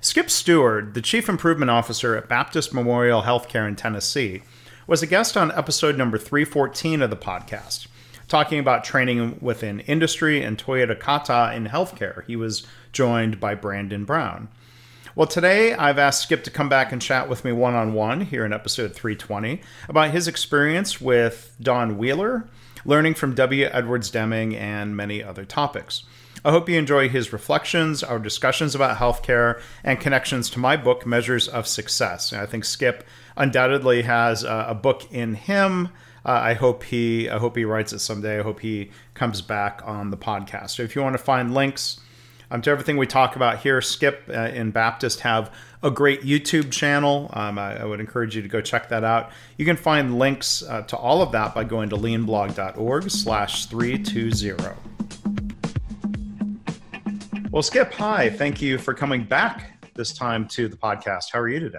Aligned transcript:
Skip 0.00 0.30
Stewart, 0.30 0.94
the 0.94 1.02
Chief 1.02 1.28
Improvement 1.28 1.70
Officer 1.70 2.16
at 2.16 2.26
Baptist 2.26 2.72
Memorial 2.72 3.24
Healthcare 3.24 3.68
in 3.68 3.76
Tennessee, 3.76 4.44
was 4.86 5.02
a 5.02 5.06
guest 5.06 5.36
on 5.36 5.52
episode 5.52 5.98
number 5.98 6.16
314 6.16 7.02
of 7.02 7.10
the 7.10 7.16
podcast 7.16 7.88
talking 8.32 8.58
about 8.58 8.82
training 8.82 9.36
within 9.42 9.80
industry 9.80 10.42
and 10.42 10.56
Toyota 10.56 10.98
Kata 10.98 11.52
in 11.54 11.66
healthcare. 11.66 12.24
He 12.24 12.34
was 12.34 12.66
joined 12.90 13.38
by 13.38 13.54
Brandon 13.54 14.06
Brown. 14.06 14.48
Well, 15.14 15.26
today 15.26 15.74
I've 15.74 15.98
asked 15.98 16.22
Skip 16.22 16.42
to 16.44 16.50
come 16.50 16.70
back 16.70 16.92
and 16.92 17.02
chat 17.02 17.28
with 17.28 17.44
me 17.44 17.52
one 17.52 17.74
on 17.74 17.92
one 17.92 18.22
here 18.22 18.46
in 18.46 18.54
episode 18.54 18.94
320 18.94 19.60
about 19.86 20.12
his 20.12 20.28
experience 20.28 20.98
with 20.98 21.54
Don 21.60 21.98
Wheeler, 21.98 22.48
learning 22.86 23.12
from 23.12 23.34
W. 23.34 23.68
Edwards 23.70 24.08
Deming, 24.08 24.56
and 24.56 24.96
many 24.96 25.22
other 25.22 25.44
topics. 25.44 26.04
I 26.42 26.52
hope 26.52 26.70
you 26.70 26.78
enjoy 26.78 27.10
his 27.10 27.34
reflections, 27.34 28.02
our 28.02 28.18
discussions 28.18 28.74
about 28.74 28.96
healthcare, 28.96 29.60
and 29.84 30.00
connections 30.00 30.48
to 30.50 30.58
my 30.58 30.78
book, 30.78 31.04
Measures 31.04 31.48
of 31.48 31.66
Success. 31.66 32.32
And 32.32 32.40
I 32.40 32.46
think 32.46 32.64
Skip 32.64 33.06
undoubtedly 33.36 34.00
has 34.02 34.42
a, 34.42 34.68
a 34.70 34.74
book 34.74 35.12
in 35.12 35.34
him 35.34 35.90
uh, 36.24 36.30
I 36.30 36.54
hope 36.54 36.84
he 36.84 37.28
I 37.28 37.38
hope 37.38 37.56
he 37.56 37.64
writes 37.64 37.92
it 37.92 37.98
someday. 37.98 38.38
I 38.38 38.42
hope 38.42 38.60
he 38.60 38.90
comes 39.14 39.42
back 39.42 39.82
on 39.84 40.10
the 40.10 40.16
podcast. 40.16 40.70
So 40.70 40.82
if 40.82 40.94
you 40.94 41.02
want 41.02 41.14
to 41.14 41.22
find 41.22 41.54
links 41.54 42.00
um, 42.50 42.62
to 42.62 42.70
everything 42.70 42.96
we 42.96 43.06
talk 43.06 43.34
about 43.34 43.58
here, 43.60 43.80
Skip 43.80 44.24
uh, 44.28 44.32
and 44.32 44.72
Baptist 44.72 45.20
have 45.20 45.52
a 45.82 45.90
great 45.90 46.22
YouTube 46.22 46.70
channel. 46.70 47.30
Um, 47.32 47.58
I, 47.58 47.80
I, 47.80 47.84
would 47.84 47.98
encourage 47.98 48.36
you 48.36 48.42
to 48.42 48.48
go 48.48 48.60
check 48.60 48.90
that 48.90 49.04
out. 49.04 49.32
You 49.56 49.64
can 49.64 49.76
find 49.76 50.18
links 50.18 50.62
uh, 50.62 50.82
to 50.82 50.96
all 50.96 51.22
of 51.22 51.32
that 51.32 51.54
by 51.54 51.64
going 51.64 51.88
to 51.90 51.96
leanblog.org 51.96 53.10
slash 53.10 53.66
320. 53.66 54.76
Well, 57.50 57.62
Skip, 57.62 57.92
hi. 57.92 58.30
Thank 58.30 58.62
you 58.62 58.78
for 58.78 58.94
coming 58.94 59.24
back 59.24 59.90
this 59.94 60.12
time 60.12 60.46
to 60.48 60.68
the 60.68 60.76
podcast. 60.76 61.32
How 61.32 61.40
are 61.40 61.48
you 61.48 61.58
today? 61.58 61.78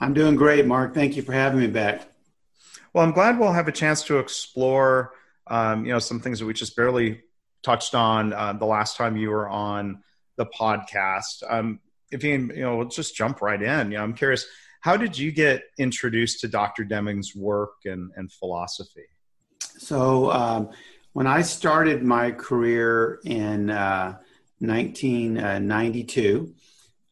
I'm 0.00 0.14
doing 0.14 0.36
great, 0.36 0.64
Mark. 0.66 0.94
Thank 0.94 1.16
you 1.16 1.22
for 1.22 1.32
having 1.32 1.60
me 1.60 1.66
back. 1.66 2.09
Well, 2.92 3.04
I'm 3.04 3.12
glad 3.12 3.38
we'll 3.38 3.52
have 3.52 3.68
a 3.68 3.72
chance 3.72 4.02
to 4.04 4.18
explore, 4.18 5.12
um, 5.46 5.84
you 5.84 5.92
know, 5.92 6.00
some 6.00 6.20
things 6.20 6.40
that 6.40 6.46
we 6.46 6.52
just 6.52 6.74
barely 6.74 7.22
touched 7.62 7.94
on 7.94 8.32
uh, 8.32 8.52
the 8.54 8.66
last 8.66 8.96
time 8.96 9.16
you 9.16 9.30
were 9.30 9.48
on 9.48 10.02
the 10.36 10.46
podcast. 10.46 11.44
Um, 11.48 11.78
if 12.10 12.24
you, 12.24 12.32
you 12.32 12.62
know, 12.62 12.78
let's 12.78 12.96
just 12.96 13.14
jump 13.14 13.42
right 13.42 13.62
in. 13.62 13.92
You 13.92 13.98
know, 13.98 14.04
I'm 14.04 14.14
curious, 14.14 14.46
how 14.80 14.96
did 14.96 15.16
you 15.16 15.30
get 15.30 15.62
introduced 15.78 16.40
to 16.40 16.48
Dr. 16.48 16.82
Deming's 16.84 17.36
work 17.36 17.74
and, 17.84 18.10
and 18.16 18.32
philosophy? 18.32 19.06
So, 19.60 20.32
um, 20.32 20.70
when 21.12 21.26
I 21.26 21.42
started 21.42 22.02
my 22.02 22.30
career 22.30 23.20
in 23.24 23.68
uh, 23.70 24.16
1992, 24.60 26.54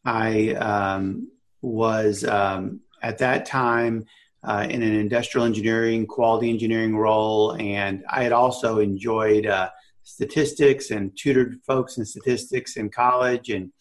I 0.05 0.49
um, 0.53 1.29
was 1.61 2.23
um, 2.23 2.79
at 3.01 3.17
that 3.19 3.45
time 3.45 4.05
uh, 4.43 4.65
in 4.69 4.81
an 4.81 4.95
industrial 4.95 5.45
engineering, 5.45 6.07
quality 6.07 6.49
engineering 6.49 6.95
role, 6.95 7.55
and 7.59 8.03
I 8.09 8.23
had 8.23 8.31
also 8.31 8.79
enjoyed 8.79 9.45
uh, 9.45 9.69
statistics 10.03 10.91
and 10.91 11.15
tutored 11.17 11.59
folks 11.67 11.97
in 11.97 12.05
statistics 12.05 12.77
in 12.77 12.89
college, 12.89 13.49
and 13.49 13.71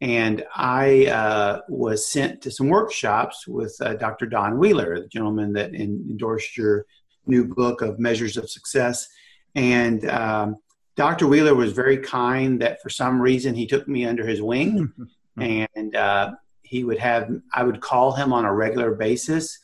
and 0.00 0.44
I 0.54 1.06
uh, 1.06 1.60
was 1.68 2.08
sent 2.08 2.42
to 2.42 2.50
some 2.50 2.68
workshops 2.68 3.46
with 3.46 3.76
uh, 3.80 3.94
Dr. 3.94 4.26
Don 4.26 4.58
Wheeler, 4.58 5.00
the 5.00 5.08
gentleman 5.08 5.52
that 5.54 5.74
endorsed 5.74 6.56
your 6.56 6.84
new 7.26 7.44
book 7.44 7.80
of 7.80 7.98
Measures 7.98 8.36
of 8.36 8.50
Success, 8.50 9.06
and 9.54 10.08
um, 10.08 10.56
Dr. 10.96 11.26
Wheeler 11.26 11.54
was 11.54 11.72
very 11.72 11.98
kind 11.98 12.60
that 12.62 12.80
for 12.82 12.88
some 12.88 13.20
reason 13.20 13.54
he 13.54 13.66
took 13.66 13.86
me 13.86 14.06
under 14.06 14.26
his 14.26 14.40
wing, 14.40 14.92
and 15.36 15.94
uh, 15.94 16.32
he 16.62 16.84
would 16.84 16.98
have 16.98 17.30
I 17.52 17.64
would 17.64 17.82
call 17.82 18.12
him 18.12 18.32
on 18.32 18.46
a 18.46 18.54
regular 18.54 18.94
basis 18.94 19.58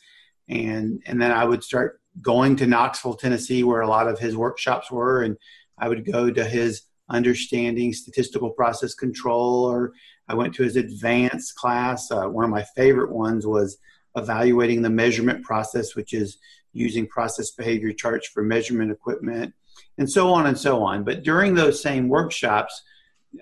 and 0.51 1.01
and 1.05 1.21
then 1.21 1.31
I 1.31 1.45
would 1.45 1.63
start 1.63 2.01
going 2.21 2.57
to 2.57 2.67
Knoxville, 2.67 3.15
Tennessee, 3.15 3.63
where 3.63 3.81
a 3.81 3.89
lot 3.89 4.07
of 4.07 4.19
his 4.19 4.35
workshops 4.35 4.91
were, 4.91 5.23
and 5.23 5.37
I 5.79 5.87
would 5.87 6.05
go 6.05 6.29
to 6.29 6.43
his 6.43 6.83
understanding 7.09 7.93
statistical 7.93 8.51
process 8.51 8.93
control, 8.93 9.65
or 9.65 9.93
I 10.27 10.35
went 10.35 10.53
to 10.55 10.63
his 10.63 10.75
advanced 10.75 11.55
class. 11.55 12.11
Uh, 12.11 12.27
one 12.27 12.43
of 12.43 12.51
my 12.51 12.63
favorite 12.75 13.11
ones 13.11 13.47
was 13.47 13.77
evaluating 14.15 14.81
the 14.81 14.89
measurement 14.89 15.43
process, 15.43 15.95
which 15.95 16.13
is 16.13 16.37
using 16.73 17.07
process 17.07 17.51
behavior 17.51 17.93
charts 17.93 18.27
for 18.27 18.43
measurement 18.43 18.91
equipment, 18.91 19.53
and 19.97 20.09
so 20.09 20.33
on 20.33 20.47
and 20.47 20.57
so 20.57 20.83
on. 20.83 21.03
But 21.03 21.23
during 21.23 21.53
those 21.53 21.81
same 21.81 22.09
workshops, 22.09 22.83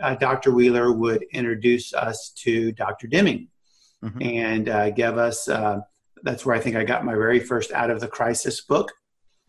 uh, 0.01 0.15
Dr. 0.15 0.51
Wheeler 0.51 0.91
would 0.91 1.23
introduce 1.31 1.93
us 1.93 2.29
to 2.37 2.71
Dr. 2.71 3.07
Deming 3.07 3.47
mm-hmm. 4.03 4.21
and 4.21 4.69
uh, 4.69 4.89
give 4.91 5.17
us 5.17 5.47
uh, 5.47 5.79
that's 6.23 6.45
where 6.45 6.55
I 6.55 6.59
think 6.59 6.75
I 6.75 6.83
got 6.83 7.05
my 7.05 7.13
very 7.13 7.39
first 7.39 7.71
Out 7.71 7.89
of 7.89 7.99
the 7.99 8.07
Crisis 8.07 8.61
book. 8.61 8.91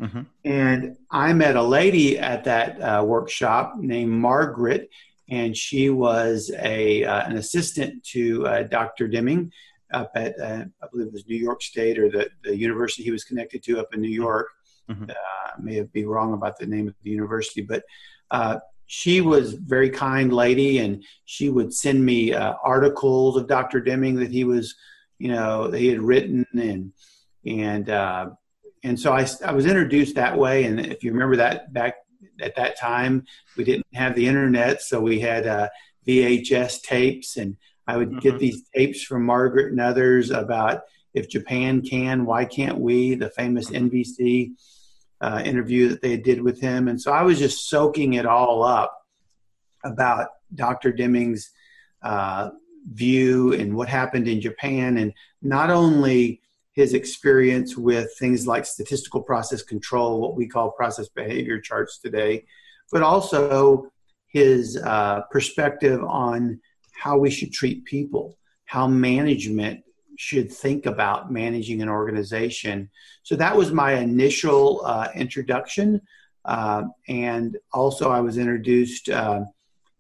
Mm-hmm. 0.01 0.23
And 0.45 0.97
I 1.11 1.33
met 1.33 1.57
a 1.57 1.63
lady 1.63 2.19
at 2.19 2.45
that 2.45 2.81
uh, 2.81 3.05
workshop 3.05 3.75
named 3.77 4.13
Margaret, 4.13 4.89
and 5.29 5.57
she 5.57 5.91
was 5.91 6.51
a 6.59 7.05
uh, 7.05 7.29
an 7.29 7.37
assistant 7.37 8.03
to 8.05 8.47
uh, 8.47 8.63
Dr. 8.63 9.09
Deming 9.09 9.53
up 9.93 10.11
at 10.15 10.39
uh, 10.41 10.65
I 10.83 10.87
believe 10.91 11.09
it 11.09 11.13
was 11.13 11.27
New 11.27 11.37
York 11.37 11.63
State 11.63 11.99
or 11.99 12.09
the, 12.09 12.31
the 12.45 12.57
university 12.57 13.03
he 13.03 13.11
was 13.11 13.25
connected 13.25 13.63
to 13.65 13.79
up 13.79 13.93
in 13.93 14.01
New 14.01 14.09
York. 14.09 14.49
Mm-hmm. 14.89 15.11
Uh, 15.11 15.15
I 15.59 15.61
may 15.61 15.83
be 15.83 16.07
wrong 16.07 16.33
about 16.33 16.59
the 16.59 16.67
name 16.67 16.89
of 16.89 16.95
the 17.03 17.11
university, 17.11 17.61
but 17.61 17.83
uh, 18.31 18.59
she 18.87 19.21
was 19.21 19.53
very 19.53 19.91
kind 19.91 20.33
lady, 20.33 20.79
and 20.79 21.05
she 21.27 21.51
would 21.51 21.75
send 21.75 22.05
me 22.05 22.33
articles 22.33 23.37
of 23.37 23.47
Dr. 23.47 23.81
Deming 23.81 24.17
that 24.17 24.31
he 24.31 24.45
was 24.45 24.75
you 25.21 25.29
know 25.29 25.71
he 25.71 25.89
had 25.89 26.01
written 26.01 26.47
and 26.55 26.93
and 27.47 27.91
uh, 27.91 28.31
and 28.83 28.99
so 28.99 29.13
I, 29.13 29.29
I 29.45 29.53
was 29.53 29.67
introduced 29.67 30.15
that 30.15 30.37
way. 30.37 30.65
And 30.65 30.81
if 30.81 31.05
you 31.05 31.13
remember 31.13 31.37
that 31.37 31.73
back 31.73 31.97
at 32.41 32.57
that 32.57 32.79
time 32.79 33.25
we 33.57 33.65
didn't 33.65 33.87
have 33.93 34.15
the 34.15 34.27
internet 34.27 34.81
so 34.81 34.99
we 35.01 35.21
had 35.21 35.47
uh, 35.47 35.69
vhs 36.09 36.81
tapes. 36.83 37.37
And 37.37 37.57
i 37.87 37.97
would 37.97 38.09
mm-hmm. 38.09 38.19
get 38.21 38.39
these 38.39 38.63
tapes 38.75 39.03
from 39.03 39.25
margaret 39.25 39.73
and 39.73 39.81
others 39.81 40.31
about 40.31 40.83
if 41.13 41.29
japan 41.29 41.83
can 41.83 42.25
why 42.25 42.45
can't 42.47 42.79
we? 42.79 43.15
The 43.15 43.31
famous 43.31 43.71
nbc 43.71 44.53
uh, 45.21 45.43
interview 45.45 45.91
that 45.91 46.01
they 46.01 46.17
did 46.17 46.41
with 46.43 46.61
him. 46.61 46.89
And 46.89 47.01
so 47.01 47.13
i 47.13 47.23
was 47.23 47.39
just 47.39 47.69
soaking 47.69 48.15
it 48.15 48.25
all 48.25 48.63
up 48.63 48.97
about 49.85 50.29
dr 50.55 50.93
deming's 50.93 51.51
uh, 52.03 52.51
view 52.93 53.53
and 53.53 53.75
what 53.75 53.89
happened 53.89 54.29
in 54.29 54.41
Japan, 54.41 54.99
and 54.99 55.13
not 55.43 55.71
only 55.71 56.41
his 56.73 56.95
experience 56.95 57.77
with 57.77 58.09
things 58.19 58.47
like 58.47 58.65
statistical 58.65 59.23
process 59.23 59.63
control, 59.63 60.21
what 60.21 60.37
we 60.37 60.47
call 60.47 60.71
process 60.71 61.09
behavior 61.09 61.61
charts 61.61 61.99
today, 61.99 62.45
but 62.93 63.03
also 63.03 63.91
his 64.29 64.77
uh, 64.77 65.23
perspective 65.31 66.03
on 66.05 66.61
how 66.93 67.19
we 67.19 67.31
should 67.31 67.53
treat 67.53 67.85
people, 67.85 68.37
how 68.65 68.87
management 68.87 69.83
should 70.17 70.53
think 70.53 70.87
about 70.87 71.33
managing 71.33 71.81
an 71.83 71.89
organization. 71.89 72.91
So 73.23 73.37
that 73.37 73.57
was 73.57 73.73
my 73.73 73.95
initial 73.95 74.83
uh, 74.85 75.09
introduction. 75.15 76.01
Uh, 76.45 76.85
and 77.09 77.57
also, 77.73 78.11
I 78.11 78.21
was 78.21 78.39
introduced, 78.39 79.09
uh, 79.09 79.45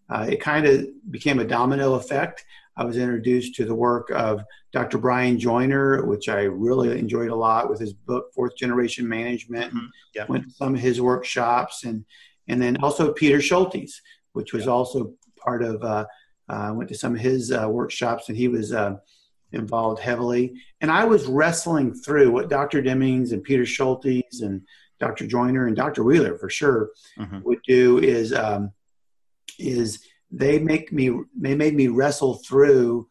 uh, 0.08 0.26
it 0.28 0.40
kind 0.40 0.66
of 0.66 0.86
became 1.10 1.40
a 1.40 1.44
domino 1.44 1.94
effect. 1.94 2.44
I 2.80 2.84
was 2.84 2.96
introduced 2.96 3.54
to 3.56 3.66
the 3.66 3.74
work 3.74 4.10
of 4.10 4.42
Dr. 4.72 4.96
Brian 4.96 5.38
Joiner, 5.38 6.06
which 6.06 6.30
I 6.30 6.44
really 6.44 6.98
enjoyed 6.98 7.30
a 7.30 7.36
lot 7.36 7.68
with 7.68 7.78
his 7.78 7.92
book 7.92 8.32
Fourth 8.34 8.56
Generation 8.56 9.06
Management. 9.06 9.74
Mm-hmm. 9.74 9.86
Yeah. 10.14 10.24
Went 10.28 10.44
to 10.44 10.50
some 10.50 10.74
of 10.74 10.80
his 10.80 11.00
workshops, 11.00 11.84
and 11.84 12.04
and 12.48 12.60
then 12.60 12.78
also 12.82 13.12
Peter 13.12 13.38
Scholtes, 13.38 13.92
which 14.32 14.52
was 14.52 14.64
yeah. 14.64 14.72
also 14.72 15.14
part 15.36 15.62
of. 15.62 15.82
Uh, 15.84 16.06
uh, 16.48 16.72
went 16.74 16.88
to 16.88 16.96
some 16.96 17.14
of 17.14 17.20
his 17.20 17.52
uh, 17.52 17.68
workshops, 17.68 18.28
and 18.28 18.36
he 18.36 18.48
was 18.48 18.72
uh, 18.72 18.96
involved 19.52 20.00
heavily. 20.00 20.52
And 20.80 20.90
I 20.90 21.04
was 21.04 21.26
wrestling 21.26 21.94
through 21.94 22.32
what 22.32 22.50
Dr. 22.50 22.82
Demings 22.82 23.30
and 23.30 23.40
Peter 23.44 23.62
Scholtes 23.62 24.42
and 24.42 24.62
Dr. 24.98 25.28
Joiner 25.28 25.68
and 25.68 25.76
Dr. 25.76 26.02
Wheeler 26.02 26.36
for 26.36 26.50
sure 26.50 26.90
mm-hmm. 27.16 27.40
would 27.42 27.62
do 27.62 27.98
is 27.98 28.32
um, 28.32 28.72
is 29.60 30.04
they 30.30 30.58
make 30.58 30.92
me 30.92 31.10
they 31.36 31.54
made 31.54 31.74
me 31.74 31.88
wrestle 31.88 32.34
through 32.34 33.08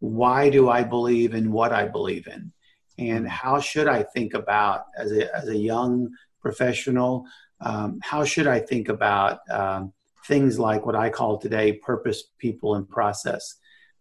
why 0.00 0.50
do 0.50 0.68
I 0.68 0.82
believe 0.82 1.34
in 1.34 1.52
what 1.52 1.72
I 1.72 1.86
believe 1.86 2.26
in 2.26 2.52
and 2.98 3.28
how 3.28 3.60
should 3.60 3.88
I 3.88 4.02
think 4.02 4.34
about 4.34 4.86
as 4.96 5.12
a, 5.12 5.34
as 5.36 5.48
a 5.48 5.56
young 5.56 6.10
professional 6.40 7.26
um, 7.60 8.00
how 8.02 8.24
should 8.24 8.46
I 8.46 8.58
think 8.58 8.88
about 8.88 9.38
um, 9.50 9.92
things 10.26 10.58
like 10.58 10.86
what 10.86 10.96
I 10.96 11.10
call 11.10 11.38
today 11.38 11.74
purpose, 11.74 12.24
people, 12.38 12.74
and 12.74 12.88
process. 12.88 13.56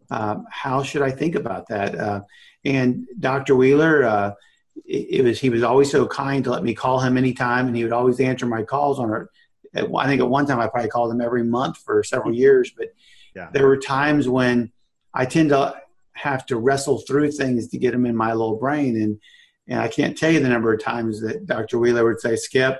Um, 0.10 0.46
how 0.50 0.84
should 0.84 1.02
I 1.02 1.12
think 1.12 1.36
about 1.36 1.68
that? 1.70 1.96
Uh, 1.96 2.22
and 2.66 3.08
Dr. 3.20 3.56
Wheeler, 3.56 4.04
uh, 4.04 4.32
it, 4.86 5.20
it, 5.20 5.24
was 5.24 5.40
he 5.40 5.50
was 5.50 5.64
always 5.64 5.90
so 5.92 6.08
kind 6.08 6.44
to 6.44 6.52
let 6.52 6.64
me 6.64 6.74
call 6.74 7.00
him 7.00 7.18
anytime, 7.18 7.68
and 7.68 7.76
he 7.76 7.84
would 7.84 7.94
always 7.94 8.20
answer 8.20 8.46
my 8.46 8.64
calls 8.64 9.00
on 9.00 9.10
I 9.74 10.08
think 10.08 10.22
at 10.22 10.30
one 10.30 10.46
time 10.46 10.60
I 10.60 10.68
probably 10.68 10.90
called 10.90 11.12
him 11.12 11.22
every 11.22 11.44
month 11.44 11.78
for 11.78 12.04
several 12.04 12.34
years, 12.34 12.72
but 12.76 12.88
yeah. 13.36 13.50
there 13.54 13.68
were 13.68 13.78
times 13.78 14.28
when 14.28 14.72
I 15.14 15.26
tend 15.26 15.50
to 15.50 15.76
have 16.14 16.46
to 16.48 16.58
wrestle 16.58 17.00
through 17.00 17.32
things 17.32 17.70
to 17.70 17.78
get 17.78 17.92
them 17.92 18.06
in 18.06 18.16
my 18.16 18.34
little 18.34 18.58
brain, 18.58 19.02
and 19.02 19.20
and 19.68 19.80
I 19.80 19.88
can't 19.88 20.18
tell 20.18 20.32
you 20.32 20.40
the 20.40 20.50
number 20.50 20.74
of 20.74 20.84
times 20.84 21.22
that 21.22 21.46
Dr. 21.46 21.80
Wheeler 21.80 22.04
would 22.04 22.20
say, 22.20 22.36
"Skip, 22.36 22.80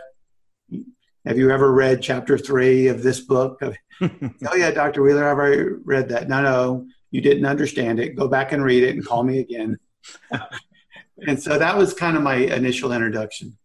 have 1.26 1.38
you 1.38 1.52
ever 1.52 1.72
read 1.72 2.02
chapter 2.02 2.38
three 2.38 2.88
of 2.88 3.04
this 3.04 3.22
book? 3.22 3.62
oh 4.02 4.56
yeah, 4.56 4.72
Dr. 4.72 5.04
Wheeler, 5.04 5.30
I've 5.30 5.38
already 5.38 5.64
read 5.84 6.10
that. 6.10 6.28
No, 6.28 6.42
no, 6.42 6.88
you 7.12 7.22
didn't 7.22 7.46
understand 7.46 8.00
it. 8.00 8.16
Go 8.16 8.28
back 8.28 8.52
and 8.52 8.64
read 8.64 8.84
it 8.84 8.96
and 8.96 9.06
call 9.06 9.24
me 9.24 9.40
again. 9.40 9.78
and 11.28 11.42
so 11.42 11.58
that 11.58 11.78
was 11.78 11.94
kind 11.94 12.18
of 12.18 12.24
my 12.24 12.36
initial 12.36 12.92
introduction. 12.92 13.58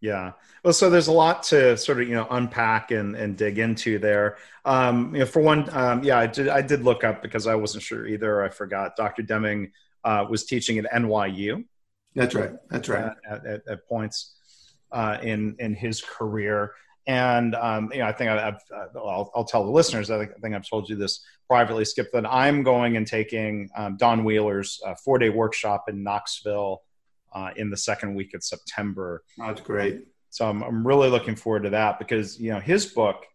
Yeah. 0.00 0.32
Well, 0.64 0.72
so 0.72 0.90
there's 0.90 1.06
a 1.06 1.12
lot 1.12 1.42
to 1.44 1.76
sort 1.76 2.00
of 2.00 2.08
you 2.08 2.14
know 2.14 2.26
unpack 2.30 2.90
and, 2.90 3.14
and 3.14 3.36
dig 3.36 3.58
into 3.58 3.98
there. 3.98 4.36
Um, 4.64 5.14
you 5.14 5.20
know, 5.20 5.26
for 5.26 5.40
one, 5.40 5.68
um, 5.76 6.02
yeah, 6.02 6.18
I 6.18 6.26
did 6.26 6.48
I 6.48 6.62
did 6.62 6.82
look 6.82 7.04
up 7.04 7.22
because 7.22 7.46
I 7.46 7.54
wasn't 7.54 7.84
sure 7.84 8.06
either. 8.06 8.42
I 8.42 8.48
forgot. 8.48 8.96
Dr. 8.96 9.22
Deming 9.22 9.72
uh, 10.04 10.26
was 10.28 10.44
teaching 10.44 10.78
at 10.78 10.90
NYU. 10.92 11.64
That's 12.14 12.34
right. 12.34 12.52
That's 12.70 12.88
right. 12.88 13.12
At, 13.28 13.46
at, 13.46 13.62
at 13.68 13.88
points 13.88 14.34
uh, 14.92 15.18
in 15.22 15.56
in 15.58 15.74
his 15.74 16.02
career. 16.02 16.72
And 17.06 17.54
um, 17.54 17.90
you 17.92 18.00
know, 18.00 18.06
I 18.06 18.12
think 18.12 18.30
I, 18.30 18.44
have 18.44 18.60
I'll, 18.94 19.30
I'll, 19.34 19.44
tell 19.44 19.64
the 19.64 19.70
listeners. 19.70 20.10
I 20.10 20.18
think, 20.18 20.32
I 20.36 20.40
think, 20.40 20.54
I've 20.54 20.68
told 20.68 20.90
you 20.90 20.96
this 20.96 21.24
privately, 21.46 21.86
Skip. 21.86 22.12
That 22.12 22.26
I'm 22.26 22.62
going 22.62 22.98
and 22.98 23.06
taking 23.06 23.70
um, 23.74 23.96
Don 23.96 24.24
Wheeler's 24.24 24.78
uh, 24.84 24.94
four 24.94 25.18
day 25.18 25.30
workshop 25.30 25.84
in 25.88 26.02
Knoxville 26.02 26.82
uh, 27.32 27.50
in 27.56 27.70
the 27.70 27.78
second 27.78 28.14
week 28.14 28.34
of 28.34 28.44
September. 28.44 29.22
Oh, 29.40 29.46
that's 29.46 29.62
great. 29.62 30.02
So 30.30 30.48
I'm, 30.48 30.62
I'm 30.62 30.86
really 30.86 31.08
looking 31.08 31.36
forward 31.36 31.64
to 31.64 31.70
that 31.70 31.98
because 31.98 32.38
you 32.38 32.52
know 32.52 32.60
his 32.60 32.86
book, 32.86 33.26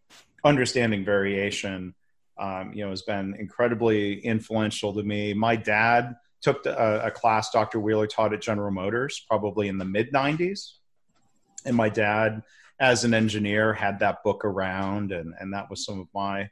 Understanding 0.44 1.04
Variation, 1.04 1.94
um, 2.38 2.72
you 2.72 2.84
know, 2.84 2.90
has 2.90 3.02
been 3.02 3.34
incredibly 3.38 4.20
influential 4.20 4.94
to 4.94 5.02
me. 5.02 5.34
My 5.34 5.56
dad 5.56 6.14
took 6.40 6.66
a, 6.66 7.02
a 7.06 7.10
class 7.10 7.50
Dr. 7.50 7.80
Wheeler 7.80 8.06
taught 8.06 8.32
at 8.32 8.42
General 8.42 8.70
Motors, 8.70 9.24
probably 9.28 9.68
in 9.68 9.78
the 9.78 9.84
mid 9.84 10.12
'90s, 10.12 10.74
and 11.64 11.76
my 11.76 11.88
dad 11.88 12.42
as 12.80 13.04
an 13.04 13.14
engineer 13.14 13.72
had 13.72 14.00
that 14.00 14.22
book 14.24 14.44
around 14.44 15.12
and, 15.12 15.34
and 15.38 15.52
that 15.52 15.70
was 15.70 15.84
some 15.84 16.00
of 16.00 16.08
my 16.14 16.48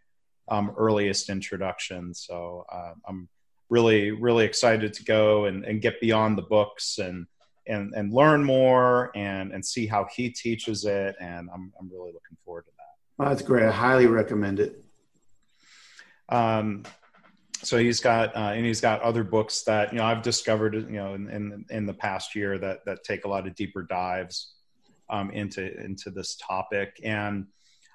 um, 0.48 0.72
earliest 0.76 1.28
introduction. 1.28 2.14
so 2.14 2.64
uh, 2.70 2.94
i'm 3.06 3.28
really 3.68 4.10
really 4.10 4.44
excited 4.44 4.92
to 4.92 5.04
go 5.04 5.46
and, 5.46 5.64
and 5.64 5.80
get 5.80 6.00
beyond 6.00 6.36
the 6.36 6.42
books 6.42 6.98
and 6.98 7.26
and, 7.66 7.92
and 7.94 8.12
learn 8.12 8.42
more 8.44 9.10
and, 9.14 9.52
and 9.52 9.64
see 9.64 9.86
how 9.86 10.06
he 10.14 10.30
teaches 10.30 10.84
it 10.84 11.16
and 11.20 11.48
I'm, 11.52 11.72
I'm 11.78 11.90
really 11.90 12.12
looking 12.12 12.36
forward 12.44 12.66
to 12.66 12.72
that 12.78 12.94
well, 13.18 13.28
that's 13.28 13.42
great 13.42 13.64
i 13.64 13.70
highly 13.70 14.06
recommend 14.06 14.60
it 14.60 14.84
um, 16.28 16.84
so 17.62 17.78
he's 17.78 18.00
got 18.00 18.34
uh, 18.34 18.52
and 18.54 18.66
he's 18.66 18.80
got 18.80 19.00
other 19.02 19.22
books 19.22 19.62
that 19.62 19.92
you 19.92 19.98
know 19.98 20.04
I've 20.04 20.22
discovered 20.22 20.74
you 20.74 20.96
know 20.96 21.14
in, 21.14 21.28
in, 21.28 21.64
in 21.70 21.86
the 21.86 21.94
past 21.94 22.34
year 22.34 22.58
that 22.58 22.84
that 22.86 23.04
take 23.04 23.24
a 23.24 23.28
lot 23.28 23.46
of 23.46 23.54
deeper 23.54 23.82
dives 23.82 24.54
um, 25.10 25.30
into 25.30 25.78
into 25.80 26.10
this 26.10 26.36
topic. 26.36 27.00
And 27.04 27.46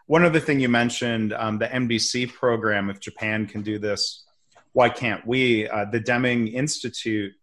one 0.05 0.23
other 0.23 0.39
thing 0.39 0.59
you 0.61 0.69
mentioned, 0.69 1.33
um, 1.33 1.57
the 1.57 1.67
NBC 1.67 2.31
program. 2.33 2.89
If 2.89 3.01
Japan 3.01 3.45
can 3.45 3.61
do 3.61 3.77
this, 3.77 4.25
why 4.71 4.87
can't 4.87 5.25
we? 5.27 5.67
Uh, 5.67 5.85
the 5.85 5.99
Deming 5.99 6.47
Institute 6.47 7.33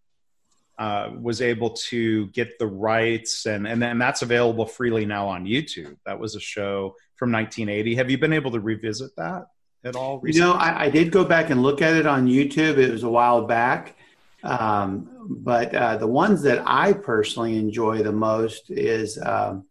uh, 0.79 1.11
was 1.21 1.41
able 1.41 1.71
to 1.71 2.27
get 2.29 2.59
the 2.59 2.67
rights, 2.67 3.47
and 3.47 3.67
and 3.67 3.81
then 3.81 3.99
that's 3.99 4.23
available 4.23 4.67
freely 4.67 5.07
now 5.07 5.29
on 5.29 5.45
YouTube. 5.45 5.97
That 6.07 6.19
was 6.19 6.35
a 6.35 6.41
show 6.41 6.97
from 7.17 7.31
1980. 7.33 7.95
Have 7.95 8.11
you 8.11 8.19
been 8.19 8.33
able 8.33 8.51
to 8.53 8.61
revisit 8.61 9.15
that 9.17 9.47
at 9.85 9.97
all? 9.97 10.19
Recently? 10.19 10.47
You 10.47 10.53
know, 10.53 10.59
I, 10.59 10.85
I 10.85 10.91
did 10.91 11.13
go 11.13 11.25
back 11.25 11.51
and 11.51 11.63
look 11.63 11.81
at 11.81 11.95
it 11.95 12.07
on 12.07 12.27
YouTube. 12.27 12.79
It 12.79 12.91
was 12.91 13.03
a 13.03 13.09
while 13.09 13.47
back. 13.47 13.97
Um, 14.43 15.09
but 15.29 15.75
uh, 15.75 15.97
the 15.97 16.07
ones 16.07 16.43
that 16.43 16.63
I 16.67 16.93
personally 16.93 17.57
enjoy 17.57 18.03
the 18.03 18.13
most 18.13 18.71
is 18.71 19.19
um, 19.25 19.65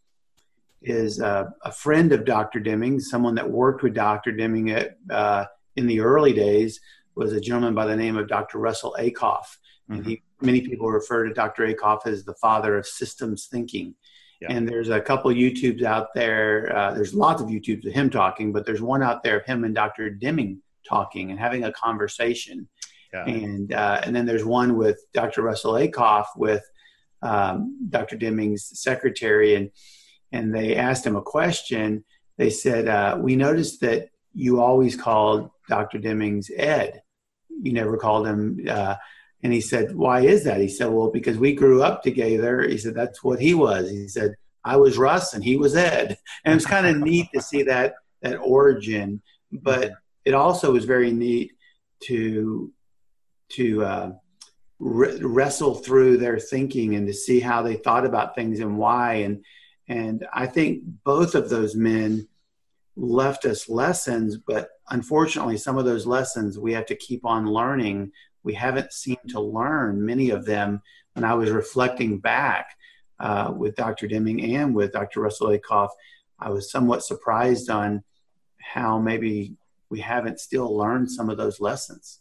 is 0.82 1.22
uh, 1.22 1.46
a 1.64 1.72
friend 1.72 2.12
of 2.12 2.26
Dr. 2.26 2.60
Deming, 2.60 3.00
someone 3.00 3.36
that 3.36 3.50
worked 3.50 3.84
with 3.84 3.94
Dr. 3.94 4.32
Deming 4.32 4.72
at, 4.72 4.98
uh, 5.10 5.46
in 5.76 5.88
the 5.88 6.02
early 6.02 6.34
days, 6.34 6.82
was 7.16 7.32
a 7.32 7.40
gentleman 7.40 7.74
by 7.74 7.86
the 7.86 7.96
name 7.96 8.18
of 8.18 8.28
Dr. 8.28 8.58
Russell 8.58 8.96
Ackoff. 9.00 9.58
Mm-hmm. 9.90 9.94
And 9.94 10.06
he, 10.06 10.22
many 10.42 10.62
people 10.62 10.90
refer 10.90 11.26
to 11.26 11.34
Dr. 11.34 11.68
Ackoff 11.68 12.06
as 12.06 12.24
the 12.24 12.34
father 12.36 12.78
of 12.78 12.86
systems 12.86 13.48
thinking. 13.48 13.96
Yeah. 14.42 14.52
And 14.52 14.68
there's 14.68 14.90
a 14.90 15.00
couple 15.00 15.32
YouTubes 15.32 15.84
out 15.84 16.14
there. 16.14 16.76
Uh, 16.76 16.94
there's 16.94 17.14
lots 17.14 17.42
of 17.42 17.48
YouTubes 17.48 17.86
of 17.88 17.94
him 17.94 18.10
talking, 18.10 18.52
but 18.52 18.66
there's 18.66 18.82
one 18.82 19.02
out 19.02 19.24
there 19.24 19.38
of 19.38 19.46
him 19.46 19.64
and 19.64 19.74
Dr. 19.74 20.10
Deming 20.10 20.62
talking 20.88 21.32
and 21.32 21.40
having 21.40 21.64
a 21.64 21.72
conversation. 21.72 22.68
Yeah. 23.14 23.26
And 23.26 23.74
uh, 23.74 24.02
and 24.04 24.16
then 24.16 24.26
there's 24.26 24.44
one 24.44 24.76
with 24.76 25.00
Dr. 25.14 25.44
Russell 25.44 25.74
Ackoff 25.74 26.26
with 26.36 26.64
um, 27.22 27.78
Dr. 27.90 28.18
Deming's 28.18 28.80
secretary, 28.80 29.56
and 29.56 29.70
and 30.32 30.54
they 30.54 30.76
asked 30.76 31.06
him 31.06 31.16
a 31.16 31.22
question. 31.22 32.04
They 32.38 32.50
said, 32.50 32.88
uh, 32.88 33.18
"We 33.20 33.36
noticed 33.36 33.82
that 33.82 34.10
you 34.34 34.60
always 34.60 34.96
called 34.96 35.52
Dr. 35.70 36.00
Demings 36.00 36.50
Ed. 36.56 37.04
You 37.50 37.74
never 37.74 37.98
called 37.98 38.28
him." 38.28 38.66
Uh, 38.68 38.96
and 39.44 39.54
he 39.54 39.62
said, 39.62 39.96
"Why 39.96 40.22
is 40.22 40.44
that?" 40.46 40.60
He 40.62 40.70
said, 40.70 40.88
"Well, 40.88 41.12
because 41.12 41.38
we 41.38 41.54
grew 41.54 41.84
up 41.84 42.02
together." 42.02 42.62
He 42.68 42.78
said, 42.78 42.96
"That's 42.96 43.24
what 43.24 43.40
he 43.40 43.54
was." 43.54 43.90
He 43.90 44.08
said, 44.08 44.36
"I 44.64 44.78
was 44.78 44.98
Russ 44.98 45.34
and 45.34 45.44
he 45.44 45.58
was 45.58 45.76
Ed," 45.76 46.18
and 46.46 46.56
it's 46.56 46.66
kind 46.66 46.88
of 46.88 46.98
neat 46.98 47.28
to 47.34 47.42
see 47.42 47.64
that 47.64 47.96
that 48.22 48.38
origin. 48.38 49.22
But 49.52 49.92
it 50.26 50.34
also 50.34 50.72
was 50.72 50.86
very 50.86 51.12
neat 51.12 51.52
to 52.06 52.72
to 53.50 53.84
uh, 53.84 54.12
re- 54.80 55.20
wrestle 55.22 55.76
through 55.76 56.18
their 56.18 56.40
thinking 56.40 56.96
and 56.96 57.08
to 57.08 57.14
see 57.14 57.40
how 57.40 57.62
they 57.62 57.76
thought 57.76 58.06
about 58.06 58.36
things 58.36 58.60
and 58.60 58.78
why. 58.78 59.16
And 59.16 59.44
and 59.88 60.26
I 60.34 60.48
think 60.48 60.84
both 61.04 61.36
of 61.36 61.50
those 61.50 61.76
men 61.76 62.28
left 62.96 63.46
us 63.46 63.70
lessons, 63.70 64.38
but 64.38 64.70
unfortunately, 64.90 65.58
some 65.58 65.78
of 65.78 65.86
those 65.86 66.06
lessons 66.06 66.60
we 66.60 66.74
have 66.74 66.86
to 66.88 66.96
keep 66.96 67.26
on 67.26 67.46
learning. 67.46 68.12
We 68.44 68.54
haven't 68.54 68.94
seemed 68.94 69.30
to 69.30 69.40
learn 69.40 70.06
many 70.06 70.30
of 70.30 70.46
them. 70.46 70.82
When 71.14 71.24
I 71.24 71.36
was 71.36 71.52
reflecting 71.52 72.20
back 72.20 72.76
uh, 73.20 73.54
with 73.56 73.76
Dr. 73.76 74.08
Deming 74.08 74.56
and 74.56 74.74
with 74.74 74.92
Dr. 74.92 75.22
Russell 75.22 75.50
Ackoff, 75.50 75.90
I 76.40 76.50
was 76.50 76.72
somewhat 76.72 77.04
surprised 77.04 77.70
on 77.70 78.04
how 78.60 79.00
maybe 79.00 79.56
we 79.90 80.00
haven't 80.00 80.40
still 80.40 80.76
learned 80.76 81.12
some 81.12 81.30
of 81.30 81.38
those 81.38 81.62
lessons. 81.62 82.20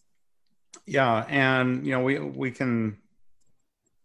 Yeah, 0.86 1.24
and 1.28 1.86
you 1.86 1.92
know 1.92 2.02
we 2.02 2.18
we 2.18 2.50
can 2.50 2.98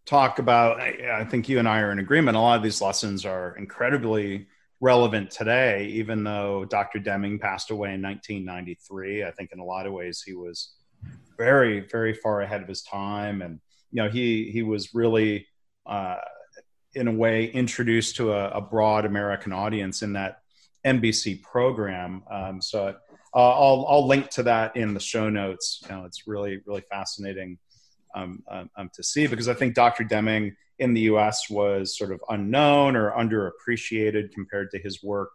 talk 0.06 0.40
about. 0.40 0.80
I, 0.80 1.20
I 1.22 1.26
think 1.26 1.50
you 1.50 1.60
and 1.60 1.68
I 1.68 1.80
are 1.82 1.92
in 1.92 2.00
agreement. 2.00 2.38
A 2.38 2.40
lot 2.40 2.58
of 2.58 2.64
these 2.64 2.82
lessons 2.82 3.26
are 3.26 3.56
incredibly 3.58 4.48
relevant 4.80 5.32
today, 5.32 5.88
even 5.88 6.24
though 6.24 6.66
Dr. 6.66 7.00
Deming 7.00 7.40
passed 7.40 7.72
away 7.72 7.94
in 7.94 8.02
1993. 8.02 9.24
I 9.24 9.32
think 9.32 9.52
in 9.52 9.60
a 9.60 9.66
lot 9.66 9.86
of 9.88 9.94
ways 9.94 10.22
he 10.26 10.34
was 10.34 10.76
very, 11.38 11.82
very 11.82 12.14
far 12.14 12.42
ahead 12.42 12.62
of 12.62 12.68
his 12.68 12.82
time, 12.82 13.42
and 13.42 13.60
you 13.92 14.04
know 14.04 14.10
he 14.10 14.50
he 14.52 14.64
was 14.64 14.94
really, 14.94 15.48
uh, 15.86 16.18
in 16.94 17.08
a 17.08 17.14
way, 17.14 17.46
introduced 17.46 18.16
to 18.18 18.34
a, 18.34 18.50
a, 18.50 18.62
broad 18.62 19.06
American 19.06 19.54
audience 19.54 20.02
in 20.02 20.14
that 20.14 20.42
NBC 20.86 21.42
program. 21.42 22.24
Um, 22.30 22.62
so 22.62 22.96
uh, 23.34 23.60
I'll 23.60 23.86
I'll 23.88 24.08
link 24.08 24.30
to 24.32 24.44
that 24.44 24.76
in 24.76 24.94
the 24.94 25.00
show 25.00 25.30
notes. 25.30 25.82
You 25.84 25.96
know, 25.96 26.06
it's 26.06 26.28
really 26.28 26.62
really 26.66 26.84
fascinating 26.90 27.60
um, 28.16 28.44
um, 28.50 28.70
um, 28.76 28.90
to 28.94 29.04
see 29.04 29.28
because 29.28 29.48
I 29.48 29.54
think 29.54 29.76
Dr. 29.76 30.04
Deming 30.04 30.56
in 30.80 30.94
the 30.94 31.02
U.S. 31.02 31.50
was 31.50 31.98
sort 31.98 32.12
of 32.12 32.22
unknown 32.30 32.96
or 32.96 33.12
underappreciated 33.12 34.32
compared 34.32 34.72
to 34.72 34.80
his 34.80 35.04
work 35.04 35.32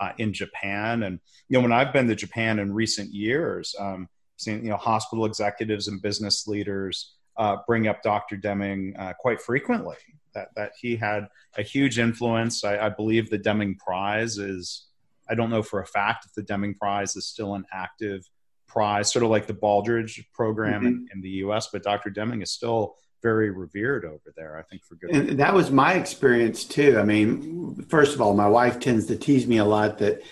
uh, 0.00 0.12
in 0.18 0.32
Japan. 0.32 1.02
And 1.02 1.20
you 1.48 1.58
know, 1.58 1.62
when 1.62 1.72
I've 1.72 1.92
been 1.92 2.08
to 2.08 2.14
Japan 2.14 2.58
in 2.58 2.72
recent 2.72 3.12
years, 3.12 3.74
um, 3.78 4.08
seen 4.36 4.64
you 4.64 4.70
know 4.70 4.76
hospital 4.76 5.24
executives 5.24 5.88
and 5.88 6.02
business 6.02 6.46
leaders 6.46 7.14
uh, 7.36 7.56
bring 7.66 7.88
up 7.88 8.02
Dr. 8.02 8.36
Deming 8.36 8.94
uh, 8.96 9.12
quite 9.18 9.40
frequently. 9.40 9.96
That 10.34 10.48
that 10.56 10.72
he 10.80 10.96
had 10.96 11.28
a 11.56 11.62
huge 11.62 11.98
influence. 11.98 12.64
I, 12.64 12.86
I 12.86 12.88
believe 12.88 13.30
the 13.30 13.38
Deming 13.38 13.76
Prize 13.76 14.38
is 14.38 14.86
I 15.28 15.34
don't 15.34 15.50
know 15.50 15.62
for 15.62 15.80
a 15.80 15.86
fact 15.86 16.26
if 16.26 16.34
the 16.34 16.42
Deming 16.42 16.74
Prize 16.74 17.16
is 17.16 17.26
still 17.26 17.54
an 17.54 17.64
active 17.72 18.28
prize, 18.66 19.12
sort 19.12 19.24
of 19.24 19.30
like 19.30 19.46
the 19.46 19.54
Baldrige 19.54 20.24
program 20.32 20.80
mm-hmm. 20.82 20.86
in, 20.86 21.08
in, 21.14 21.20
the 21.20 21.28
U.S. 21.28 21.68
But 21.72 21.84
Dr. 21.84 22.10
Deming 22.10 22.42
is 22.42 22.50
still 22.50 22.96
very 23.22 23.50
revered 23.50 24.04
over 24.04 24.32
there. 24.36 24.58
I 24.58 24.62
think 24.62 24.84
for 24.84 24.96
good. 24.96 25.10
And 25.10 25.20
reason. 25.22 25.36
that 25.36 25.54
was 25.54 25.70
my 25.70 25.94
experience 25.94 26.64
too. 26.64 26.98
I 26.98 27.04
mean, 27.04 27.82
first 27.88 28.14
of 28.14 28.20
all, 28.20 28.34
my 28.34 28.48
wife 28.48 28.80
tends 28.80 29.06
to 29.06 29.16
tease 29.16 29.46
me 29.46 29.58
a 29.58 29.64
lot 29.64 29.98
that 29.98 30.22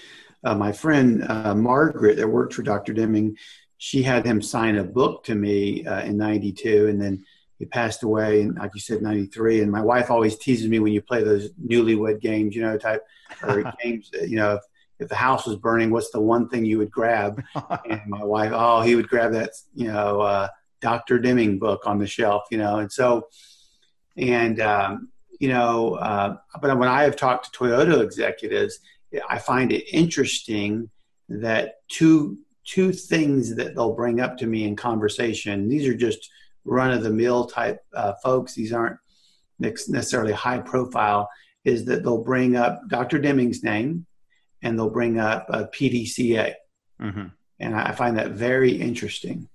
uh, 0.45 0.55
my 0.55 0.73
friend 0.73 1.25
uh, 1.29 1.55
Margaret 1.55 2.17
that 2.17 2.29
worked 2.29 2.55
for 2.55 2.63
Dr. 2.63 2.93
Deming, 2.93 3.37
she 3.85 4.01
had 4.01 4.25
him 4.25 4.41
sign 4.41 4.77
a 4.77 4.85
book 4.85 5.25
to 5.25 5.35
me 5.35 5.85
uh, 5.85 6.03
in 6.03 6.17
92 6.17 6.87
and 6.87 7.03
then 7.03 7.25
he 7.59 7.65
passed 7.65 8.05
away 8.05 8.43
in, 8.43 8.55
like 8.55 8.71
you 8.75 8.81
said, 8.81 9.03
93. 9.03 9.61
And 9.61 9.73
my 9.73 9.83
wife 9.83 10.09
always 10.09 10.39
teases 10.39 10.69
me 10.69 10.79
when 10.79 10.93
you 10.93 11.03
play 11.03 11.25
those 11.25 11.51
newlywed 11.55 12.21
games, 12.21 12.55
you 12.55 12.63
know, 12.63 12.79
type 12.79 13.03
or 13.43 13.73
games, 13.83 14.09
you 14.23 14.37
know, 14.37 14.55
if, 14.55 14.63
if 15.01 15.09
the 15.09 15.17
house 15.17 15.47
was 15.47 15.57
burning, 15.57 15.91
what's 15.91 16.13
the 16.13 16.21
one 16.21 16.49
thing 16.49 16.65
you 16.65 16.79
would 16.79 16.93
grab? 16.93 17.43
and 17.91 18.03
my 18.07 18.23
wife, 18.23 18.53
oh, 18.55 18.83
he 18.83 18.95
would 18.95 19.09
grab 19.09 19.33
that, 19.33 19.51
you 19.75 19.89
know, 19.89 20.21
uh, 20.21 20.47
Dr. 20.81 21.19
Deming 21.19 21.59
book 21.59 21.85
on 21.85 21.99
the 21.99 22.07
shelf, 22.07 22.45
you 22.53 22.59
know, 22.59 22.77
and 22.77 22.93
so, 22.93 23.27
and, 24.17 24.61
um, 24.61 25.09
you 25.41 25.49
know, 25.49 25.95
uh, 25.95 26.37
but 26.61 26.79
when 26.79 26.89
I 26.89 27.03
have 27.03 27.17
talked 27.17 27.53
to 27.53 27.59
Toyota 27.59 28.01
executives, 28.01 28.79
I 29.29 29.41
find 29.41 29.73
it 29.73 29.93
interesting 29.93 30.89
that 31.29 31.81
two 31.89 32.39
two 32.65 32.93
things 32.93 33.55
that 33.57 33.75
they'll 33.75 33.95
bring 33.95 34.21
up 34.21 34.39
to 34.39 34.47
me 34.47 34.65
in 34.65 34.77
conversation. 34.77 35.69
These 35.69 35.89
are 35.89 35.95
just 35.95 36.31
run 36.65 36.93
of 36.93 37.03
the 37.03 37.11
mill 37.11 37.47
type 37.47 37.81
uh, 37.95 38.15
folks. 38.23 38.55
These 38.55 38.73
aren't 38.73 38.99
necessarily 39.59 40.33
high 40.33 40.59
profile. 40.59 41.29
Is 41.65 41.85
that 41.85 42.03
they'll 42.03 42.23
bring 42.23 42.57
up 42.57 42.83
Dr. 42.89 43.19
Deming's 43.19 43.63
name 43.63 44.07
and 44.63 44.79
they'll 44.79 44.91
bring 44.91 45.19
up 45.19 45.47
a 45.49 45.65
PDCA, 45.65 46.55
mm-hmm. 47.01 47.27
and 47.61 47.75
I 47.75 47.93
find 47.93 48.19
that 48.19 48.33
very 48.33 48.73
interesting. 48.73 49.49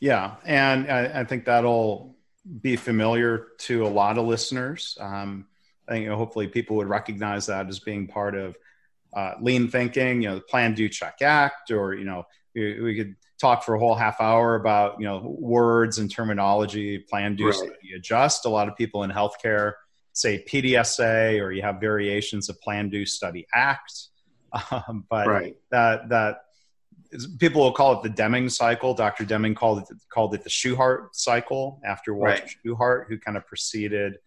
Yeah, 0.00 0.36
and 0.44 0.90
I, 0.90 1.20
I, 1.20 1.24
think 1.24 1.44
that'll 1.44 2.16
be 2.62 2.76
familiar 2.76 3.48
to 3.58 3.86
a 3.86 3.88
lot 3.88 4.16
of 4.16 4.26
listeners. 4.26 4.96
Um, 4.98 5.46
I 5.86 5.92
think 5.92 6.04
you 6.04 6.10
know, 6.10 6.16
hopefully 6.16 6.48
people 6.48 6.76
would 6.76 6.88
recognize 6.88 7.46
that 7.46 7.68
as 7.68 7.80
being 7.80 8.06
part 8.06 8.34
of 8.34 8.56
uh, 9.14 9.32
lean 9.40 9.68
thinking. 9.68 10.22
You 10.22 10.30
know, 10.30 10.34
the 10.36 10.42
plan, 10.42 10.74
do, 10.74 10.88
check, 10.88 11.16
act, 11.22 11.70
or 11.70 11.94
you 11.94 12.04
know, 12.04 12.24
we, 12.54 12.80
we, 12.80 12.96
could 12.96 13.16
talk 13.40 13.64
for 13.64 13.74
a 13.74 13.78
whole 13.78 13.94
half 13.94 14.20
hour 14.20 14.56
about 14.56 15.00
you 15.00 15.06
know 15.06 15.36
words 15.38 15.98
and 15.98 16.10
terminology. 16.10 16.98
Plan, 16.98 17.36
do, 17.36 17.48
right. 17.48 17.70
adjust. 17.96 18.46
A 18.46 18.48
lot 18.48 18.68
of 18.68 18.76
people 18.76 19.02
in 19.02 19.10
healthcare 19.10 19.72
say 20.12 20.44
PDSA, 20.48 21.40
or 21.40 21.52
you 21.52 21.62
have 21.62 21.80
variations 21.80 22.48
of 22.48 22.60
plan, 22.60 22.88
do, 22.88 23.04
study, 23.06 23.46
act. 23.54 23.92
Um, 24.72 25.04
but 25.08 25.28
right. 25.28 25.56
that 25.70 26.08
that 26.08 26.38
people 27.38 27.62
will 27.62 27.72
call 27.72 27.92
it 27.92 28.02
the 28.02 28.08
Deming 28.08 28.48
cycle. 28.48 28.94
Dr. 28.94 29.24
Deming 29.24 29.54
called 29.54 29.78
it 29.78 29.96
called 30.08 30.34
it 30.34 30.42
the 30.42 30.50
Shewhart 30.50 31.14
cycle 31.14 31.80
after 31.84 32.14
Walter 32.14 32.42
right. 32.42 32.56
Shewhart, 32.64 33.06
who 33.08 33.18
kind 33.18 33.36
of 33.36 33.46
preceded 33.46 34.18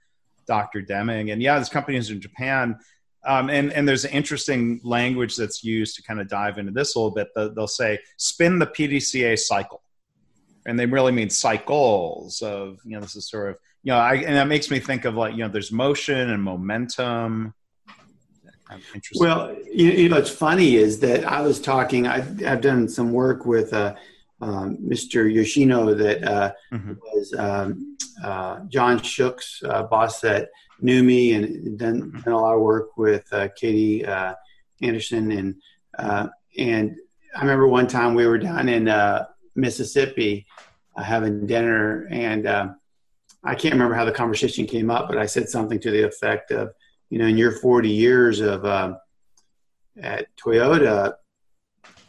Dr. 0.45 0.81
Deming. 0.81 1.31
And 1.31 1.41
yeah, 1.41 1.55
there's 1.55 1.69
companies 1.69 2.09
in 2.09 2.21
Japan, 2.21 2.77
um, 3.25 3.49
and 3.49 3.71
and 3.73 3.87
there's 3.87 4.05
an 4.05 4.11
interesting 4.11 4.81
language 4.83 5.35
that's 5.35 5.63
used 5.63 5.95
to 5.95 6.03
kind 6.03 6.19
of 6.19 6.27
dive 6.27 6.57
into 6.57 6.71
this 6.71 6.95
a 6.95 6.99
little 6.99 7.11
bit. 7.11 7.29
They'll 7.35 7.67
say 7.67 7.99
spin 8.17 8.59
the 8.59 8.67
PDCA 8.67 9.37
cycle, 9.39 9.81
and 10.65 10.79
they 10.79 10.85
really 10.85 11.11
mean 11.11 11.29
cycles 11.29 12.41
of 12.41 12.79
you 12.83 12.91
know 12.91 13.01
this 13.01 13.15
is 13.15 13.29
sort 13.29 13.51
of 13.51 13.57
you 13.83 13.91
know 13.91 13.99
I, 13.99 14.15
and 14.15 14.35
that 14.35 14.47
makes 14.47 14.69
me 14.69 14.79
think 14.79 15.05
of 15.05 15.15
like 15.15 15.33
you 15.33 15.39
know 15.39 15.49
there's 15.49 15.71
motion 15.71 16.29
and 16.29 16.43
momentum 16.43 17.53
well, 19.15 19.55
you, 19.71 19.91
you, 19.91 20.09
know, 20.09 20.17
what's 20.17 20.29
funny 20.29 20.75
is 20.75 20.99
that 20.99 21.25
I 21.25 21.41
was 21.41 21.59
talking. 21.59 22.07
I've, 22.07 22.43
I've 22.45 22.61
done 22.61 22.87
some 22.87 23.11
work 23.11 23.45
with 23.45 23.73
uh, 23.73 23.95
um, 24.41 24.77
Mr. 24.77 25.31
Yoshino 25.31 25.93
that 25.93 26.23
uh, 26.23 26.53
mm-hmm. 26.71 26.93
was 27.13 27.33
um, 27.37 27.97
uh, 28.23 28.61
John 28.69 29.01
Shook's 29.01 29.61
uh, 29.63 29.83
boss 29.83 30.23
at 30.23 30.49
NUMMI 30.81 31.35
and 31.35 31.77
done, 31.77 32.01
mm-hmm. 32.01 32.19
done, 32.19 32.33
a 32.33 32.39
lot 32.39 32.55
of 32.55 32.61
work 32.61 32.97
with 32.97 33.31
uh, 33.31 33.49
Katie 33.55 34.05
uh, 34.05 34.33
Anderson 34.81 35.31
and 35.31 35.55
and 36.57 36.95
I 37.35 37.41
remember 37.41 37.67
one 37.67 37.87
time 37.87 38.13
we 38.13 38.27
were 38.27 38.37
down 38.37 38.69
in 38.69 38.85
Mississippi 39.55 40.45
having 40.97 41.47
dinner 41.47 42.07
and 42.11 42.47
I 42.47 43.55
can't 43.55 43.73
remember 43.73 43.95
how 43.95 44.05
the 44.05 44.11
conversation 44.11 44.65
came 44.65 44.89
up, 44.89 45.09
but 45.09 45.17
I 45.17 45.25
said 45.25 45.49
something 45.49 45.79
to 45.81 45.91
the 45.91 46.03
effect 46.03 46.51
of 46.51 46.73
you 47.13 47.19
know, 47.19 47.27
in 47.27 47.37
your 47.37 47.51
40 47.51 47.89
years 47.89 48.39
of 48.39 48.65
uh, 48.65 48.95
at 50.01 50.35
Toyota, 50.35 51.13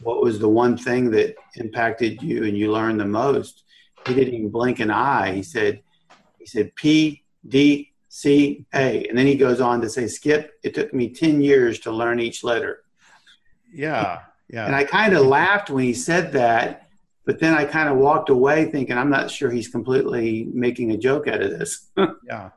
what 0.01 0.23
was 0.23 0.39
the 0.39 0.49
one 0.49 0.79
thing 0.79 1.11
that 1.11 1.35
impacted 1.57 2.23
you 2.23 2.45
and 2.45 2.57
you 2.57 2.73
learned 2.73 3.01
the 3.01 3.05
most? 3.05 3.65
He 4.07 4.15
didn't 4.15 4.33
even 4.33 4.49
blink 4.49 4.81
an 4.81 4.91
eye. 4.91 5.35
He 5.35 5.43
said, 5.43 5.83
he 6.39 6.47
said 6.47 6.75
P 6.75 7.23
D 7.47 7.93
C 8.15 8.65
A, 8.73 9.09
and 9.09 9.19
then 9.19 9.27
he 9.27 9.35
goes 9.35 9.61
on 9.61 9.81
to 9.81 9.91
say, 9.91 10.07
Skip, 10.07 10.53
it 10.63 10.73
took 10.73 10.95
me 10.95 11.09
10 11.09 11.41
years 11.41 11.81
to 11.81 11.91
learn 11.91 12.21
each 12.21 12.45
letter. 12.45 12.85
Yeah, 13.73 14.21
yeah. 14.49 14.67
And 14.67 14.77
I 14.77 14.85
kind 14.85 15.15
of 15.15 15.27
laughed 15.27 15.69
when 15.69 15.83
he 15.83 15.95
said 15.95 16.31
that, 16.35 16.89
but 17.25 17.41
then 17.41 17.55
I 17.55 17.65
kind 17.65 17.89
of 17.89 17.97
walked 17.97 18.31
away 18.31 18.67
thinking, 18.67 18.97
I'm 18.97 19.11
not 19.11 19.33
sure 19.33 19.51
he's 19.51 19.67
completely 19.67 20.49
making 20.55 20.93
a 20.93 20.97
joke 20.97 21.27
out 21.27 21.43
of 21.43 21.59
this. 21.59 21.89
yeah. 22.29 22.51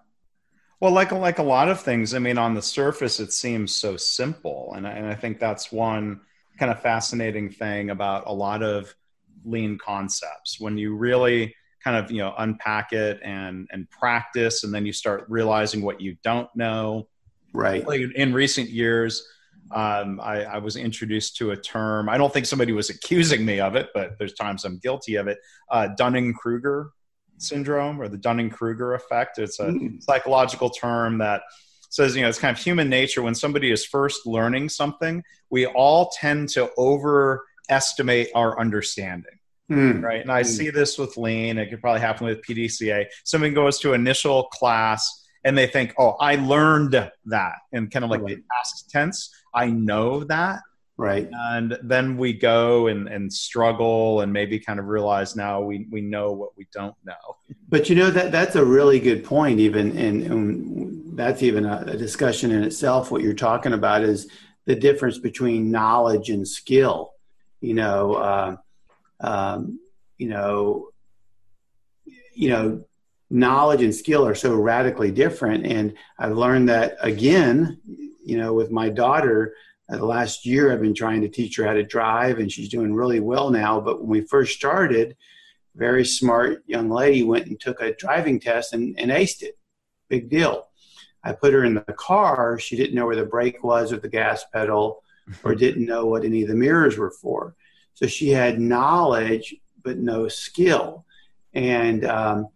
Well, 0.80 0.92
like 0.92 1.12
like 1.12 1.40
a 1.40 1.44
lot 1.44 1.70
of 1.70 1.82
things, 1.82 2.14
I 2.14 2.20
mean, 2.20 2.38
on 2.38 2.54
the 2.54 2.62
surface, 2.62 3.20
it 3.20 3.34
seems 3.34 3.74
so 3.74 3.98
simple, 3.98 4.74
and 4.76 4.88
I, 4.88 4.92
and 4.92 5.08
I 5.08 5.16
think 5.16 5.40
that's 5.40 5.72
one 5.72 6.22
kind 6.60 6.72
of 6.72 6.84
fascinating 6.84 7.50
thing 7.50 7.90
about 7.90 8.28
a 8.28 8.32
lot 8.32 8.62
of 8.62 8.94
lean 9.44 9.80
concepts. 9.80 10.60
When 10.60 10.78
you 10.78 10.96
really 10.96 11.56
kind 11.84 11.98
of 11.98 12.12
you 12.12 12.20
know 12.20 12.34
unpack 12.38 12.94
it 12.94 13.20
and 13.24 13.68
and 13.72 13.90
practice, 13.90 14.64
and 14.64 14.74
then 14.74 14.86
you 14.86 14.94
start 14.94 15.26
realizing 15.30 15.82
what 15.82 16.02
you 16.02 16.18
don't 16.24 16.50
know. 16.56 17.08
Right. 17.54 17.86
Like 17.88 18.02
in 18.16 18.34
recent 18.34 18.70
years, 18.70 19.26
um, 19.72 20.20
I, 20.22 20.44
I, 20.44 20.58
was 20.60 20.76
introduced 20.76 21.38
to 21.38 21.52
a 21.52 21.58
term. 21.58 22.08
I 22.08 22.18
don't 22.18 22.32
think 22.32 22.46
somebody 22.46 22.72
was 22.72 22.90
accusing 22.90 23.46
me 23.46 23.60
of 23.60 23.76
it, 23.76 23.90
but 23.94 24.18
there's 24.18 24.34
times 24.34 24.64
I'm 24.64 24.78
guilty 24.78 25.16
of 25.16 25.28
it. 25.28 25.40
Uh, 25.70 25.88
Dunning 25.98 26.34
Kruger 26.34 26.92
syndrome 27.38 28.02
or 28.02 28.08
the 28.08 28.18
Dunning 28.18 28.50
Kruger 28.50 28.94
effect. 28.94 29.40
It's 29.40 29.60
a 29.60 29.68
mm. 29.68 30.02
psychological 30.04 30.70
term 30.70 31.18
that 31.20 31.42
says, 31.90 32.16
you 32.16 32.22
know, 32.22 32.30
it's 32.30 32.40
kind 32.40 32.56
of 32.56 32.64
human 32.64 32.90
nature. 32.90 33.22
When 33.22 33.36
somebody 33.36 33.72
is 33.72 33.86
first 33.86 34.26
learning 34.26 34.70
something, 34.70 35.24
we 35.50 35.66
all 35.66 36.12
tend 36.18 36.50
to 36.50 36.70
overestimate 36.78 38.30
our 38.36 38.60
understanding. 38.60 39.40
Mm. 39.70 40.02
Right. 40.02 40.22
And 40.22 40.32
I 40.32 40.44
mm. 40.44 40.46
see 40.46 40.70
this 40.70 40.98
with 40.98 41.18
lean. 41.18 41.58
It 41.58 41.70
could 41.70 41.82
probably 41.82 42.02
happen 42.02 42.26
with 42.26 42.42
PDCA. 42.42 43.08
Someone 43.26 43.54
goes 43.54 43.80
to 43.80 43.94
initial 43.94 44.44
class 44.46 45.26
and 45.44 45.58
they 45.58 45.68
think, 45.68 45.94
oh, 45.98 46.16
I 46.20 46.36
learned 46.36 47.10
that. 47.26 47.56
And 47.74 47.92
kind 47.92 48.06
of 48.06 48.12
like 48.12 48.22
right. 48.22 48.38
the 48.38 48.44
past 48.52 48.90
tense, 48.90 49.34
I 49.54 49.68
know 49.68 50.24
that. 50.26 50.62
Right. 50.98 51.30
And 51.32 51.78
then 51.84 52.18
we 52.18 52.34
go 52.34 52.88
and, 52.88 53.08
and 53.08 53.32
struggle 53.32 54.22
and 54.22 54.34
maybe 54.34 54.60
kind 54.60 54.80
of 54.80 54.88
realize 54.88 55.36
now 55.36 55.62
we, 55.62 55.86
we 55.92 56.02
know 56.02 56.32
what 56.32 56.58
we 56.58 56.66
don't 56.74 56.96
know. 57.06 57.14
But 57.70 57.88
you 57.88 57.96
know 57.96 58.10
that 58.10 58.32
that's 58.32 58.56
a 58.56 58.66
really 58.66 59.00
good 59.00 59.24
point. 59.24 59.60
Even 59.60 59.96
and, 59.96 60.24
and 60.24 61.18
that's 61.18 61.44
even 61.44 61.66
a, 61.66 61.84
a, 61.88 61.98
discussion 61.98 62.52
in 62.52 62.64
itself. 62.64 63.12
What 63.12 63.22
you're 63.22 63.36
talking 63.36 63.74
about 63.74 64.02
is 64.02 64.28
the 64.66 64.76
difference 64.76 65.20
between 65.20 65.70
knowledge 65.70 66.32
and 66.32 66.48
skill. 66.48 67.14
You 67.62 67.76
know, 67.76 68.16
uh, 68.16 68.56
um, 69.20 69.80
you 70.18 70.30
know, 70.30 70.90
you 72.34 72.50
know, 72.50 72.84
knowledge 73.30 73.82
and 73.82 73.94
skill 73.94 74.26
are 74.26 74.36
so 74.36 74.56
radically 74.56 75.12
different. 75.12 75.66
And 75.66 75.94
I've 76.18 76.38
learned 76.38 76.70
that 76.70 76.98
again. 77.00 77.80
You 78.24 78.38
know, 78.38 78.54
with 78.54 78.72
my 78.72 78.90
daughter 78.90 79.54
uh, 79.90 79.98
the 79.98 80.06
last 80.06 80.46
year 80.46 80.72
I've 80.72 80.82
been 80.82 80.94
trying 80.94 81.22
to 81.22 81.30
teach 81.30 81.56
her 81.58 81.66
how 81.66 81.74
to 81.74 81.84
drive, 81.84 82.40
and 82.40 82.52
she's 82.52 82.70
doing 82.70 82.94
really 82.94 83.20
well 83.20 83.50
now. 83.50 83.80
But 83.80 84.02
when 84.02 84.10
we 84.10 84.22
first 84.22 84.56
started, 84.56 85.16
very 85.76 86.04
smart 86.04 86.64
young 86.68 86.90
lady 86.90 87.24
went 87.24 87.48
and 87.48 87.60
took 87.60 87.82
a 87.82 87.94
driving 87.94 88.40
test 88.40 88.74
and, 88.74 89.00
and 89.00 89.12
aced 89.12 89.44
it. 89.44 89.58
Big 90.10 90.30
deal. 90.30 90.68
I 91.24 91.34
put 91.34 91.54
her 91.54 91.64
in 91.64 91.76
the 91.76 91.94
car. 91.94 92.60
She 92.60 92.76
didn't 92.76 92.96
know 92.96 93.06
where 93.06 93.16
the 93.16 93.26
brake 93.26 93.64
was 93.64 93.94
or 93.94 93.98
the 93.98 94.10
gas 94.10 94.46
pedal, 94.54 95.04
or 95.44 95.56
didn't 95.56 95.86
know 95.86 96.06
what 96.06 96.24
any 96.26 96.44
of 96.44 96.50
the 96.50 96.56
mirrors 96.56 96.98
were 96.98 97.12
for. 97.12 97.56
So 97.98 98.06
she 98.06 98.30
had 98.30 98.60
knowledge 98.60 99.56
but 99.84 99.98
no 99.98 100.27
skill, 100.27 101.04
and 101.56 102.06
um, 102.06 102.50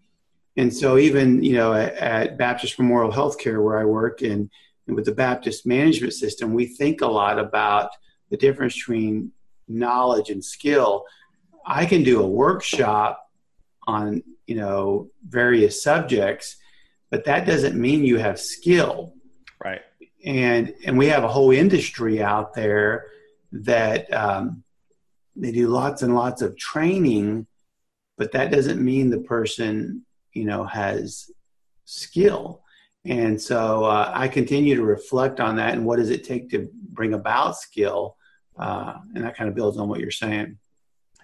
and 0.56 0.72
so 0.72 1.00
even 1.00 1.42
you 1.44 1.54
know 1.54 1.74
at, 1.74 1.96
at 1.96 2.38
Baptist 2.38 2.78
Memorial 2.78 3.12
Healthcare 3.12 3.64
where 3.64 3.80
I 3.80 3.86
work 3.86 4.22
and 4.22 4.52
and 4.86 4.96
with 4.96 5.06
the 5.06 5.16
Baptist 5.16 5.66
management 5.66 6.14
system, 6.14 6.54
we 6.54 6.68
think 6.68 7.02
a 7.02 7.08
lot 7.08 7.40
about 7.40 7.90
the 8.30 8.38
difference 8.38 8.76
between 8.76 9.32
knowledge 9.68 10.30
and 10.30 10.46
skill. 10.46 11.06
I 11.66 11.88
can 11.88 12.04
do 12.04 12.22
a 12.22 12.28
workshop 12.28 13.28
on, 13.88 14.22
you 14.46 14.56
know, 14.56 15.10
various 15.28 15.82
subjects, 15.82 16.58
but 17.10 17.26
that 17.26 17.48
doesn't 17.48 17.80
mean 17.80 18.06
you 18.06 18.20
have 18.20 18.40
skill. 18.40 19.14
Right. 19.64 19.82
And 20.24 20.76
and 20.86 21.00
we 21.00 21.08
have 21.08 21.24
a 21.24 21.28
whole 21.28 21.50
industry 21.50 22.22
out 22.22 22.54
there 22.54 23.08
that 23.54 24.14
um, 24.14 24.64
they 25.36 25.52
do 25.52 25.68
lots 25.68 26.02
and 26.02 26.16
lots 26.16 26.42
of 26.42 26.58
training, 26.58 27.48
but 28.18 28.32
that 28.34 28.52
doesn't 28.52 28.84
mean 28.84 29.10
the 29.10 29.20
person, 29.20 30.06
you 30.34 30.46
know, 30.46 30.64
has 30.66 31.32
skill 31.86 32.62
And 33.04 33.42
so 33.42 33.86
uh, 33.86 34.12
I 34.14 34.28
continue 34.28 34.76
to 34.76 34.84
reflect 34.84 35.40
on 35.40 35.56
that 35.56 35.74
and 35.74 35.86
what 35.86 35.98
does 35.98 36.10
it 36.10 36.24
take 36.24 36.50
to 36.52 36.70
bring 36.74 37.14
about 37.14 37.58
skill. 37.58 38.16
Uh, 38.58 38.96
and 39.16 39.24
that 39.24 39.36
kind 39.36 39.50
of 39.50 39.56
builds 39.56 39.78
on 39.78 39.88
what 39.88 40.00
you're 40.00 40.12
saying. 40.12 40.58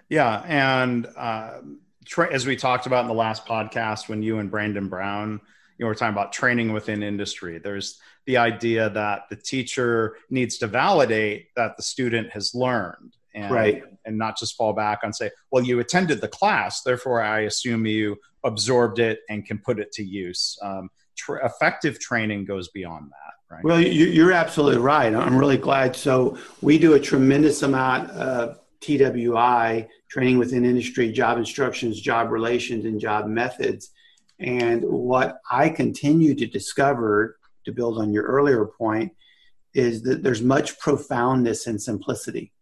Yeah. 0.08 0.42
And 0.46 1.06
uh, 1.16 1.58
tra- 2.04 2.32
as 2.32 2.46
we 2.46 2.56
talked 2.56 2.86
about 2.86 3.02
in 3.02 3.08
the 3.08 3.14
last 3.14 3.46
podcast, 3.46 4.08
when 4.08 4.22
you 4.22 4.38
and 4.38 4.50
Brandon 4.50 4.88
Brown, 4.88 5.40
you 5.76 5.84
know, 5.84 5.86
we're 5.86 5.94
talking 5.94 6.14
about 6.14 6.32
training 6.32 6.72
within 6.72 7.02
industry, 7.02 7.58
there's 7.58 8.00
the 8.26 8.38
idea 8.38 8.90
that 8.90 9.22
the 9.30 9.36
teacher 9.36 10.16
needs 10.30 10.58
to 10.58 10.66
validate 10.66 11.48
that 11.54 11.76
the 11.76 11.82
student 11.82 12.30
has 12.30 12.54
learned. 12.54 13.16
And, 13.38 13.54
right. 13.54 13.82
and 14.04 14.18
not 14.18 14.36
just 14.36 14.56
fall 14.56 14.72
back 14.72 15.00
on 15.04 15.12
say, 15.12 15.30
well, 15.50 15.62
you 15.62 15.78
attended 15.80 16.20
the 16.20 16.28
class, 16.28 16.82
therefore 16.82 17.22
I 17.22 17.40
assume 17.40 17.86
you 17.86 18.16
absorbed 18.44 18.98
it 18.98 19.20
and 19.28 19.46
can 19.46 19.58
put 19.58 19.78
it 19.78 19.92
to 19.92 20.02
use. 20.02 20.58
Um, 20.62 20.90
tra- 21.16 21.44
effective 21.46 22.00
training 22.00 22.44
goes 22.44 22.68
beyond 22.68 23.10
that, 23.10 23.54
right? 23.54 23.64
Well, 23.64 23.80
you, 23.80 24.26
are 24.26 24.32
absolutely 24.32 24.80
right. 24.80 25.14
I'm 25.14 25.36
really 25.36 25.56
glad. 25.56 25.94
So 25.94 26.38
we 26.62 26.78
do 26.78 26.94
a 26.94 27.00
tremendous 27.00 27.62
amount 27.62 28.10
of 28.10 28.58
TWI 28.80 29.88
training 30.10 30.38
within 30.38 30.64
industry, 30.64 31.12
job 31.12 31.38
instructions, 31.38 32.00
job 32.00 32.30
relations, 32.30 32.84
and 32.86 33.00
job 33.00 33.26
methods. 33.26 33.90
And 34.40 34.82
what 34.84 35.38
I 35.50 35.68
continue 35.68 36.34
to 36.34 36.46
discover, 36.46 37.38
to 37.64 37.72
build 37.72 37.98
on 37.98 38.12
your 38.12 38.24
earlier 38.24 38.64
point, 38.66 39.12
is 39.74 40.02
that 40.02 40.22
there's 40.22 40.42
much 40.42 40.78
profoundness 40.78 41.66
and 41.66 41.80
simplicity. 41.80 42.52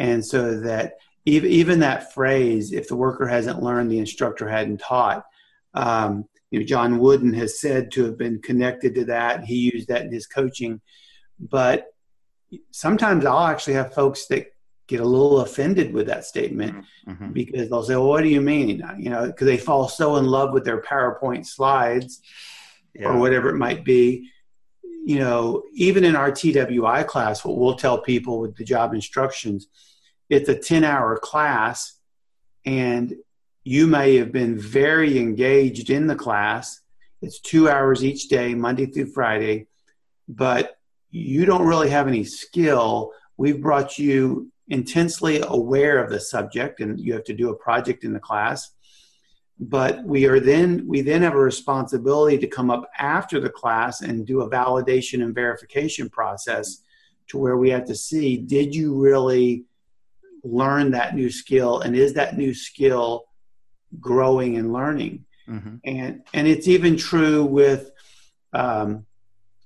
And 0.00 0.24
so 0.24 0.58
that 0.60 0.94
even, 1.26 1.50
even 1.50 1.80
that 1.80 2.14
phrase, 2.14 2.72
if 2.72 2.88
the 2.88 2.96
worker 2.96 3.26
hasn't 3.26 3.62
learned, 3.62 3.90
the 3.90 3.98
instructor 3.98 4.48
hadn't 4.48 4.78
taught, 4.78 5.24
um, 5.74 6.24
you 6.50 6.58
know, 6.58 6.66
John 6.66 6.98
Wooden 6.98 7.34
has 7.34 7.60
said 7.60 7.92
to 7.92 8.04
have 8.04 8.18
been 8.18 8.40
connected 8.40 8.94
to 8.96 9.04
that. 9.04 9.44
He 9.44 9.70
used 9.72 9.88
that 9.88 10.02
in 10.02 10.12
his 10.12 10.26
coaching. 10.26 10.80
But 11.38 11.86
sometimes 12.70 13.24
I'll 13.24 13.46
actually 13.46 13.74
have 13.74 13.94
folks 13.94 14.26
that 14.28 14.46
get 14.88 15.00
a 15.00 15.04
little 15.04 15.40
offended 15.40 15.92
with 15.92 16.06
that 16.08 16.24
statement 16.24 16.76
mm-hmm. 16.76 17.10
mm-hmm. 17.10 17.32
because 17.32 17.68
they'll 17.68 17.84
say, 17.84 17.94
well, 17.94 18.08
what 18.08 18.22
do 18.22 18.28
you 18.28 18.40
mean? 18.40 18.82
You 18.98 19.10
know, 19.10 19.26
because 19.26 19.46
they 19.46 19.56
fall 19.56 19.86
so 19.86 20.16
in 20.16 20.24
love 20.24 20.52
with 20.52 20.64
their 20.64 20.82
PowerPoint 20.82 21.46
slides 21.46 22.20
yeah. 22.94 23.08
or 23.08 23.18
whatever 23.18 23.50
it 23.50 23.56
might 23.56 23.84
be. 23.84 24.28
You 25.04 25.20
know, 25.20 25.62
even 25.74 26.04
in 26.04 26.16
our 26.16 26.32
TWI 26.32 27.04
class, 27.04 27.44
what 27.44 27.56
we'll 27.56 27.76
tell 27.76 28.02
people 28.02 28.40
with 28.40 28.56
the 28.56 28.64
job 28.64 28.92
instructions, 28.92 29.68
it's 30.30 30.48
a 30.48 30.54
10 30.54 30.84
hour 30.84 31.18
class 31.18 31.98
and 32.64 33.14
you 33.64 33.86
may 33.86 34.16
have 34.16 34.32
been 34.32 34.58
very 34.58 35.18
engaged 35.18 35.90
in 35.90 36.06
the 36.06 36.14
class. 36.14 36.80
It's 37.20 37.40
two 37.40 37.68
hours 37.68 38.02
each 38.02 38.28
day, 38.28 38.54
Monday 38.54 38.86
through 38.86 39.12
Friday, 39.12 39.66
but 40.28 40.78
you 41.10 41.44
don't 41.44 41.66
really 41.66 41.90
have 41.90 42.08
any 42.08 42.24
skill. 42.24 43.12
We've 43.36 43.60
brought 43.60 43.98
you 43.98 44.50
intensely 44.68 45.42
aware 45.46 46.02
of 46.02 46.10
the 46.10 46.20
subject, 46.20 46.80
and 46.80 46.98
you 46.98 47.12
have 47.12 47.24
to 47.24 47.34
do 47.34 47.50
a 47.50 47.56
project 47.56 48.04
in 48.04 48.12
the 48.12 48.20
class. 48.20 48.70
But 49.58 50.02
we 50.04 50.26
are 50.26 50.40
then 50.40 50.86
we 50.86 51.02
then 51.02 51.20
have 51.20 51.34
a 51.34 51.38
responsibility 51.38 52.38
to 52.38 52.46
come 52.46 52.70
up 52.70 52.88
after 52.98 53.40
the 53.40 53.50
class 53.50 54.00
and 54.00 54.26
do 54.26 54.40
a 54.40 54.48
validation 54.48 55.22
and 55.22 55.34
verification 55.34 56.08
process 56.08 56.82
to 57.28 57.36
where 57.36 57.58
we 57.58 57.68
have 57.68 57.84
to 57.84 57.94
see 57.94 58.38
did 58.38 58.74
you 58.74 58.98
really 58.98 59.66
learn 60.42 60.92
that 60.92 61.14
new 61.14 61.30
skill 61.30 61.80
and 61.80 61.96
is 61.96 62.14
that 62.14 62.36
new 62.36 62.54
skill 62.54 63.24
growing 63.98 64.56
and 64.56 64.72
learning. 64.72 65.24
Mm-hmm. 65.48 65.76
And 65.84 66.22
and 66.32 66.46
it's 66.46 66.68
even 66.68 66.96
true 66.96 67.44
with 67.44 67.90
um, 68.52 69.06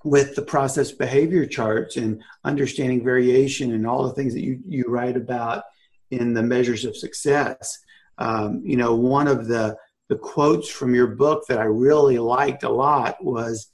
with 0.05 0.35
the 0.35 0.43
process 0.43 0.93
behavior 0.93 1.47
charts 1.47 1.97
and 1.97 2.23
understanding 2.45 3.03
variation 3.03 3.73
and 3.73 3.87
all 3.87 4.07
the 4.07 4.15
things 4.15 4.35
that 4.35 4.43
you 4.43 4.61
you 4.67 4.85
write 4.89 5.17
about 5.17 5.65
in 6.11 6.35
the 6.35 6.43
measures 6.43 6.85
of 6.85 6.97
success. 6.97 7.79
Um, 8.19 8.63
you 8.65 8.77
know, 8.77 8.95
one 8.95 9.29
of 9.29 9.47
the 9.47 9.77
the 10.09 10.17
quotes 10.17 10.69
from 10.69 10.95
your 10.95 11.09
book 11.09 11.45
that 11.49 11.59
I 11.59 11.65
really 11.65 12.19
liked 12.19 12.63
a 12.63 12.69
lot 12.69 13.23
was 13.25 13.69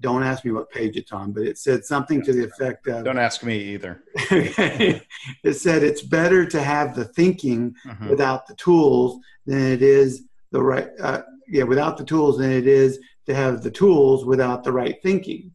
don't 0.00 0.22
ask 0.22 0.44
me 0.44 0.52
what 0.52 0.70
page 0.70 0.96
it's 0.96 1.12
on, 1.12 1.32
but 1.32 1.42
it 1.42 1.58
said 1.58 1.84
something 1.84 2.22
to 2.22 2.32
the 2.32 2.44
effect 2.44 2.86
of 2.86 3.04
Don't 3.04 3.18
ask 3.18 3.42
me 3.42 3.58
either. 3.58 4.02
it 4.14 5.54
said 5.54 5.82
it's 5.82 6.02
better 6.02 6.46
to 6.46 6.62
have 6.62 6.94
the 6.94 7.04
thinking 7.04 7.74
mm-hmm. 7.84 8.08
without 8.08 8.46
the 8.46 8.54
tools 8.54 9.18
than 9.46 9.60
it 9.60 9.82
is 9.82 10.22
the 10.52 10.62
right 10.62 10.88
uh, 11.00 11.22
yeah, 11.48 11.64
without 11.64 11.96
the 11.96 12.04
tools 12.04 12.38
than 12.38 12.52
it 12.52 12.66
is 12.66 13.00
to 13.26 13.34
have 13.34 13.62
the 13.62 13.70
tools 13.70 14.24
without 14.24 14.62
the 14.62 14.72
right 14.72 15.02
thinking. 15.02 15.54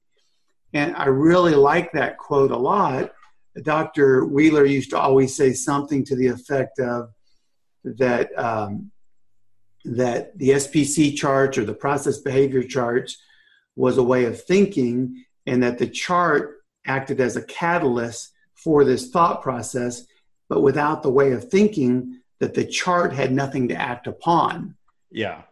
And 0.74 0.96
I 0.96 1.06
really 1.06 1.56
like 1.56 1.92
that 1.94 2.18
quote 2.18 2.52
a 2.52 2.58
lot. 2.58 3.14
Dr. 3.62 4.26
Wheeler 4.26 4.66
used 4.66 4.90
to 4.90 5.00
always 5.00 5.36
say 5.36 5.54
something 5.54 6.04
to 6.06 6.16
the 6.16 6.28
effect 6.28 6.80
of 6.80 7.10
that 7.84 8.38
um, 8.38 8.92
that 9.86 10.38
the 10.38 10.52
SPC 10.52 11.16
charts 11.16 11.58
or 11.58 11.66
the 11.66 11.74
process 11.74 12.20
behavior 12.20 12.64
charts 12.64 13.18
was 13.76 13.98
a 13.98 14.04
way 14.04 14.26
of 14.26 14.42
thinking, 14.44 15.26
and 15.46 15.64
that 15.64 15.78
the 15.78 15.88
chart 15.88 16.64
acted 16.86 17.20
as 17.20 17.36
a 17.36 17.44
catalyst 17.44 18.32
for 18.54 18.84
this 18.84 19.10
thought 19.10 19.42
process, 19.42 20.06
but 20.50 20.62
without 20.62 21.04
the 21.04 21.10
way 21.10 21.32
of 21.32 21.50
thinking, 21.50 22.20
that 22.40 22.54
the 22.54 22.66
chart 22.66 23.14
had 23.14 23.32
nothing 23.32 23.68
to 23.70 23.76
act 23.76 24.08
upon. 24.08 24.76
Yeah. 25.12 25.44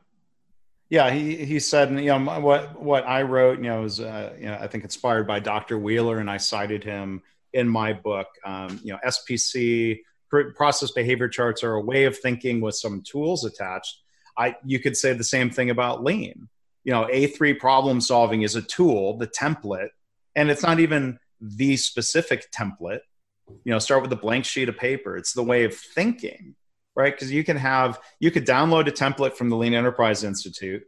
Yeah, 0.89 1.09
he, 1.09 1.45
he 1.45 1.59
said, 1.59 1.89
you 1.91 2.07
know, 2.07 2.41
what 2.41 2.81
what 2.81 3.07
I 3.07 3.21
wrote, 3.21 3.59
you 3.59 3.63
know, 3.63 3.81
was 3.83 4.01
uh, 4.01 4.33
you 4.37 4.47
know, 4.47 4.57
I 4.59 4.67
think 4.67 4.83
inspired 4.83 5.25
by 5.25 5.39
Dr. 5.39 5.79
Wheeler, 5.79 6.17
and 6.17 6.29
I 6.29 6.35
cited 6.35 6.83
him 6.83 7.21
in 7.53 7.69
my 7.69 7.93
book. 7.93 8.27
Um, 8.43 8.77
you 8.83 8.91
know, 8.91 8.99
SPC 9.05 10.01
process 10.53 10.91
behavior 10.91 11.29
charts 11.29 11.63
are 11.63 11.75
a 11.75 11.81
way 11.81 12.03
of 12.03 12.17
thinking 12.17 12.59
with 12.59 12.75
some 12.75 13.01
tools 13.03 13.45
attached. 13.45 14.01
I 14.37 14.57
you 14.65 14.79
could 14.79 14.97
say 14.97 15.13
the 15.13 15.23
same 15.23 15.49
thing 15.49 15.69
about 15.69 16.03
lean 16.03 16.49
you 16.83 16.91
know 16.91 17.07
a3 17.11 17.59
problem 17.59 18.01
solving 18.01 18.41
is 18.41 18.55
a 18.55 18.61
tool 18.61 19.17
the 19.17 19.27
template 19.27 19.89
and 20.35 20.49
it's 20.49 20.63
not 20.63 20.79
even 20.79 21.19
the 21.39 21.75
specific 21.77 22.51
template. 22.51 23.01
You 23.63 23.73
know 23.73 23.79
start 23.79 24.01
with 24.01 24.11
a 24.13 24.17
blank 24.17 24.45
sheet 24.45 24.69
of 24.69 24.77
paper. 24.77 25.17
It's 25.17 25.33
the 25.33 25.43
way 25.43 25.65
of 25.65 25.75
thinking 25.75 26.55
right? 26.95 27.13
Because 27.13 27.31
you 27.31 27.43
can 27.43 27.57
have 27.57 27.99
you 28.19 28.31
could 28.31 28.45
download 28.45 28.87
a 28.87 28.91
template 28.91 29.33
from 29.33 29.49
the 29.49 29.55
lean 29.55 29.73
enterprise 29.73 30.23
institute 30.23 30.83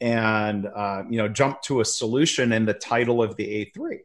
and 0.00 0.66
uh, 0.66 1.02
you 1.08 1.18
know 1.18 1.28
jump 1.28 1.62
to 1.62 1.80
a 1.80 1.84
solution 1.84 2.52
in 2.52 2.64
the 2.64 2.74
title 2.74 3.22
of 3.22 3.36
the 3.36 3.70
a3 3.76 3.98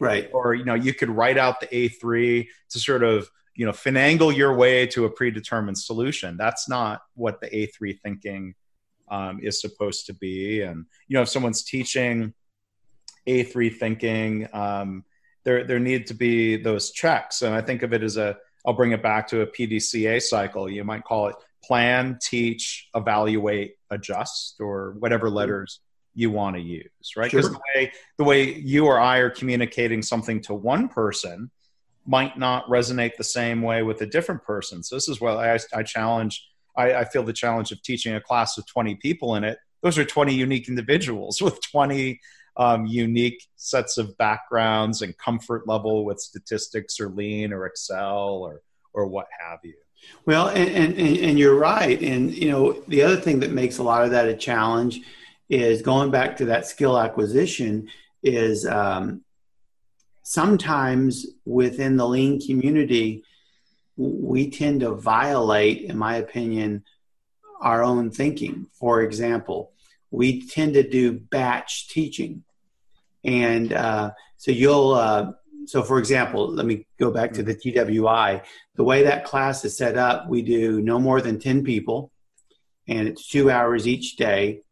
right. 0.00 0.30
Or 0.32 0.54
you 0.54 0.64
know 0.64 0.74
you 0.74 0.94
could 0.94 1.10
write 1.10 1.38
out 1.38 1.60
the 1.60 1.66
a3 1.66 2.46
to 2.70 2.78
sort 2.78 3.02
of 3.02 3.30
you 3.54 3.66
know 3.66 3.72
finagle 3.72 4.36
your 4.36 4.54
way 4.54 4.86
to 4.88 5.04
a 5.04 5.10
predetermined 5.10 5.78
solution. 5.78 6.36
That's 6.36 6.68
not 6.68 7.02
what 7.14 7.40
the 7.40 7.48
a3 7.48 7.98
thinking 8.00 8.54
um, 9.14 9.38
is 9.42 9.60
supposed 9.60 10.06
to 10.06 10.14
be. 10.14 10.62
And 10.62 10.86
you 11.06 11.14
know, 11.14 11.22
if 11.22 11.28
someone's 11.28 11.62
teaching 11.62 12.34
A3 13.28 13.74
thinking, 13.74 14.48
um, 14.52 15.04
there 15.44 15.64
there 15.64 15.78
need 15.78 16.06
to 16.08 16.14
be 16.14 16.56
those 16.56 16.90
checks. 16.90 17.42
And 17.42 17.54
I 17.54 17.60
think 17.60 17.82
of 17.82 17.92
it 17.92 18.02
as 18.02 18.16
a 18.16 18.36
I'll 18.66 18.72
bring 18.72 18.92
it 18.92 19.02
back 19.02 19.28
to 19.28 19.42
a 19.42 19.46
PDCA 19.46 20.20
cycle. 20.22 20.70
You 20.70 20.84
might 20.84 21.04
call 21.04 21.28
it 21.28 21.36
plan, 21.62 22.18
teach, 22.20 22.88
evaluate, 22.94 23.74
adjust, 23.90 24.56
or 24.58 24.96
whatever 24.98 25.30
letters 25.30 25.80
you 26.14 26.30
want 26.30 26.56
to 26.56 26.62
use, 26.62 26.88
right? 27.16 27.30
Because 27.30 27.46
sure. 27.46 27.54
the 27.54 27.60
way 27.74 27.92
the 28.18 28.24
way 28.24 28.54
you 28.54 28.86
or 28.86 28.98
I 28.98 29.18
are 29.18 29.30
communicating 29.30 30.02
something 30.02 30.40
to 30.42 30.54
one 30.54 30.88
person 30.88 31.50
might 32.06 32.38
not 32.38 32.66
resonate 32.66 33.16
the 33.16 33.24
same 33.24 33.62
way 33.62 33.82
with 33.82 34.00
a 34.02 34.06
different 34.06 34.42
person. 34.42 34.82
So 34.82 34.96
this 34.96 35.08
is 35.08 35.20
what 35.20 35.36
I, 35.38 35.58
I 35.72 35.82
challenge 35.82 36.46
I, 36.76 36.94
I 36.94 37.04
feel 37.04 37.22
the 37.22 37.32
challenge 37.32 37.72
of 37.72 37.82
teaching 37.82 38.14
a 38.14 38.20
class 38.20 38.58
of 38.58 38.66
20 38.66 38.96
people 38.96 39.36
in 39.36 39.44
it. 39.44 39.58
Those 39.82 39.98
are 39.98 40.04
20 40.04 40.34
unique 40.34 40.68
individuals 40.68 41.40
with 41.42 41.60
20 41.70 42.20
um, 42.56 42.86
unique 42.86 43.42
sets 43.56 43.98
of 43.98 44.16
backgrounds 44.16 45.02
and 45.02 45.16
comfort 45.18 45.66
level 45.66 46.04
with 46.04 46.20
statistics 46.20 47.00
or 47.00 47.08
lean 47.08 47.52
or 47.52 47.66
excel 47.66 48.28
or 48.28 48.62
or 48.92 49.08
what 49.08 49.26
have 49.40 49.58
you 49.64 49.74
well 50.24 50.48
and, 50.48 50.94
and, 50.96 51.16
and 51.16 51.38
you're 51.38 51.58
right 51.58 52.00
and 52.00 52.32
you 52.32 52.48
know 52.48 52.80
the 52.86 53.02
other 53.02 53.16
thing 53.16 53.40
that 53.40 53.50
makes 53.50 53.78
a 53.78 53.82
lot 53.82 54.04
of 54.04 54.12
that 54.12 54.28
a 54.28 54.36
challenge 54.36 55.00
is 55.48 55.82
going 55.82 56.10
back 56.10 56.36
to 56.36 56.44
that 56.44 56.66
skill 56.66 56.98
acquisition 56.98 57.88
is 58.22 58.66
um, 58.66 59.22
sometimes 60.22 61.26
within 61.44 61.96
the 61.96 62.06
lean 62.06 62.40
community 62.40 63.22
we 63.96 64.50
tend 64.50 64.80
to 64.80 64.94
violate, 64.94 65.82
in 65.82 65.96
my 65.96 66.16
opinion, 66.16 66.84
our 67.60 67.82
own 67.82 68.10
thinking. 68.10 68.66
For 68.72 69.02
example, 69.02 69.72
we 70.10 70.46
tend 70.46 70.74
to 70.74 70.88
do 70.88 71.12
batch 71.12 71.88
teaching. 71.88 72.44
And 73.24 73.72
uh, 73.72 74.12
so 74.36 74.50
you'll, 74.50 74.92
uh, 74.92 75.32
so 75.66 75.82
for 75.82 75.98
example, 75.98 76.48
let 76.48 76.66
me 76.66 76.86
go 76.98 77.10
back 77.10 77.32
to 77.34 77.42
the 77.42 77.54
TWI. 77.54 78.42
The 78.76 78.84
way 78.84 79.04
that 79.04 79.24
class 79.24 79.64
is 79.64 79.76
set 79.76 79.96
up, 79.96 80.28
we 80.28 80.42
do 80.42 80.80
no 80.80 80.98
more 80.98 81.20
than 81.20 81.38
10 81.38 81.64
people, 81.64 82.10
and 82.86 83.08
it's 83.08 83.26
two 83.26 83.50
hours 83.50 83.88
each 83.88 84.16
day. 84.16 84.62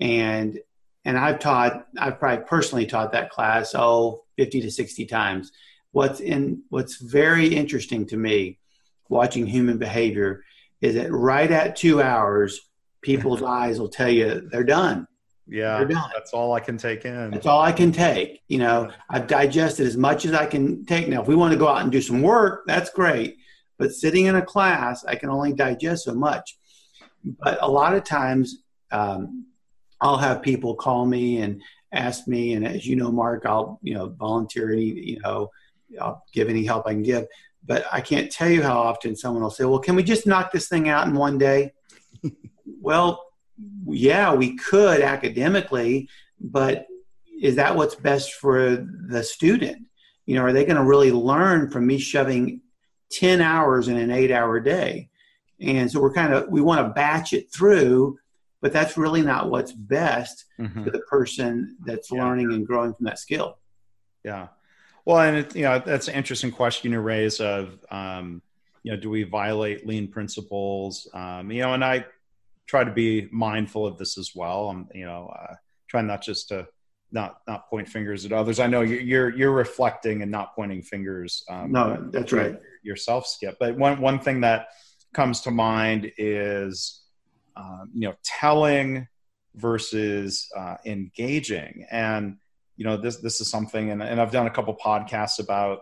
And 0.00 0.58
and 1.04 1.18
I've 1.18 1.38
taught, 1.38 1.86
I've 1.98 2.18
probably 2.18 2.46
personally 2.46 2.86
taught 2.86 3.12
that 3.12 3.30
class, 3.30 3.74
oh, 3.74 4.24
50 4.36 4.62
to 4.62 4.70
60 4.70 5.04
times. 5.04 5.52
What's 5.94 6.18
in, 6.18 6.64
what's 6.70 6.96
very 6.96 7.46
interesting 7.46 8.04
to 8.06 8.16
me 8.16 8.58
watching 9.08 9.46
human 9.46 9.78
behavior 9.78 10.42
is 10.80 10.96
that 10.96 11.12
right 11.12 11.48
at 11.48 11.76
two 11.76 12.02
hours, 12.02 12.60
people's 13.00 13.42
eyes 13.60 13.78
will 13.78 13.88
tell 13.88 14.10
you 14.10 14.48
they're 14.50 14.64
done. 14.64 15.06
Yeah, 15.46 15.84
that's 15.84 16.32
all 16.32 16.52
I 16.52 16.58
can 16.58 16.78
take 16.78 17.04
in. 17.04 17.30
That's 17.30 17.46
all 17.46 17.62
I 17.62 17.70
can 17.70 17.92
take. 17.92 18.40
You 18.48 18.58
know, 18.58 18.90
I've 19.08 19.28
digested 19.28 19.86
as 19.86 19.96
much 19.96 20.24
as 20.24 20.32
I 20.32 20.46
can 20.46 20.84
take. 20.84 21.06
Now, 21.06 21.22
if 21.22 21.28
we 21.28 21.36
want 21.36 21.52
to 21.52 21.58
go 21.58 21.68
out 21.68 21.82
and 21.82 21.92
do 21.92 22.02
some 22.02 22.22
work, 22.22 22.64
that's 22.66 22.90
great. 22.90 23.36
But 23.78 23.92
sitting 23.92 24.26
in 24.26 24.34
a 24.34 24.42
class, 24.42 25.04
I 25.04 25.14
can 25.14 25.30
only 25.30 25.52
digest 25.52 26.06
so 26.06 26.14
much. 26.14 26.58
But 27.22 27.58
a 27.62 27.70
lot 27.70 27.94
of 27.94 28.02
times, 28.02 28.64
um, 28.90 29.46
I'll 30.00 30.18
have 30.18 30.42
people 30.42 30.74
call 30.74 31.06
me 31.06 31.40
and 31.42 31.62
ask 31.92 32.26
me, 32.26 32.54
and 32.54 32.66
as 32.66 32.84
you 32.84 32.96
know, 32.96 33.12
Mark, 33.12 33.46
I'll 33.46 33.78
you 33.80 33.94
know 33.94 34.08
volunteer 34.08 34.72
any 34.72 34.86
you 34.86 35.20
know 35.20 35.50
I'll 36.00 36.24
give 36.32 36.48
any 36.48 36.64
help 36.64 36.86
I 36.86 36.92
can 36.92 37.02
give. 37.02 37.26
But 37.66 37.86
I 37.90 38.00
can't 38.00 38.30
tell 38.30 38.48
you 38.48 38.62
how 38.62 38.78
often 38.78 39.16
someone 39.16 39.42
will 39.42 39.50
say, 39.50 39.64
"Well, 39.64 39.78
can 39.78 39.96
we 39.96 40.02
just 40.02 40.26
knock 40.26 40.52
this 40.52 40.68
thing 40.68 40.88
out 40.88 41.06
in 41.06 41.14
one 41.14 41.38
day?" 41.38 41.72
well, 42.80 43.24
yeah, 43.86 44.34
we 44.34 44.56
could 44.56 45.00
academically, 45.00 46.08
but 46.40 46.86
is 47.40 47.56
that 47.56 47.76
what's 47.76 47.94
best 47.94 48.34
for 48.34 48.86
the 49.08 49.22
student? 49.22 49.86
You 50.26 50.36
know, 50.36 50.42
are 50.42 50.52
they 50.52 50.64
going 50.64 50.76
to 50.76 50.84
really 50.84 51.12
learn 51.12 51.70
from 51.70 51.86
me 51.86 51.98
shoving 51.98 52.60
10 53.12 53.40
hours 53.40 53.88
in 53.88 53.96
an 53.96 54.10
eight 54.10 54.30
hour 54.30 54.60
day? 54.60 55.10
And 55.60 55.90
so 55.90 56.00
we're 56.00 56.12
kind 56.12 56.32
of, 56.32 56.48
we 56.48 56.60
want 56.60 56.86
to 56.86 56.92
batch 56.92 57.32
it 57.32 57.52
through, 57.52 58.18
but 58.60 58.72
that's 58.72 58.96
really 58.96 59.22
not 59.22 59.50
what's 59.50 59.72
best 59.72 60.46
mm-hmm. 60.58 60.84
for 60.84 60.90
the 60.90 61.00
person 61.00 61.76
that's 61.84 62.10
yeah. 62.10 62.24
learning 62.24 62.52
and 62.52 62.66
growing 62.66 62.94
from 62.94 63.04
that 63.06 63.18
skill. 63.18 63.58
Yeah. 64.24 64.48
Well, 65.04 65.20
and 65.20 65.36
it, 65.38 65.56
you 65.56 65.62
know, 65.62 65.78
that's 65.78 66.08
an 66.08 66.14
interesting 66.14 66.50
question 66.50 66.92
you 66.92 67.00
raise 67.00 67.40
of, 67.40 67.78
um, 67.90 68.42
you 68.82 68.92
know, 68.92 68.98
do 68.98 69.10
we 69.10 69.22
violate 69.24 69.86
lean 69.86 70.08
principles? 70.08 71.08
Um, 71.14 71.50
you 71.50 71.62
know, 71.62 71.74
and 71.74 71.84
I, 71.84 72.04
try 72.66 72.84
to 72.84 72.90
be 72.90 73.28
mindful 73.30 73.86
of 73.86 73.98
this 73.98 74.16
as 74.18 74.32
well. 74.34 74.70
I'm, 74.70 74.88
you 74.94 75.04
know, 75.04 75.32
uh, 75.38 75.54
trying 75.86 76.06
not 76.06 76.22
just 76.22 76.48
to 76.48 76.66
not 77.12 77.40
not 77.46 77.68
point 77.68 77.88
fingers 77.88 78.24
at 78.24 78.32
others. 78.32 78.58
I 78.58 78.66
know 78.66 78.80
you're 78.80 79.34
you're 79.36 79.52
reflecting 79.52 80.22
and 80.22 80.30
not 80.30 80.54
pointing 80.54 80.82
fingers. 80.82 81.44
Um, 81.48 81.72
no, 81.72 82.08
that's 82.10 82.32
right. 82.32 82.58
Yourself, 82.82 83.26
Skip. 83.26 83.56
But 83.60 83.76
one 83.76 84.00
one 84.00 84.18
thing 84.18 84.40
that 84.40 84.68
comes 85.12 85.42
to 85.42 85.50
mind 85.50 86.10
is, 86.18 87.02
um, 87.56 87.90
you 87.94 88.08
know, 88.08 88.14
telling 88.24 89.06
versus 89.54 90.48
uh, 90.56 90.76
engaging, 90.84 91.86
and 91.90 92.38
you 92.76 92.84
know, 92.84 92.96
this 92.96 93.16
this 93.18 93.40
is 93.40 93.50
something, 93.50 93.90
and, 93.90 94.02
and 94.02 94.20
I've 94.20 94.32
done 94.32 94.46
a 94.46 94.50
couple 94.50 94.76
podcasts 94.76 95.38
about 95.38 95.80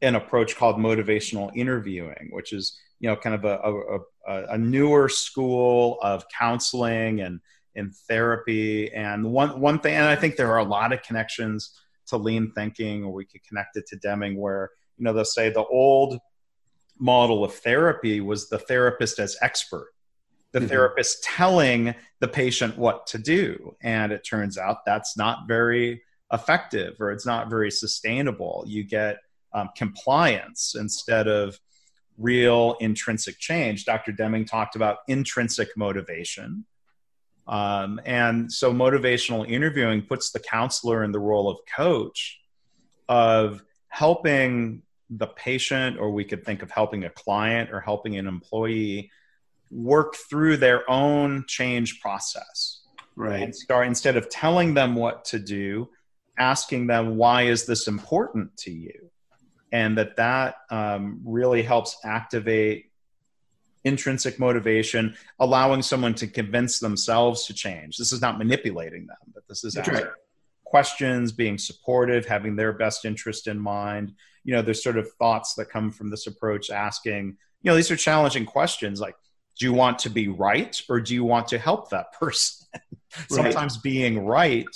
an 0.00 0.16
approach 0.16 0.56
called 0.56 0.76
motivational 0.76 1.54
interviewing, 1.54 2.28
which 2.30 2.52
is 2.52 2.78
you 2.98 3.08
know 3.08 3.16
kind 3.16 3.34
of 3.34 3.44
a, 3.44 3.98
a, 4.28 4.54
a 4.54 4.58
newer 4.58 5.08
school 5.08 5.98
of 6.02 6.24
counseling 6.28 7.20
and 7.20 7.40
in 7.74 7.90
therapy. 8.08 8.92
And 8.92 9.32
one 9.32 9.60
one 9.60 9.78
thing, 9.78 9.94
and 9.94 10.06
I 10.06 10.16
think 10.16 10.36
there 10.36 10.50
are 10.52 10.58
a 10.58 10.64
lot 10.64 10.92
of 10.92 11.02
connections 11.02 11.78
to 12.06 12.16
lean 12.16 12.52
thinking, 12.52 13.04
or 13.04 13.12
we 13.12 13.24
could 13.24 13.44
connect 13.44 13.76
it 13.76 13.86
to 13.88 13.96
Deming, 13.96 14.36
where 14.36 14.70
you 14.98 15.04
know 15.04 15.12
they'll 15.12 15.24
say 15.24 15.50
the 15.50 15.64
old 15.64 16.18
model 16.98 17.44
of 17.44 17.54
therapy 17.54 18.20
was 18.20 18.48
the 18.48 18.58
therapist 18.58 19.18
as 19.18 19.36
expert 19.40 19.92
the 20.52 20.58
mm-hmm. 20.58 20.68
therapist 20.68 21.24
telling 21.24 21.94
the 22.20 22.28
patient 22.28 22.78
what 22.78 23.06
to 23.08 23.18
do. 23.18 23.74
And 23.82 24.12
it 24.12 24.24
turns 24.24 24.56
out 24.56 24.84
that's 24.84 25.16
not 25.16 25.48
very 25.48 26.02
effective 26.32 27.00
or 27.00 27.12
it's 27.12 27.26
not 27.26 27.50
very 27.50 27.70
sustainable. 27.70 28.64
You 28.66 28.84
get 28.84 29.18
um, 29.52 29.70
compliance 29.76 30.74
instead 30.78 31.28
of 31.28 31.58
real 32.18 32.76
intrinsic 32.80 33.38
change. 33.38 33.84
Dr. 33.84 34.12
Deming 34.12 34.44
talked 34.44 34.76
about 34.76 34.98
intrinsic 35.08 35.68
motivation. 35.76 36.64
Um, 37.46 38.00
and 38.04 38.52
so 38.52 38.72
motivational 38.72 39.48
interviewing 39.48 40.02
puts 40.02 40.30
the 40.30 40.38
counselor 40.38 41.04
in 41.04 41.12
the 41.12 41.18
role 41.18 41.50
of 41.50 41.58
coach 41.74 42.40
of 43.08 43.62
helping 43.88 44.82
the 45.10 45.26
patient, 45.26 45.98
or 45.98 46.10
we 46.10 46.24
could 46.24 46.44
think 46.44 46.62
of 46.62 46.70
helping 46.70 47.04
a 47.04 47.10
client 47.10 47.70
or 47.70 47.80
helping 47.80 48.16
an 48.16 48.26
employee 48.26 49.10
work 49.70 50.14
through 50.30 50.56
their 50.56 50.88
own 50.90 51.44
change 51.46 52.00
process. 52.00 52.80
Right. 53.16 53.42
And 53.42 53.54
start 53.54 53.86
instead 53.86 54.16
of 54.16 54.30
telling 54.30 54.72
them 54.72 54.94
what 54.94 55.24
to 55.26 55.38
do, 55.38 55.90
asking 56.42 56.88
them, 56.88 57.16
why 57.16 57.42
is 57.42 57.66
this 57.66 57.86
important 57.86 58.56
to 58.58 58.70
you? 58.70 59.12
and 59.72 59.96
that 59.96 60.16
that 60.16 60.56
um, 60.70 61.20
really 61.24 61.62
helps 61.62 61.96
activate 62.04 62.90
intrinsic 63.84 64.38
motivation, 64.38 65.16
allowing 65.40 65.82
someone 65.82 66.14
to 66.14 66.26
convince 66.26 66.78
themselves 66.78 67.46
to 67.46 67.54
change. 67.54 67.96
This 67.96 68.12
is 68.12 68.20
not 68.20 68.38
manipulating 68.38 69.06
them, 69.06 69.16
but 69.34 69.42
this 69.48 69.64
is 69.64 69.76
right. 69.76 70.04
questions, 70.64 71.32
being 71.32 71.58
supportive, 71.58 72.26
having 72.26 72.54
their 72.54 72.72
best 72.72 73.04
interest 73.04 73.48
in 73.48 73.58
mind. 73.58 74.12
You 74.44 74.54
know, 74.54 74.62
there's 74.62 74.82
sort 74.82 74.98
of 74.98 75.10
thoughts 75.14 75.54
that 75.54 75.70
come 75.70 75.90
from 75.90 76.10
this 76.10 76.26
approach 76.26 76.70
asking, 76.70 77.36
you 77.62 77.70
know, 77.70 77.74
these 77.74 77.90
are 77.90 77.96
challenging 77.96 78.44
questions 78.44 79.00
like, 79.00 79.16
do 79.58 79.66
you 79.66 79.72
want 79.72 79.98
to 80.00 80.10
be 80.10 80.28
right 80.28 80.80
or 80.88 81.00
do 81.00 81.14
you 81.14 81.24
want 81.24 81.48
to 81.48 81.58
help 81.58 81.90
that 81.90 82.12
person? 82.12 82.66
right. 82.74 83.30
Sometimes 83.30 83.78
being 83.78 84.24
right 84.24 84.66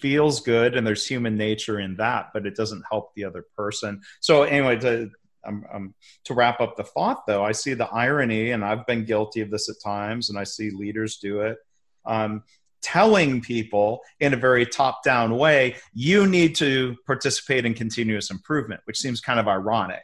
feels 0.00 0.40
good 0.40 0.76
and 0.76 0.86
there's 0.86 1.06
human 1.06 1.36
nature 1.36 1.80
in 1.80 1.96
that, 1.96 2.30
but 2.32 2.46
it 2.46 2.56
doesn't 2.56 2.84
help 2.90 3.14
the 3.14 3.24
other 3.24 3.44
person. 3.56 4.00
So 4.20 4.42
anyway, 4.42 4.78
to 4.80 5.10
um, 5.46 5.64
um, 5.72 5.94
to 6.24 6.34
wrap 6.34 6.60
up 6.60 6.76
the 6.76 6.84
thought 6.84 7.26
though, 7.26 7.44
I 7.44 7.52
see 7.52 7.74
the 7.74 7.88
irony, 7.88 8.50
and 8.50 8.64
I've 8.64 8.86
been 8.86 9.04
guilty 9.04 9.40
of 9.40 9.50
this 9.50 9.68
at 9.68 9.76
times, 9.82 10.28
and 10.28 10.38
I 10.38 10.44
see 10.44 10.70
leaders 10.70 11.18
do 11.18 11.40
it. 11.40 11.58
Um, 12.04 12.42
telling 12.82 13.40
people 13.40 14.00
in 14.20 14.32
a 14.32 14.36
very 14.36 14.64
top 14.66 15.02
down 15.02 15.36
way, 15.36 15.76
you 15.92 16.26
need 16.26 16.54
to 16.56 16.96
participate 17.06 17.64
in 17.64 17.74
continuous 17.74 18.30
improvement, 18.30 18.80
which 18.84 18.98
seems 18.98 19.20
kind 19.20 19.40
of 19.40 19.48
ironic. 19.48 20.02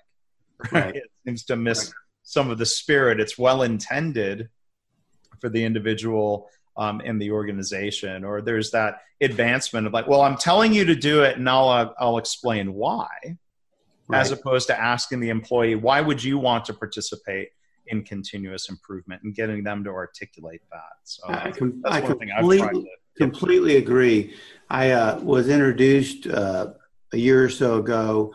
Right? 0.71 0.85
right. 0.85 0.97
It 0.97 1.11
seems 1.25 1.45
to 1.45 1.57
miss 1.57 1.87
right. 1.87 1.95
some 2.23 2.51
of 2.51 2.59
the 2.59 2.67
spirit. 2.67 3.21
It's 3.21 3.39
well 3.39 3.63
intended 3.63 4.49
for 5.41 5.49
the 5.49 5.65
individual 5.65 6.49
um, 6.77 7.01
in 7.01 7.19
the 7.19 7.31
organization, 7.31 8.25
or 8.25 8.41
there's 8.41 8.71
that 8.71 9.03
advancement 9.21 9.87
of 9.87 9.93
like, 9.93 10.09
well, 10.09 10.23
I'm 10.23 10.37
telling 10.37 10.73
you 10.73 10.85
to 10.85 10.95
do 10.95 11.23
it, 11.23 11.37
and 11.37 11.49
I'll 11.49 11.69
uh, 11.69 11.93
I'll 11.99 12.19
explain 12.19 12.73
why, 12.75 13.09
right. 14.09 14.21
as 14.21 14.33
opposed 14.33 14.69
to 14.69 14.81
asking 14.81 15.21
the 15.21 15.29
employee 15.29 15.75
why 15.75 16.01
would 16.01 16.23
you 16.23 16.39
want 16.39 16.65
to 16.67 16.75
participate 16.75 17.51
in 17.89 18.03
continuous 18.03 18.69
improvement 18.69 19.23
and 19.23 19.35
getting 19.35 19.65
them 19.65 19.85
to 19.85 19.91
articulate 19.91 20.63
that. 20.71 20.93
So 21.03 21.25
I, 21.27 21.51
com- 21.51 21.83
I 21.85 22.01
completely, 22.01 22.87
completely 23.19 23.77
agree. 23.77 24.35
I 24.71 24.93
uh, 24.93 25.19
was 25.21 25.49
introduced 25.49 26.27
uh, 26.29 26.69
a 27.13 27.17
year 27.17 27.45
or 27.45 27.49
so 27.49 27.79
ago 27.79 28.33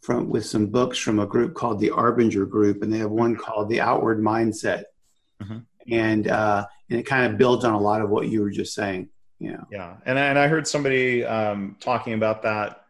from 0.00 0.28
with 0.28 0.46
some 0.46 0.66
books 0.66 0.98
from 0.98 1.18
a 1.18 1.26
group 1.26 1.54
called 1.54 1.78
the 1.78 1.90
Arbinger 1.90 2.48
Group, 2.48 2.82
and 2.82 2.92
they 2.92 2.98
have 2.98 3.10
one 3.10 3.36
called 3.36 3.68
the 3.68 3.80
Outward 3.80 4.20
Mindset. 4.20 4.84
Mm-hmm 5.42 5.58
and 5.90 6.28
uh, 6.28 6.66
and 6.90 7.00
it 7.00 7.04
kind 7.04 7.30
of 7.30 7.38
builds 7.38 7.64
on 7.64 7.74
a 7.74 7.80
lot 7.80 8.00
of 8.00 8.10
what 8.10 8.28
you 8.28 8.40
were 8.40 8.50
just 8.50 8.74
saying. 8.74 9.08
Yeah, 9.38 9.62
yeah, 9.70 9.96
and 10.06 10.18
and 10.18 10.38
I 10.38 10.48
heard 10.48 10.66
somebody 10.66 11.24
um, 11.24 11.76
talking 11.80 12.14
about 12.14 12.42
that 12.42 12.82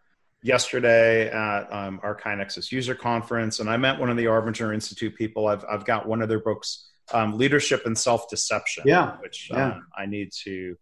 yesterday 0.42 1.28
at 1.28 1.72
um, 1.72 2.00
our 2.02 2.14
KaiNexus 2.14 2.70
user 2.70 2.94
conference, 2.94 3.59
and 3.61 3.68
I 3.68 3.76
met 3.76 3.98
one 3.98 4.11
of 4.11 4.16
the 4.16 4.26
Arbinger 4.26 4.72
Institute 4.72 5.16
people. 5.16 5.48
I've 5.48 5.64
I've 5.68 5.85
got 5.85 6.06
one 6.06 6.22
of 6.22 6.28
their 6.28 6.40
books, 6.40 6.88
um, 7.12 7.37
Leadership 7.37 7.85
and 7.87 7.98
Self 7.98 8.30
Deception, 8.30 8.85
yeah, 8.87 9.16
which 9.16 9.50
yeah. 9.52 9.72
Um, 9.72 9.87
I 9.96 10.06
need 10.06 10.30
to 10.44 10.76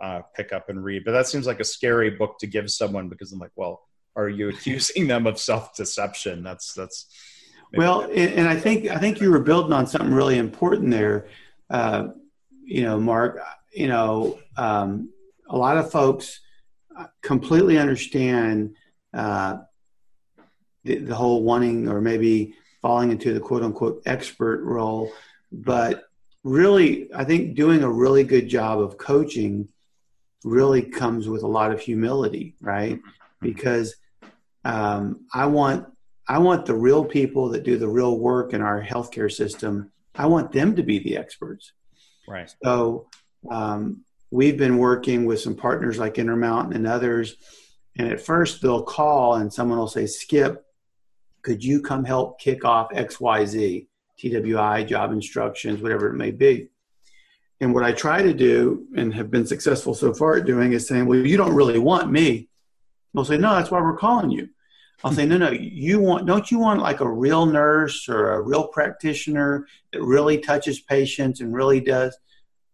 uh, 0.00 0.20
pick 0.34 0.52
up 0.52 0.68
and 0.70 0.82
read. 0.82 1.04
But 1.04 1.12
that 1.12 1.26
seems 1.26 1.46
like 1.46 1.60
a 1.60 1.64
scary 1.64 2.10
book 2.10 2.38
to 2.38 2.46
give 2.46 2.70
someone 2.70 3.08
because 3.08 3.32
I'm 3.32 3.38
like, 3.38 3.52
well, 3.56 3.82
are 4.16 4.28
you 4.28 4.48
accusing 4.50 5.06
them 5.06 5.26
of 5.26 5.38
self 5.38 5.76
deception? 5.76 6.42
That's 6.42 6.72
that's 6.72 7.06
well, 7.74 8.02
and 8.12 8.48
I 8.48 8.56
think 8.56 8.88
I 8.88 8.96
think 8.96 9.20
you 9.20 9.30
were 9.30 9.40
building 9.40 9.72
on 9.72 9.86
something 9.86 10.12
really 10.12 10.38
important 10.38 10.90
there 10.90 11.28
uh, 11.70 12.08
you 12.64 12.82
know, 12.82 12.98
Mark, 12.98 13.40
you 13.72 13.88
know, 13.88 14.38
um, 14.56 15.10
a 15.48 15.56
lot 15.56 15.76
of 15.76 15.90
folks 15.90 16.40
completely 17.22 17.78
understand 17.78 18.74
uh, 19.14 19.58
the, 20.84 20.98
the, 20.98 21.14
whole 21.14 21.42
wanting 21.42 21.88
or 21.88 22.00
maybe 22.00 22.54
falling 22.80 23.10
into 23.10 23.34
the 23.34 23.40
quote 23.40 23.62
unquote 23.62 24.02
expert 24.06 24.62
role. 24.62 25.10
But 25.50 26.04
really, 26.44 27.12
I 27.14 27.24
think 27.24 27.56
doing 27.56 27.82
a 27.82 27.90
really 27.90 28.24
good 28.24 28.48
job 28.48 28.80
of 28.80 28.98
coaching 28.98 29.68
really 30.44 30.82
comes 30.82 31.28
with 31.28 31.42
a 31.42 31.48
lot 31.48 31.72
of 31.72 31.80
humility, 31.80 32.54
right? 32.60 33.00
Because 33.40 33.96
um, 34.64 35.26
I 35.34 35.46
want 35.46 35.86
I 36.28 36.38
want 36.38 36.66
the 36.66 36.76
real 36.76 37.04
people 37.04 37.48
that 37.50 37.64
do 37.64 37.76
the 37.76 37.88
real 37.88 38.18
work 38.18 38.52
in 38.52 38.62
our 38.62 38.82
healthcare 38.82 39.30
system 39.30 39.90
I 40.20 40.26
want 40.26 40.52
them 40.52 40.76
to 40.76 40.82
be 40.82 40.98
the 40.98 41.16
experts. 41.16 41.72
Right. 42.28 42.54
So, 42.62 43.08
um, 43.50 44.04
we've 44.30 44.58
been 44.58 44.76
working 44.76 45.24
with 45.24 45.40
some 45.40 45.56
partners 45.56 45.98
like 45.98 46.18
Intermountain 46.18 46.76
and 46.76 46.86
others. 46.86 47.36
And 47.96 48.12
at 48.12 48.20
first, 48.20 48.60
they'll 48.60 48.82
call 48.82 49.36
and 49.36 49.50
someone 49.50 49.78
will 49.78 49.88
say, 49.88 50.04
Skip, 50.04 50.62
could 51.40 51.64
you 51.64 51.80
come 51.80 52.04
help 52.04 52.38
kick 52.38 52.66
off 52.66 52.90
XYZ, 52.90 53.86
TWI, 54.18 54.84
job 54.84 55.10
instructions, 55.10 55.80
whatever 55.80 56.08
it 56.08 56.16
may 56.16 56.32
be? 56.32 56.68
And 57.62 57.72
what 57.72 57.84
I 57.84 57.92
try 57.92 58.22
to 58.22 58.34
do 58.34 58.86
and 58.94 59.14
have 59.14 59.30
been 59.30 59.46
successful 59.46 59.94
so 59.94 60.12
far 60.12 60.36
at 60.36 60.44
doing 60.44 60.74
is 60.74 60.86
saying, 60.86 61.06
Well, 61.06 61.26
you 61.26 61.38
don't 61.38 61.54
really 61.54 61.78
want 61.78 62.12
me. 62.12 62.50
They'll 63.14 63.24
say, 63.24 63.38
No, 63.38 63.54
that's 63.54 63.70
why 63.70 63.80
we're 63.80 63.96
calling 63.96 64.30
you. 64.30 64.50
I'll 65.02 65.12
say, 65.12 65.26
No, 65.26 65.38
no, 65.38 65.50
you 65.50 66.00
want, 66.00 66.26
don't 66.26 66.50
you 66.50 66.58
want 66.58 66.80
like 66.80 67.00
a 67.00 67.10
real 67.10 67.46
nurse 67.46 68.08
or 68.08 68.32
a 68.32 68.40
real 68.40 68.68
practitioner 68.68 69.66
that 69.92 70.02
really 70.02 70.38
touches 70.38 70.80
patients 70.80 71.40
and 71.40 71.54
really 71.54 71.80
does? 71.80 72.18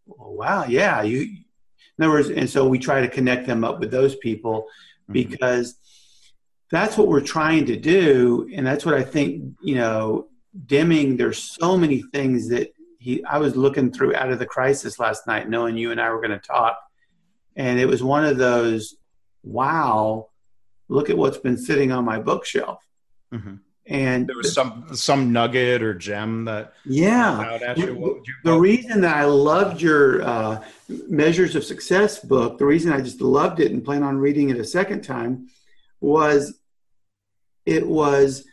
Well, 0.06 0.34
wow, 0.34 0.64
yeah. 0.64 1.02
You, 1.02 1.20
in 1.20 2.04
other 2.04 2.12
words, 2.12 2.30
and 2.30 2.48
so 2.48 2.68
we 2.68 2.78
try 2.78 3.00
to 3.00 3.08
connect 3.08 3.46
them 3.46 3.64
up 3.64 3.80
with 3.80 3.90
those 3.90 4.16
people 4.16 4.62
mm-hmm. 4.62 5.12
because 5.12 5.76
that's 6.70 6.96
what 6.98 7.08
we're 7.08 7.20
trying 7.20 7.66
to 7.66 7.76
do. 7.76 8.50
And 8.54 8.66
that's 8.66 8.84
what 8.84 8.94
I 8.94 9.02
think, 9.02 9.54
you 9.62 9.76
know, 9.76 10.28
Deming, 10.64 11.16
there's 11.16 11.38
so 11.38 11.76
many 11.76 12.02
things 12.02 12.48
that 12.48 12.72
he 12.98 13.22
I 13.24 13.38
was 13.38 13.56
looking 13.56 13.92
through 13.92 14.14
out 14.14 14.32
of 14.32 14.38
the 14.38 14.46
crisis 14.46 14.98
last 14.98 15.26
night, 15.26 15.50
knowing 15.50 15.76
you 15.76 15.90
and 15.90 16.00
I 16.00 16.10
were 16.10 16.20
going 16.20 16.30
to 16.30 16.38
talk, 16.38 16.78
and 17.56 17.78
it 17.78 17.86
was 17.86 18.02
one 18.02 18.24
of 18.24 18.38
those 18.38 18.96
wow, 19.42 20.28
look 20.88 21.10
at 21.10 21.16
what's 21.16 21.38
been 21.38 21.56
sitting 21.56 21.92
on 21.92 22.04
my 22.04 22.18
bookshelf. 22.18 22.86
Mm-hmm. 23.32 23.56
And 23.88 24.26
there 24.26 24.36
was 24.36 24.52
some 24.52 24.88
some 24.94 25.32
nugget 25.32 25.80
or 25.80 25.94
gem 25.94 26.44
that 26.46 26.72
yeah. 26.84 27.74
You, 27.76 28.24
the 28.42 28.58
reason 28.58 29.00
that 29.02 29.16
I 29.16 29.24
loved 29.24 29.80
your 29.80 30.22
uh, 30.22 30.64
measures 30.88 31.54
of 31.54 31.62
success 31.62 32.18
book, 32.18 32.58
the 32.58 32.66
reason 32.66 32.92
I 32.92 33.00
just 33.00 33.20
loved 33.20 33.60
it 33.60 33.70
and 33.70 33.84
plan 33.84 34.02
on 34.02 34.18
reading 34.18 34.50
it 34.50 34.58
a 34.58 34.64
second 34.64 35.02
time, 35.02 35.48
was 36.00 36.58
it 37.64 37.86
was 37.86 38.44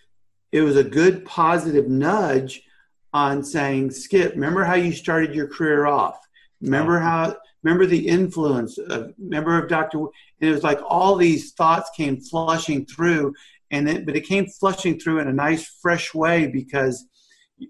it 0.51 0.61
was 0.61 0.77
a 0.77 0.83
good 0.83 1.25
positive 1.25 1.89
nudge 1.89 2.63
on 3.11 3.43
saying, 3.43 3.91
Skip, 3.91 4.33
remember 4.33 4.63
how 4.63 4.75
you 4.75 4.91
started 4.91 5.35
your 5.35 5.47
career 5.47 5.85
off? 5.85 6.19
Remember 6.61 6.99
how, 6.99 7.35
remember 7.63 7.85
the 7.85 8.07
influence 8.07 8.77
of, 8.77 9.13
remember 9.19 9.61
of 9.61 9.67
Dr. 9.67 10.05
And 10.43 10.49
it 10.49 10.55
was 10.55 10.63
like 10.63 10.81
all 10.85 11.15
these 11.15 11.53
thoughts 11.53 11.89
came 11.95 12.19
flushing 12.19 12.85
through, 12.85 13.33
and 13.71 13.87
it, 13.87 14.05
but 14.05 14.17
it 14.17 14.27
came 14.27 14.45
flushing 14.45 14.99
through 14.99 15.19
in 15.19 15.29
a 15.29 15.33
nice, 15.33 15.65
fresh 15.81 16.13
way 16.13 16.47
because 16.47 17.07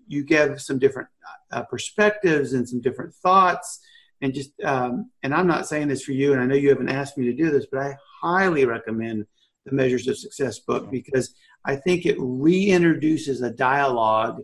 you 0.07 0.25
gave 0.25 0.59
some 0.59 0.79
different 0.79 1.07
uh, 1.51 1.61
perspectives 1.65 2.53
and 2.53 2.67
some 2.67 2.81
different 2.81 3.13
thoughts. 3.13 3.79
And 4.21 4.33
just, 4.33 4.59
um, 4.63 5.11
and 5.21 5.35
I'm 5.35 5.45
not 5.45 5.67
saying 5.67 5.87
this 5.87 6.01
for 6.01 6.13
you, 6.13 6.33
and 6.33 6.41
I 6.41 6.47
know 6.47 6.55
you 6.55 6.69
haven't 6.69 6.89
asked 6.89 7.15
me 7.15 7.25
to 7.25 7.33
do 7.33 7.51
this, 7.51 7.67
but 7.71 7.79
I 7.79 7.95
highly 8.23 8.65
recommend 8.65 9.27
the 9.67 9.75
Measures 9.75 10.07
of 10.07 10.17
Success 10.17 10.57
book 10.57 10.89
because 10.89 11.35
I 11.63 11.75
think 11.75 12.07
it 12.07 12.17
reintroduces 12.17 13.45
a 13.45 13.51
dialogue 13.51 14.41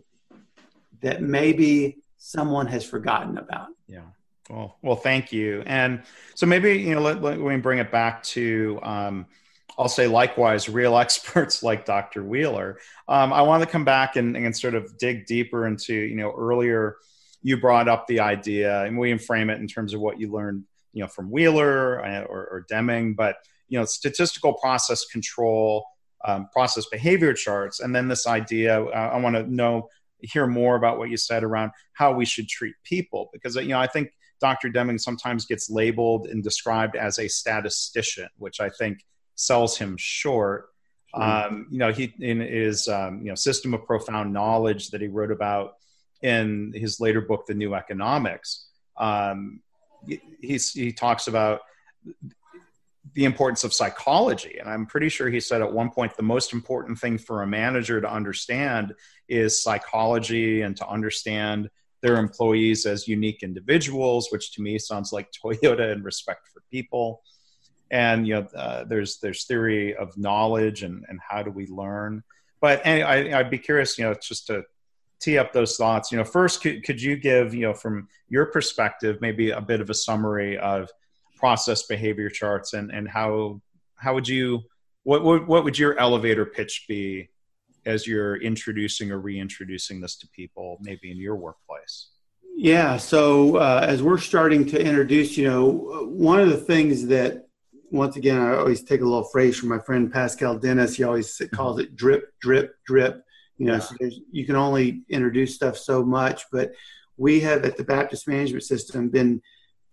that 1.02 1.20
maybe 1.20 1.98
someone 2.16 2.68
has 2.68 2.84
forgotten 2.84 3.38
about. 3.38 3.70
Yeah. 3.88 4.02
Well, 4.50 4.76
well, 4.82 4.96
thank 4.96 5.32
you. 5.32 5.62
And 5.66 6.02
so 6.34 6.44
maybe 6.44 6.72
you 6.72 6.94
know, 6.94 7.00
let, 7.00 7.22
let 7.22 7.38
me 7.38 7.56
bring 7.58 7.78
it 7.78 7.92
back 7.92 8.22
to. 8.24 8.80
Um, 8.82 9.26
I'll 9.78 9.88
say 9.88 10.08
likewise, 10.08 10.68
real 10.68 10.98
experts 11.04 11.62
like 11.62 11.86
Dr. 11.86 12.24
Wheeler. 12.24 12.78
Um, 13.08 13.32
I 13.32 13.42
want 13.42 13.62
to 13.62 13.68
come 13.68 13.84
back 13.84 14.16
and, 14.16 14.36
and 14.36 14.54
sort 14.56 14.74
of 14.74 14.98
dig 14.98 15.26
deeper 15.26 15.66
into, 15.66 15.94
you 15.94 16.16
know, 16.16 16.34
earlier 16.36 16.96
you 17.42 17.58
brought 17.58 17.88
up 17.88 18.06
the 18.06 18.20
idea, 18.20 18.84
and 18.84 18.98
we 18.98 19.16
frame 19.16 19.48
it 19.48 19.60
in 19.60 19.66
terms 19.66 19.94
of 19.94 20.00
what 20.00 20.20
you 20.20 20.30
learned, 20.30 20.64
you 20.92 21.02
know, 21.02 21.08
from 21.08 21.30
Wheeler 21.30 22.04
uh, 22.04 22.22
or, 22.24 22.46
or 22.46 22.66
Deming, 22.68 23.14
but 23.14 23.36
you 23.68 23.78
know, 23.78 23.84
statistical 23.84 24.54
process 24.54 25.06
control, 25.06 25.86
um, 26.26 26.48
process 26.52 26.86
behavior 26.86 27.32
charts, 27.32 27.80
and 27.80 27.94
then 27.94 28.08
this 28.08 28.26
idea. 28.26 28.82
Uh, 28.82 29.10
I 29.14 29.18
want 29.18 29.36
to 29.36 29.44
know 29.44 29.88
hear 30.22 30.46
more 30.46 30.76
about 30.76 30.98
what 30.98 31.08
you 31.08 31.16
said 31.16 31.42
around 31.42 31.70
how 31.94 32.12
we 32.12 32.26
should 32.26 32.46
treat 32.46 32.74
people 32.84 33.30
because 33.32 33.56
you 33.56 33.68
know 33.68 33.78
I 33.78 33.86
think 33.86 34.10
Dr. 34.40 34.70
Deming 34.70 34.98
sometimes 34.98 35.46
gets 35.46 35.70
labeled 35.70 36.26
and 36.26 36.42
described 36.42 36.96
as 36.96 37.18
a 37.18 37.28
statistician, 37.28 38.28
which 38.38 38.60
I 38.60 38.70
think 38.70 39.04
sells 39.34 39.76
him 39.76 39.96
short. 39.98 40.70
Mm-hmm. 41.14 41.54
Um, 41.54 41.66
you 41.70 41.78
know, 41.78 41.92
he 41.92 42.12
in 42.20 42.40
his 42.40 42.88
um, 42.88 43.22
you 43.22 43.28
know 43.28 43.34
system 43.34 43.74
of 43.74 43.84
profound 43.84 44.32
knowledge 44.32 44.90
that 44.90 45.00
he 45.00 45.08
wrote 45.08 45.30
about 45.30 45.74
in 46.22 46.72
his 46.74 47.00
later 47.00 47.20
book, 47.20 47.46
The 47.46 47.54
New 47.54 47.74
Economics. 47.74 48.66
Um, 48.96 49.60
he, 50.06 50.56
he 50.56 50.92
talks 50.92 51.26
about 51.26 51.60
the 53.14 53.24
importance 53.24 53.64
of 53.64 53.72
psychology. 53.72 54.58
And 54.58 54.68
I'm 54.68 54.86
pretty 54.86 55.08
sure 55.08 55.28
he 55.28 55.40
said 55.40 55.62
at 55.62 55.72
one 55.72 55.90
point 55.90 56.16
the 56.16 56.22
most 56.22 56.52
important 56.52 56.98
thing 56.98 57.18
for 57.18 57.42
a 57.42 57.46
manager 57.46 58.00
to 58.00 58.10
understand 58.10 58.94
is 59.28 59.62
psychology 59.62 60.62
and 60.62 60.76
to 60.76 60.86
understand 60.86 61.70
their 62.02 62.16
employees 62.16 62.86
as 62.86 63.08
unique 63.08 63.42
individuals, 63.42 64.28
which 64.30 64.52
to 64.52 64.62
me 64.62 64.78
sounds 64.78 65.12
like 65.12 65.28
Toyota 65.44 65.92
and 65.92 66.04
respect 66.04 66.48
for 66.52 66.62
people. 66.70 67.22
And 67.90 68.26
you 68.26 68.34
know, 68.34 68.46
uh, 68.56 68.84
there's 68.84 69.18
there's 69.18 69.44
theory 69.44 69.96
of 69.96 70.16
knowledge 70.16 70.82
and 70.82 71.04
and 71.08 71.18
how 71.26 71.42
do 71.42 71.50
we 71.50 71.66
learn. 71.66 72.22
But 72.60 72.82
anyway, 72.84 73.32
I, 73.32 73.38
I'd 73.40 73.50
be 73.50 73.58
curious, 73.58 73.98
you 73.98 74.04
know, 74.04 74.14
just 74.14 74.46
to 74.48 74.64
tee 75.20 75.38
up 75.38 75.52
those 75.52 75.76
thoughts. 75.76 76.12
You 76.12 76.18
know, 76.18 76.24
first, 76.24 76.62
could, 76.62 76.84
could 76.84 77.00
you 77.00 77.16
give, 77.16 77.54
you 77.54 77.62
know, 77.62 77.74
from 77.74 78.08
your 78.28 78.46
perspective, 78.46 79.18
maybe 79.20 79.50
a 79.50 79.60
bit 79.60 79.80
of 79.80 79.90
a 79.90 79.94
summary 79.94 80.58
of 80.58 80.90
process 81.36 81.84
behavior 81.84 82.28
charts 82.28 82.74
and 82.74 82.90
and 82.92 83.08
how 83.08 83.60
how 83.96 84.12
would 84.14 84.28
you 84.28 84.60
what 85.04 85.24
what, 85.24 85.48
what 85.48 85.64
would 85.64 85.78
your 85.78 85.98
elevator 85.98 86.44
pitch 86.44 86.84
be 86.86 87.30
as 87.86 88.06
you're 88.06 88.36
introducing 88.36 89.10
or 89.10 89.20
reintroducing 89.20 90.00
this 90.00 90.16
to 90.16 90.28
people 90.28 90.78
maybe 90.80 91.10
in 91.10 91.16
your 91.16 91.36
workplace 91.36 92.10
yeah 92.56 92.96
so 92.96 93.56
uh, 93.56 93.84
as 93.86 94.02
we're 94.02 94.18
starting 94.18 94.64
to 94.66 94.80
introduce 94.80 95.36
you 95.36 95.46
know 95.46 95.68
one 96.04 96.40
of 96.40 96.48
the 96.48 96.56
things 96.56 97.06
that 97.06 97.46
once 97.90 98.16
again 98.16 98.40
i 98.40 98.54
always 98.54 98.82
take 98.82 99.00
a 99.00 99.04
little 99.04 99.24
phrase 99.24 99.56
from 99.56 99.68
my 99.68 99.78
friend 99.78 100.12
pascal 100.12 100.58
dennis 100.58 100.96
he 100.96 101.04
always 101.04 101.28
mm-hmm. 101.36 101.54
calls 101.54 101.78
it 101.78 101.96
drip 101.96 102.32
drip 102.40 102.74
drip 102.86 103.22
you 103.58 103.66
know 103.66 103.74
yeah. 103.74 103.78
so 103.78 103.94
you 104.30 104.44
can 104.44 104.56
only 104.56 105.02
introduce 105.08 105.54
stuff 105.54 105.76
so 105.76 106.04
much 106.04 106.44
but 106.52 106.72
we 107.16 107.40
have 107.40 107.64
at 107.64 107.76
the 107.76 107.84
baptist 107.84 108.28
management 108.28 108.64
system 108.64 109.08
been 109.08 109.40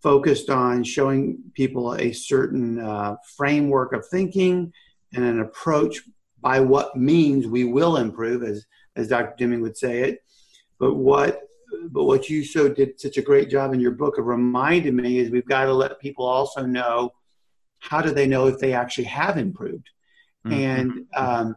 focused 0.01 0.49
on 0.49 0.83
showing 0.83 1.39
people 1.53 1.95
a 1.95 2.11
certain 2.11 2.79
uh, 2.79 3.15
framework 3.35 3.93
of 3.93 4.05
thinking 4.07 4.71
and 5.13 5.25
an 5.25 5.39
approach 5.39 6.01
by 6.41 6.59
what 6.59 6.95
means 6.95 7.47
we 7.47 7.63
will 7.63 7.97
improve, 7.97 8.43
as 8.43 8.65
as 8.95 9.07
Dr. 9.07 9.33
Deming 9.37 9.61
would 9.61 9.77
say 9.77 10.09
it. 10.09 10.23
But 10.79 10.95
what 10.95 11.41
but 11.89 12.05
what 12.05 12.29
you 12.29 12.43
so 12.43 12.69
did 12.69 12.99
such 12.99 13.17
a 13.17 13.21
great 13.21 13.49
job 13.49 13.73
in 13.73 13.79
your 13.79 13.91
book 13.91 14.17
of 14.17 14.25
reminding 14.25 14.95
me 14.95 15.19
is 15.19 15.29
we've 15.29 15.45
got 15.45 15.65
to 15.65 15.73
let 15.73 15.99
people 15.99 16.25
also 16.25 16.65
know 16.65 17.13
how 17.79 18.01
do 18.01 18.11
they 18.11 18.27
know 18.27 18.47
if 18.47 18.59
they 18.59 18.73
actually 18.73 19.05
have 19.05 19.37
improved, 19.37 19.89
mm-hmm. 20.45 20.53
and 20.53 21.05
um, 21.15 21.55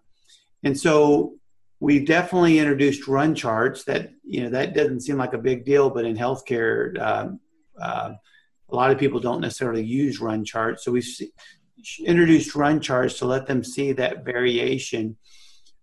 and 0.63 0.79
so 0.79 1.35
we've 1.81 2.07
definitely 2.07 2.59
introduced 2.59 3.09
run 3.09 3.35
charts 3.35 3.85
that 3.85 4.11
you 4.23 4.43
know 4.43 4.51
that 4.51 4.75
doesn't 4.75 5.01
seem 5.01 5.17
like 5.17 5.33
a 5.33 5.39
big 5.39 5.65
deal, 5.65 5.91
but 5.91 6.05
in 6.05 6.17
healthcare. 6.17 7.01
Um, 7.01 7.41
uh, 7.81 8.13
a 8.73 8.77
lot 8.77 8.91
of 8.91 8.99
people 8.99 9.21
don't 9.21 9.41
necessarily 9.41 9.85
use 9.85 10.21
run 10.21 10.45
charts. 10.45 10.85
So 10.85 10.93
we've 10.93 11.09
introduced 12.05 12.55
run 12.55 12.81
charts 12.81 13.19
to 13.19 13.27
let 13.27 13.47
them 13.47 13.65
see 13.65 13.93
that 13.93 14.25
variation. 14.25 15.17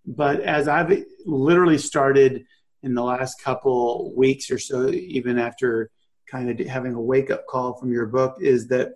But 0.06 0.42
as 0.42 0.68
I've 0.68 1.04
literally 1.26 1.78
started 1.78 2.46
in 2.84 2.94
the 2.94 3.04
last 3.04 3.42
couple 3.42 4.14
weeks 4.16 4.50
or 4.52 4.60
so, 4.60 4.90
even 4.90 5.38
after 5.38 5.92
kind 6.30 6.50
of 6.50 6.66
having 6.68 6.94
a 6.94 7.02
wake 7.02 7.32
up 7.32 7.46
call 7.48 7.74
from 7.74 7.92
your 7.92 8.06
book, 8.06 8.38
is 8.40 8.68
that 8.68 8.94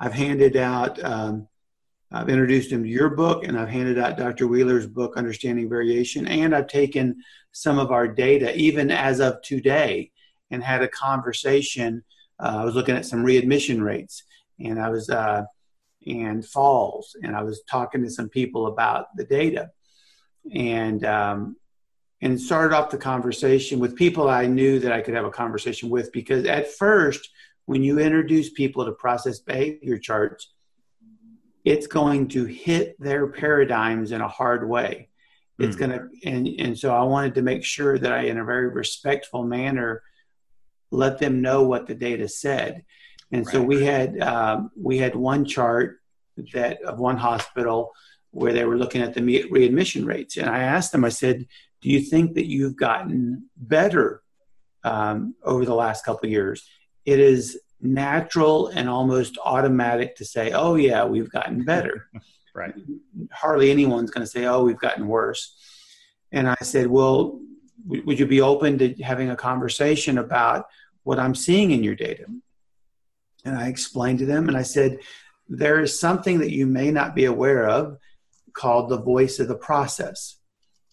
I've 0.00 0.12
handed 0.12 0.56
out, 0.56 1.02
um, 1.02 1.48
I've 2.10 2.28
introduced 2.28 2.70
him 2.70 2.82
to 2.82 2.88
your 2.88 3.10
book, 3.10 3.44
and 3.44 3.58
I've 3.58 3.68
handed 3.68 3.98
out 3.98 4.18
Dr. 4.18 4.46
Wheeler's 4.46 4.86
book, 4.86 5.16
Understanding 5.16 5.68
Variation, 5.68 6.26
and 6.26 6.54
I've 6.54 6.66
taken 6.66 7.22
some 7.52 7.78
of 7.78 7.90
our 7.90 8.08
data, 8.08 8.54
even 8.56 8.90
as 8.90 9.20
of 9.20 9.40
today, 9.42 10.10
and 10.50 10.62
had 10.62 10.82
a 10.82 10.88
conversation 10.88 12.04
uh, 12.42 12.58
I 12.58 12.64
was 12.64 12.74
looking 12.74 12.96
at 12.96 13.06
some 13.06 13.24
readmission 13.24 13.82
rates, 13.82 14.24
and 14.58 14.80
I 14.80 14.90
was 14.90 15.08
uh, 15.08 15.44
and 16.06 16.46
falls, 16.46 17.16
and 17.22 17.36
I 17.36 17.42
was 17.42 17.62
talking 17.68 18.02
to 18.02 18.10
some 18.10 18.28
people 18.28 18.66
about 18.66 19.16
the 19.16 19.24
data, 19.24 19.70
and 20.54 21.04
um, 21.04 21.56
and 22.20 22.40
started 22.40 22.74
off 22.74 22.90
the 22.90 22.98
conversation 22.98 23.80
with 23.80 23.96
people 23.96 24.28
I 24.28 24.46
knew 24.46 24.78
that 24.78 24.92
I 24.92 25.00
could 25.00 25.14
have 25.14 25.24
a 25.24 25.30
conversation 25.30 25.90
with 25.90 26.12
because 26.12 26.46
at 26.46 26.72
first, 26.72 27.28
when 27.66 27.82
you 27.82 27.98
introduce 27.98 28.50
people 28.50 28.84
to 28.84 28.92
process 28.92 29.40
behavior 29.40 29.98
charts, 29.98 30.52
it's 31.64 31.86
going 31.86 32.28
to 32.28 32.44
hit 32.44 32.98
their 33.00 33.26
paradigms 33.26 34.12
in 34.12 34.20
a 34.20 34.28
hard 34.28 34.68
way. 34.68 35.08
It's 35.58 35.76
going 35.76 35.90
to, 35.92 36.08
and, 36.24 36.48
and 36.58 36.76
so 36.76 36.92
I 36.92 37.04
wanted 37.04 37.36
to 37.36 37.42
make 37.42 37.62
sure 37.62 37.96
that 37.96 38.10
I, 38.10 38.22
in 38.22 38.38
a 38.38 38.44
very 38.44 38.68
respectful 38.68 39.44
manner, 39.44 40.02
let 40.90 41.18
them 41.18 41.40
know 41.40 41.62
what 41.62 41.86
the 41.86 41.94
data 41.94 42.28
said. 42.28 42.84
And 43.32 43.48
so 43.48 43.62
we 43.62 43.82
had 43.84 44.20
um, 44.20 44.70
we 44.76 44.98
had 44.98 45.16
one 45.16 45.44
chart 45.46 46.00
that 46.52 46.82
of 46.82 46.98
one 46.98 47.16
hospital 47.16 47.92
where 48.30 48.52
they 48.52 48.64
were 48.64 48.76
looking 48.76 49.02
at 49.02 49.14
the 49.14 49.46
readmission 49.50 50.04
rates, 50.06 50.36
and 50.36 50.48
I 50.48 50.60
asked 50.60 50.92
them. 50.92 51.04
I 51.04 51.08
said, 51.08 51.46
"Do 51.80 51.88
you 51.88 52.00
think 52.00 52.34
that 52.34 52.46
you've 52.46 52.76
gotten 52.76 53.48
better 53.56 54.22
um, 54.84 55.34
over 55.42 55.64
the 55.64 55.74
last 55.74 56.04
couple 56.04 56.26
of 56.26 56.30
years?" 56.30 56.68
It 57.06 57.18
is 57.20 57.58
natural 57.80 58.68
and 58.68 58.88
almost 58.88 59.38
automatic 59.42 60.16
to 60.16 60.26
say, 60.26 60.52
"Oh 60.52 60.74
yeah, 60.74 61.04
we've 61.04 61.30
gotten 61.30 61.64
better." 61.64 62.08
Right. 62.54 62.74
hardly 63.30 63.70
anyone's 63.70 64.10
going 64.10 64.26
to 64.26 64.30
say, 64.30 64.44
"Oh, 64.44 64.62
we've 64.62 64.78
gotten 64.78 65.08
worse." 65.08 65.56
And 66.32 66.46
I 66.46 66.56
said, 66.60 66.86
"Well, 66.86 67.40
w- 67.84 68.04
would 68.04 68.18
you 68.20 68.26
be 68.26 68.42
open 68.42 68.76
to 68.76 68.92
having 69.02 69.30
a 69.30 69.36
conversation 69.36 70.18
about 70.18 70.66
what 71.02 71.18
I'm 71.18 71.34
seeing 71.34 71.70
in 71.70 71.82
your 71.82 71.94
data?" 71.94 72.26
And 73.44 73.56
I 73.56 73.68
explained 73.68 74.20
to 74.20 74.26
them, 74.26 74.48
and 74.48 74.56
I 74.56 74.62
said, 74.62 74.98
"There 75.48 75.80
is 75.80 75.98
something 75.98 76.38
that 76.38 76.52
you 76.52 76.66
may 76.66 76.90
not 76.90 77.14
be 77.14 77.24
aware 77.24 77.68
of 77.68 77.98
called 78.52 78.88
the 78.88 79.00
voice 79.00 79.40
of 79.40 79.48
the 79.48 79.56
process." 79.56 80.36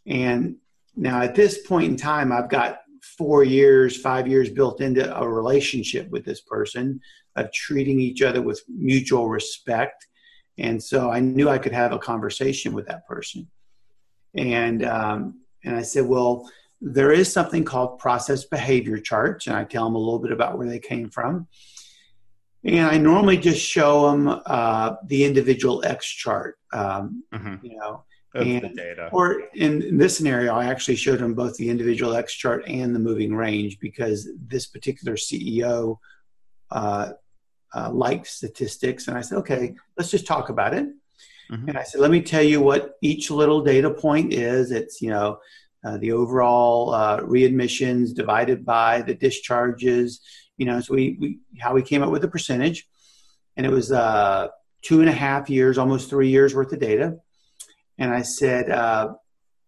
And 0.08 0.56
now, 0.96 1.22
at 1.22 1.36
this 1.36 1.66
point 1.68 1.92
in 1.92 1.96
time, 1.96 2.32
I've 2.32 2.50
got 2.50 2.80
four 3.18 3.44
years, 3.44 4.02
five 4.02 4.28
years 4.28 4.50
built 4.50 4.82
into 4.82 5.16
a 5.16 5.28
relationship 5.28 6.10
with 6.10 6.26
this 6.26 6.42
person 6.42 7.00
of 7.36 7.52
treating 7.54 8.00
each 8.00 8.22
other 8.22 8.42
with 8.42 8.62
mutual 8.68 9.30
respect 9.30 10.08
and 10.60 10.84
so 10.84 11.10
I 11.10 11.22
knew 11.22 11.50
I 11.50 11.58
could 11.58 11.72
have 11.72 11.94
a 11.94 12.00
conversation 12.00 12.74
with 12.74 12.88
that 12.88 13.08
person. 13.08 13.48
And 14.36 14.86
um, 14.86 15.42
and 15.64 15.76
I 15.76 15.82
said, 15.82 16.06
well, 16.06 16.50
there 16.82 17.12
is 17.12 17.32
something 17.32 17.64
called 17.64 18.00
process 18.00 18.44
behavior 18.44 18.98
charts, 18.98 19.48
and 19.48 19.56
I 19.56 19.64
tell 19.64 19.86
them 19.86 19.96
a 19.96 20.00
little 20.00 20.20
bit 20.20 20.32
about 20.32 20.58
where 20.58 20.68
they 20.68 20.80
came 20.80 21.10
from. 21.10 21.48
And 22.64 22.86
I 22.86 22.98
normally 22.98 23.38
just 23.38 23.62
show 23.66 24.12
them 24.12 24.42
uh, 24.46 24.96
the 25.06 25.24
individual 25.24 25.84
X 25.86 26.06
chart, 26.08 26.58
um, 26.74 27.24
Mhm. 27.34 27.64
you 27.64 27.78
know, 27.78 28.04
Of 28.36 28.46
the 28.46 28.56
And- 28.58 28.76
data. 28.78 29.10
or 29.12 29.42
in, 29.56 29.82
in 29.82 29.98
this 29.98 30.16
scenario, 30.18 30.54
I 30.54 30.66
actually 30.66 30.98
showed 30.98 31.18
them 31.20 31.34
both 31.34 31.56
the 31.58 31.68
individual 31.70 32.14
X 32.14 32.34
chart 32.34 32.64
and 32.68 32.94
the 32.94 33.00
moving 33.00 33.34
range 33.34 33.80
because 33.80 34.30
this 34.48 34.68
particular 34.68 35.16
CEO 35.18 36.00
uh, 36.72 37.14
uh, 37.74 37.90
liked 37.92 38.28
statistics. 38.28 39.08
And 39.08 39.18
I 39.18 39.22
said, 39.22 39.40
okay, 39.40 39.74
let's 39.98 40.12
just 40.12 40.28
talk 40.28 40.50
about 40.50 40.76
it. 40.76 40.86
Mhm. 41.52 41.70
And 41.70 41.78
I 41.78 41.82
said, 41.84 42.02
let 42.02 42.12
me 42.12 42.22
tell 42.22 42.44
you 42.44 42.62
what 42.62 42.98
each 43.02 43.32
little 43.32 43.62
data 43.62 43.90
point 43.90 44.32
is. 44.34 44.70
It's, 44.72 45.02
you 45.02 45.10
know, 45.10 45.40
uh, 45.84 45.98
the 45.98 46.12
overall 46.12 46.94
uh, 46.94 47.22
readmissions 47.22 48.14
divided 48.14 48.64
by 48.66 49.02
the 49.02 49.16
discharges, 49.16 50.20
you 50.60 50.66
know, 50.66 50.80
so 50.82 50.94
we, 50.94 51.18
we 51.20 51.40
how 51.60 51.74
we 51.74 51.82
came 51.82 52.04
up 52.04 52.12
with 52.12 52.22
the 52.22 52.28
percentage. 52.28 52.88
And 53.58 53.66
it 53.66 53.72
was 53.72 53.92
uh, 53.92 54.50
two 54.84 55.00
and 55.02 55.10
a 55.10 55.14
half 55.14 55.50
years, 55.50 55.78
almost 55.78 56.10
three 56.10 56.30
years 56.30 56.54
worth 56.54 56.72
of 56.72 56.80
data 56.80 57.18
and 58.00 58.14
I 58.14 58.24
said, 58.24 58.72
uh, 58.72 59.14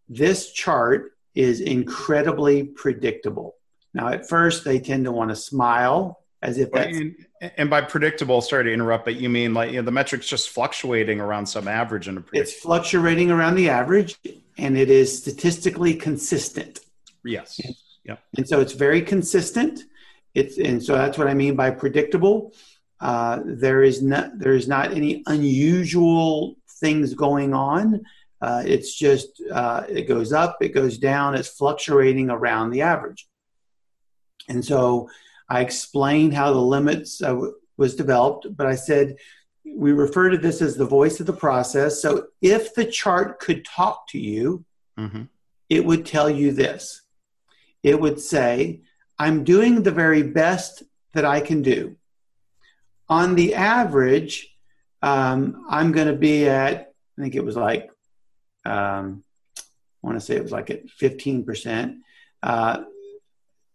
This 0.09 0.51
chart 0.51 1.11
is 1.35 1.59
incredibly 1.59 2.63
predictable. 2.63 3.55
Now, 3.93 4.07
at 4.07 4.27
first, 4.27 4.63
they 4.63 4.79
tend 4.79 5.05
to 5.05 5.11
want 5.11 5.29
to 5.29 5.35
smile 5.35 6.17
as 6.41 6.57
if 6.57 6.71
that's 6.71 6.97
and, 6.97 7.15
and 7.57 7.69
by 7.69 7.81
predictable, 7.81 8.41
sorry 8.41 8.63
to 8.63 8.73
interrupt, 8.73 9.05
but 9.05 9.17
you 9.17 9.29
mean 9.29 9.53
like 9.53 9.71
you 9.71 9.75
know, 9.75 9.83
the 9.83 9.91
metrics 9.91 10.25
just 10.25 10.49
fluctuating 10.49 11.19
around 11.19 11.45
some 11.45 11.67
average 11.67 12.07
and 12.07 12.17
a 12.17 12.23
it's 12.33 12.53
fluctuating 12.53 13.29
around 13.29 13.53
the 13.53 13.69
average 13.69 14.17
and 14.57 14.75
it 14.75 14.89
is 14.89 15.15
statistically 15.15 15.93
consistent. 15.93 16.79
Yes. 17.23 17.61
And 18.37 18.47
so 18.47 18.59
it's 18.59 18.73
very 18.73 19.03
consistent. 19.03 19.81
It's 20.33 20.57
and 20.57 20.81
so 20.83 20.95
that's 20.95 21.17
what 21.17 21.27
I 21.27 21.33
mean 21.33 21.55
by 21.55 21.71
predictable. 21.71 22.53
Uh, 22.99 23.39
there 23.45 23.83
is 23.83 24.01
not 24.01 24.37
there 24.37 24.53
is 24.53 24.67
not 24.67 24.93
any 24.93 25.23
unusual 25.27 26.55
things 26.79 27.13
going 27.13 27.53
on. 27.53 28.01
Uh, 28.41 28.63
it's 28.65 28.95
just 28.95 29.41
uh, 29.51 29.83
it 29.89 30.07
goes 30.07 30.33
up, 30.33 30.57
it 30.61 30.69
goes 30.69 30.97
down, 30.97 31.35
it's 31.35 31.47
fluctuating 31.49 32.29
around 32.29 32.71
the 32.71 32.81
average. 32.81 33.27
And 34.49 34.63
so 34.65 35.09
I 35.49 35.61
explained 35.61 36.33
how 36.33 36.51
the 36.51 36.59
limits 36.59 37.21
uh, 37.21 37.27
w- 37.27 37.53
was 37.77 37.95
developed, 37.95 38.47
but 38.55 38.65
I 38.67 38.75
said 38.75 39.17
we 39.63 39.91
refer 39.91 40.29
to 40.29 40.37
this 40.37 40.61
as 40.61 40.75
the 40.75 40.85
voice 40.85 41.19
of 41.19 41.27
the 41.27 41.33
process. 41.33 42.01
So 42.01 42.27
if 42.41 42.73
the 42.73 42.85
chart 42.85 43.39
could 43.39 43.63
talk 43.65 44.07
to 44.09 44.19
you, 44.19 44.65
hmm 44.97 45.23
it 45.69 45.85
would 45.85 46.05
tell 46.05 46.29
you 46.29 46.51
this. 46.51 47.01
It 47.81 47.97
would 47.97 48.19
say, 48.19 48.81
I'm 49.21 49.43
doing 49.43 49.83
the 49.83 49.91
very 49.91 50.23
best 50.23 50.81
that 51.13 51.25
I 51.25 51.41
can 51.41 51.61
do. 51.61 51.95
On 53.07 53.35
the 53.35 53.53
average, 53.53 54.49
um, 55.03 55.63
I'm 55.69 55.91
going 55.91 56.07
to 56.07 56.15
be 56.15 56.49
at, 56.49 56.91
I 57.19 57.21
think 57.21 57.35
it 57.35 57.45
was 57.45 57.55
like, 57.55 57.91
um, 58.65 59.23
I 59.55 59.61
want 60.01 60.19
to 60.19 60.25
say 60.25 60.35
it 60.35 60.41
was 60.41 60.51
like 60.51 60.71
at 60.71 60.87
15%. 60.87 61.97
Uh, 62.41 62.81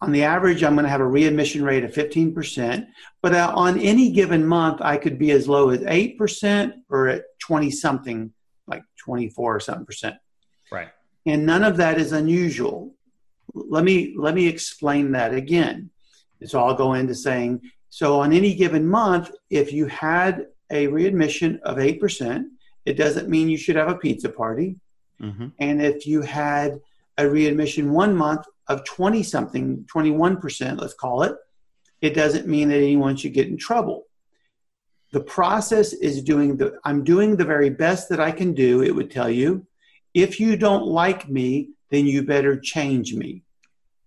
on 0.00 0.10
the 0.10 0.24
average, 0.24 0.64
I'm 0.64 0.74
going 0.74 0.82
to 0.82 0.90
have 0.90 1.00
a 1.00 1.06
readmission 1.06 1.62
rate 1.62 1.84
of 1.84 1.92
15%, 1.92 2.88
but 3.22 3.32
uh, 3.32 3.52
on 3.54 3.78
any 3.78 4.10
given 4.10 4.44
month, 4.44 4.80
I 4.82 4.96
could 4.96 5.16
be 5.16 5.30
as 5.30 5.48
low 5.48 5.70
as 5.70 5.78
8% 5.78 6.72
or 6.90 7.06
at 7.06 7.22
20 7.38 7.70
something, 7.70 8.32
like 8.66 8.82
24 8.98 9.54
or 9.54 9.60
something 9.60 9.86
percent 9.86 10.16
Right. 10.72 10.88
and 11.24 11.46
none 11.46 11.62
of 11.62 11.76
that 11.76 12.00
is 12.00 12.10
unusual. 12.10 12.95
Let 13.68 13.84
me 13.84 14.14
let 14.16 14.34
me 14.34 14.46
explain 14.46 15.12
that 15.12 15.32
again. 15.32 15.90
So 16.44 16.62
I'll 16.62 16.74
go 16.74 16.94
into 16.94 17.14
saying 17.14 17.62
so 17.88 18.20
on 18.20 18.32
any 18.32 18.54
given 18.54 18.86
month, 18.86 19.30
if 19.48 19.72
you 19.72 19.86
had 19.86 20.46
a 20.70 20.86
readmission 20.88 21.60
of 21.62 21.78
eight 21.78 22.00
percent, 22.00 22.48
it 22.84 22.94
doesn't 22.96 23.28
mean 23.28 23.48
you 23.48 23.56
should 23.56 23.76
have 23.76 23.88
a 23.88 23.96
pizza 23.96 24.28
party. 24.28 24.76
hmm 25.20 25.48
And 25.58 25.80
if 25.80 26.06
you 26.06 26.22
had 26.22 26.80
a 27.16 27.28
readmission 27.28 27.92
one 27.92 28.14
month 28.14 28.44
of 28.68 28.84
twenty 28.84 29.22
something, 29.22 29.86
twenty 29.88 30.10
one 30.10 30.36
percent, 30.36 30.80
let's 30.80 30.94
call 30.94 31.22
it, 31.22 31.34
it 32.02 32.14
doesn't 32.14 32.46
mean 32.46 32.68
that 32.68 32.76
anyone 32.76 33.16
should 33.16 33.32
get 33.32 33.48
in 33.48 33.56
trouble. 33.56 34.04
The 35.12 35.20
process 35.20 35.94
is 35.94 36.22
doing 36.22 36.56
the 36.58 36.78
I'm 36.84 37.02
doing 37.04 37.36
the 37.36 37.44
very 37.44 37.70
best 37.70 38.10
that 38.10 38.20
I 38.20 38.32
can 38.32 38.52
do. 38.52 38.82
It 38.82 38.94
would 38.94 39.10
tell 39.10 39.30
you 39.30 39.66
if 40.12 40.40
you 40.40 40.56
don't 40.56 40.86
like 40.86 41.28
me, 41.28 41.70
then 41.90 42.04
you 42.06 42.22
better 42.22 42.58
change 42.58 43.14
me. 43.14 43.42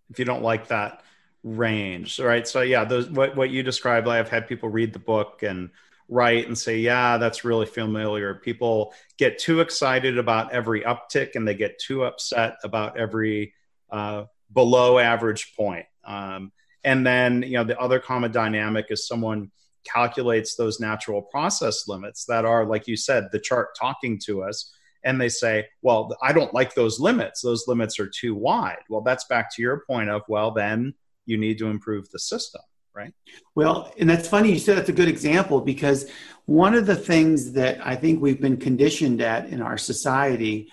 If 0.10 0.20
you 0.20 0.26
don't 0.26 0.44
like 0.44 0.68
that 0.68 1.02
range, 1.44 2.20
right? 2.20 2.48
So 2.48 2.62
yeah, 2.62 2.84
those 2.84 3.10
what 3.10 3.36
what 3.36 3.50
you 3.50 3.64
described, 3.64 4.08
I've 4.08 4.30
had 4.30 4.48
people 4.48 4.70
read 4.70 4.94
the 4.94 5.00
book 5.00 5.44
and 5.44 5.70
write 6.08 6.48
and 6.48 6.58
say, 6.58 6.80
yeah, 6.80 7.18
that's 7.18 7.46
really 7.46 7.68
familiar. 7.68 8.36
People 8.36 8.94
get 9.18 9.38
too 9.38 9.62
excited 9.62 10.18
about 10.18 10.52
every 10.52 10.82
uptick 10.82 11.36
and 11.36 11.48
they 11.48 11.54
get 11.54 11.80
too 11.80 12.04
upset 12.04 12.58
about 12.64 12.98
every 12.98 13.54
uh, 13.92 14.24
below 14.52 14.98
average 14.98 15.56
point. 15.56 15.86
Um, 16.04 16.52
and 16.84 17.06
then 17.06 17.44
you 17.44 17.54
know 17.54 17.64
the 17.64 17.80
other 17.80 18.00
common 18.00 18.32
dynamic 18.32 18.88
is 18.90 19.08
someone 19.08 19.52
calculates 19.86 20.56
those 20.56 20.80
natural 20.80 21.22
process 21.22 21.88
limits 21.88 22.26
that 22.26 22.46
are, 22.46 22.66
like 22.66 22.88
you 22.88 22.98
said, 22.98 23.30
the 23.32 23.40
chart 23.40 23.70
talking 23.80 24.20
to 24.26 24.44
us 24.44 24.74
and 25.04 25.20
they 25.20 25.30
say, 25.30 25.68
well, 25.82 26.16
I 26.22 26.34
don't 26.34 26.54
like 26.54 26.76
those 26.76 27.00
limits. 27.00 27.42
Those 27.42 27.68
limits 27.68 28.00
are 28.00 28.10
too 28.10 28.36
wide. 28.36 28.84
Well, 28.90 29.02
that's 29.02 29.26
back 29.26 29.54
to 29.56 29.62
your 29.62 29.84
point 29.88 30.10
of, 30.10 30.24
well, 30.28 30.52
then 30.52 30.94
you 31.26 31.38
need 31.38 31.58
to 31.60 31.68
improve 31.68 32.10
the 32.10 32.20
system, 32.20 32.62
right? 32.94 33.14
Well, 33.56 33.94
and 34.00 34.10
that's 34.10 34.28
funny 34.28 34.52
you 34.52 34.60
said 34.60 34.78
that's 34.78 34.90
a 34.90 34.94
good 34.94 35.08
example 35.08 35.62
because 35.62 36.10
one 36.46 36.74
of 36.74 36.86
the 36.86 36.96
things 36.96 37.54
that 37.54 37.86
I 37.86 37.96
think 37.96 38.22
we've 38.22 38.42
been 38.42 38.58
conditioned 38.58 39.22
at 39.22 39.50
in 39.50 39.62
our 39.62 39.78
society 39.78 40.72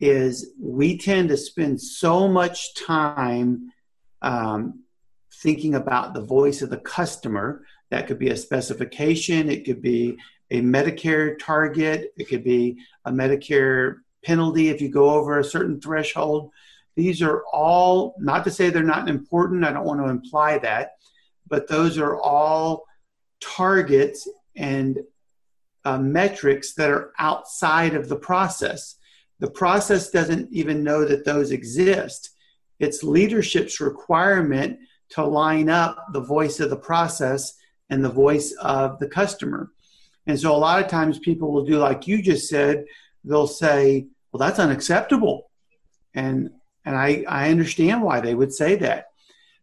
is 0.00 0.52
we 0.60 0.98
tend 0.98 1.28
to 1.30 1.36
spend 1.36 1.80
so 1.80 2.28
much 2.28 2.74
time 2.74 3.72
um, 4.22 4.84
thinking 5.42 5.74
about 5.74 6.14
the 6.14 6.22
voice 6.22 6.62
of 6.62 6.70
the 6.70 6.76
customer. 6.78 7.64
That 7.90 8.06
could 8.06 8.18
be 8.18 8.30
a 8.30 8.36
specification, 8.36 9.50
it 9.50 9.64
could 9.64 9.82
be 9.82 10.16
a 10.50 10.60
Medicare 10.60 11.38
target, 11.38 12.12
it 12.16 12.28
could 12.28 12.44
be 12.44 12.78
a 13.04 13.10
Medicare 13.10 13.96
penalty 14.24 14.68
if 14.68 14.80
you 14.80 14.88
go 14.88 15.10
over 15.10 15.38
a 15.38 15.44
certain 15.44 15.80
threshold. 15.80 16.50
These 16.94 17.22
are 17.22 17.44
all, 17.52 18.14
not 18.18 18.44
to 18.44 18.50
say 18.50 18.70
they're 18.70 18.82
not 18.82 19.08
important, 19.08 19.64
I 19.64 19.72
don't 19.72 19.84
want 19.84 20.00
to 20.00 20.08
imply 20.08 20.58
that, 20.58 20.92
but 21.48 21.68
those 21.68 21.98
are 21.98 22.20
all 22.20 22.84
targets 23.40 24.28
and 24.56 24.98
uh, 25.84 25.98
metrics 25.98 26.74
that 26.74 26.90
are 26.90 27.12
outside 27.18 27.94
of 27.94 28.08
the 28.08 28.16
process. 28.16 28.96
The 29.38 29.50
process 29.50 30.10
doesn't 30.10 30.50
even 30.52 30.82
know 30.82 31.04
that 31.04 31.24
those 31.24 31.52
exist. 31.52 32.30
It's 32.80 33.02
leadership's 33.02 33.80
requirement 33.80 34.78
to 35.10 35.24
line 35.24 35.68
up 35.68 36.06
the 36.12 36.20
voice 36.20 36.58
of 36.58 36.70
the 36.70 36.76
process 36.76 37.54
and 37.90 38.04
the 38.04 38.10
voice 38.10 38.52
of 38.60 38.98
the 38.98 39.08
customer. 39.08 39.70
And 40.26 40.38
so 40.38 40.54
a 40.54 40.58
lot 40.58 40.82
of 40.82 40.90
times 40.90 41.18
people 41.18 41.52
will 41.52 41.64
do 41.64 41.78
like 41.78 42.06
you 42.06 42.20
just 42.20 42.48
said, 42.48 42.84
they'll 43.24 43.46
say, 43.46 44.06
well, 44.32 44.38
that's 44.38 44.58
unacceptable. 44.58 45.50
And 46.14 46.50
and 46.84 46.96
I, 46.96 47.24
I 47.28 47.50
understand 47.50 48.02
why 48.02 48.20
they 48.20 48.34
would 48.34 48.54
say 48.54 48.76
that. 48.76 49.06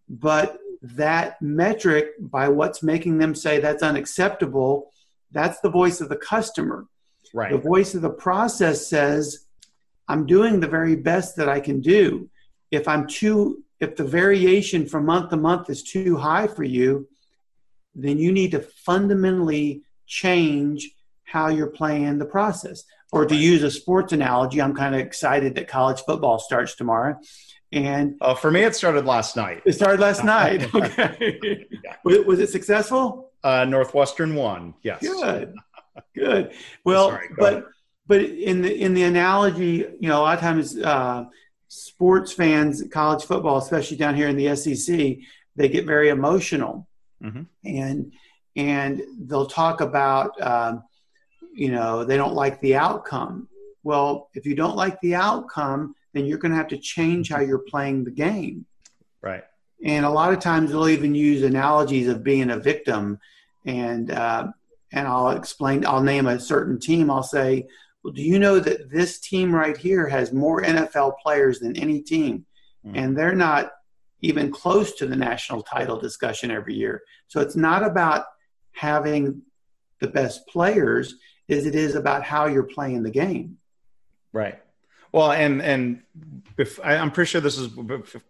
But 0.10 0.60
that 0.82 1.42
metric 1.42 2.08
by 2.20 2.50
what's 2.50 2.84
making 2.84 3.18
them 3.18 3.34
say 3.34 3.60
that's 3.60 3.82
unacceptable, 3.82 4.92
that's 5.32 5.62
the 5.62 5.70
voice 5.70 6.02
of 6.02 6.10
the 6.10 6.18
customer. 6.18 6.86
Right. 7.34 7.52
The 7.52 7.58
voice 7.58 7.96
of 7.96 8.02
the 8.02 8.10
process 8.10 8.88
says, 8.88 9.46
I'm 10.08 10.26
doing 10.26 10.60
the 10.60 10.68
very 10.68 10.98
best 10.98 11.38
that 11.38 11.48
I 11.48 11.62
can 11.62 11.80
do. 11.80 12.30
If 12.72 12.88
I'm 12.88 13.08
too, 13.08 13.64
if 13.80 13.96
the 13.96 14.04
variation 14.04 14.86
from 14.86 15.06
month 15.06 15.30
to 15.30 15.38
month 15.38 15.70
is 15.70 15.82
too 15.82 16.18
high 16.18 16.48
for 16.48 16.64
you, 16.64 17.08
then 17.96 18.18
you 18.18 18.32
need 18.32 18.52
to 18.52 18.60
fundamentally 18.60 19.84
change 20.14 20.92
how 21.24 21.48
you're 21.48 21.68
playing 21.68 22.20
the 22.20 22.26
process. 22.26 22.84
Or 23.12 23.26
to 23.26 23.36
use 23.36 23.62
a 23.64 23.72
sports 23.72 24.14
analogy, 24.14 24.62
I'm 24.62 24.76
kind 24.76 24.96
of 24.96 25.02
excited 25.02 25.56
that 25.56 25.68
college 25.68 26.02
football 26.02 26.40
starts 26.40 26.76
tomorrow. 26.76 27.20
And 27.72 28.16
uh, 28.22 28.36
for 28.36 28.52
me, 28.52 28.62
it 28.62 28.76
started 28.76 29.06
last 29.06 29.36
night. 29.36 29.62
It 29.66 29.74
started 29.74 30.00
last 30.00 30.24
night. 30.38 30.74
Okay. 30.74 31.68
was, 32.04 32.20
was, 32.26 32.40
it 32.40 32.50
successful? 32.50 33.32
Uh, 33.44 33.66
Northwestern 33.66 34.36
won. 34.36 34.76
Yes. 34.84 35.02
Good. 35.02 35.56
Good. 36.16 36.54
Well, 36.84 37.10
Sorry, 37.10 37.30
but 37.38 37.54
ahead. 37.54 37.64
but 38.08 38.22
in 38.22 38.62
the 38.62 38.74
in 38.74 38.94
the 38.94 39.04
analogy, 39.04 39.86
you 40.00 40.10
know, 40.10 40.22
a 40.22 40.24
lot 40.24 40.36
of 40.36 40.40
times 40.40 40.78
uh, 40.78 41.26
sports 41.68 42.34
fans, 42.34 42.84
college 42.92 43.24
football, 43.26 43.58
especially 43.58 43.98
down 43.98 44.16
here 44.16 44.28
in 44.28 44.38
the 44.38 44.56
SEC, 44.56 45.18
they 45.56 45.70
get 45.70 45.86
very 45.86 46.10
emotional, 46.10 46.88
mm-hmm. 47.24 47.44
and 47.64 48.14
and 48.56 49.02
they'll 49.20 49.46
talk 49.46 49.82
about, 49.82 50.40
um, 50.42 50.84
you 51.54 51.72
know, 51.72 52.04
they 52.04 52.18
don't 52.18 52.36
like 52.36 52.60
the 52.62 52.76
outcome. 52.76 53.48
Well, 53.84 54.30
if 54.34 54.46
you 54.46 54.56
don't 54.56 54.76
like 54.76 55.00
the 55.02 55.16
outcome, 55.16 55.96
then 56.14 56.26
you're 56.26 56.38
going 56.38 56.52
to 56.52 56.58
have 56.58 56.68
to 56.70 56.78
change 56.78 57.30
how 57.30 57.40
you're 57.40 57.60
playing 57.60 58.04
the 58.04 58.12
game. 58.12 58.66
Right. 59.22 59.44
And 59.84 60.06
a 60.06 60.10
lot 60.10 60.34
of 60.34 60.40
times 60.40 60.72
they'll 60.72 60.88
even 60.88 61.16
use 61.16 61.44
analogies 61.44 62.08
of 62.08 62.24
being 62.24 62.52
a 62.52 62.58
victim, 62.58 63.20
and 63.66 64.12
uh, 64.12 64.48
and 64.94 65.08
I'll 65.08 65.32
explain. 65.32 65.86
I'll 65.86 66.02
name 66.02 66.28
a 66.28 66.40
certain 66.40 66.80
team. 66.80 67.12
I'll 67.12 67.24
say, 67.24 67.68
"Well, 68.02 68.14
do 68.14 68.22
you 68.22 68.40
know 68.40 68.60
that 68.60 68.90
this 68.90 69.20
team 69.20 69.54
right 69.54 69.76
here 69.76 70.08
has 70.08 70.32
more 70.32 70.62
NFL 70.62 71.16
players 71.22 71.60
than 71.60 71.76
any 71.76 72.02
team, 72.02 72.46
mm. 72.86 72.94
and 72.96 73.18
they're 73.18 73.36
not 73.36 73.74
even 74.24 74.50
close 74.50 74.94
to 74.94 75.06
the 75.06 75.16
national 75.16 75.62
title 75.62 76.00
discussion 76.00 76.50
every 76.50 76.74
year. 76.74 77.04
So 77.28 77.42
it's 77.42 77.58
not 77.58 77.84
about 77.84 78.26
having 78.74 79.42
the 80.00 80.08
best 80.08 80.48
players 80.48 81.16
as 81.50 81.66
it 81.66 81.76
is 81.76 81.96
about 81.96 82.24
how 82.24 82.48
you're 82.48 82.64
playing 82.64 83.04
the 83.04 83.12
game. 83.12 83.58
Right. 84.32 84.60
Well, 85.12 85.32
and 85.32 85.62
and 85.62 86.02
bef- 86.58 86.84
I'm 86.84 87.12
pretty 87.12 87.30
sure 87.30 87.42
this 87.42 87.58
is 87.58 87.70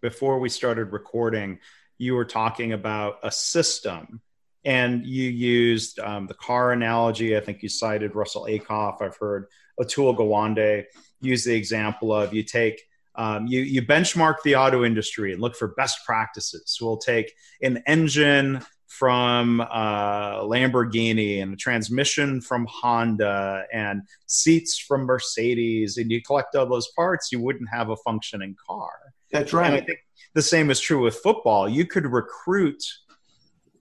before 0.00 0.38
we 0.38 0.48
started 0.48 0.92
recording. 0.92 1.58
You 1.96 2.14
were 2.14 2.26
talking 2.26 2.72
about 2.72 3.18
a 3.22 3.30
system, 3.30 4.20
and 4.64 5.06
you 5.06 5.30
used 5.30 5.98
um, 5.98 6.26
the 6.26 6.34
car 6.34 6.72
analogy. 6.72 7.36
I 7.36 7.40
think 7.40 7.62
you 7.62 7.68
cited 7.70 8.14
Russell 8.14 8.46
Ackoff. 8.50 9.00
I've 9.00 9.16
heard 9.16 9.46
Atul 9.80 10.16
Gawande 10.16 10.84
use 11.20 11.44
the 11.44 11.54
example 11.54 12.12
of 12.12 12.34
you 12.34 12.42
take 12.42 12.86
um, 13.16 13.46
you, 13.46 13.60
you 13.60 13.82
benchmark 13.82 14.36
the 14.42 14.56
auto 14.56 14.84
industry 14.84 15.32
and 15.32 15.40
look 15.40 15.54
for 15.54 15.68
best 15.68 16.04
practices. 16.04 16.78
We'll 16.80 16.96
take 16.96 17.32
an 17.62 17.82
engine 17.86 18.64
from 18.98 19.60
uh, 19.60 20.40
Lamborghini 20.40 21.42
and 21.42 21.54
a 21.54 21.56
transmission 21.56 22.40
from 22.40 22.66
Honda 22.70 23.64
and 23.72 24.02
seats 24.26 24.78
from 24.78 25.02
Mercedes, 25.02 25.96
and 25.96 26.10
you 26.10 26.22
collect 26.22 26.54
all 26.54 26.66
those 26.66 26.88
parts, 26.96 27.32
you 27.32 27.40
wouldn't 27.40 27.68
have 27.72 27.90
a 27.90 27.96
functioning 27.96 28.54
car. 28.66 28.90
That's 29.32 29.52
right. 29.52 29.66
And 29.66 29.74
I 29.74 29.80
think 29.80 29.98
the 30.34 30.42
same 30.42 30.70
is 30.70 30.80
true 30.80 31.02
with 31.02 31.16
football. 31.16 31.68
You 31.68 31.86
could 31.86 32.06
recruit 32.06 32.82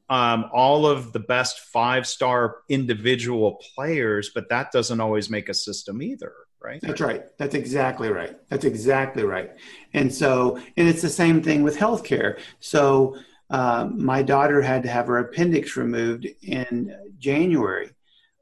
um, 0.09 0.49
all 0.53 0.85
of 0.85 1.13
the 1.13 1.19
best 1.19 1.59
five 1.59 2.07
star 2.07 2.57
individual 2.69 3.61
players, 3.75 4.31
but 4.33 4.49
that 4.49 4.71
doesn't 4.71 4.99
always 4.99 5.29
make 5.29 5.49
a 5.49 5.53
system 5.53 6.01
either 6.01 6.33
right? 6.63 6.79
That's 6.81 7.01
right. 7.01 7.25
That's 7.37 7.55
exactly 7.55 8.09
right. 8.09 8.37
That's 8.47 8.63
exactly 8.63 9.23
right. 9.23 9.51
And 9.93 10.13
so, 10.13 10.57
and 10.77 10.87
it's 10.87 11.01
the 11.01 11.09
same 11.09 11.43
thing 11.43 11.61
with 11.61 11.77
healthcare. 11.77 12.39
So, 12.61 13.17
uh, 13.49 13.89
my 13.93 14.21
daughter 14.21 14.61
had 14.61 14.83
to 14.83 14.89
have 14.89 15.07
her 15.07 15.19
appendix 15.19 15.75
removed 15.75 16.27
in 16.41 16.95
January. 17.19 17.89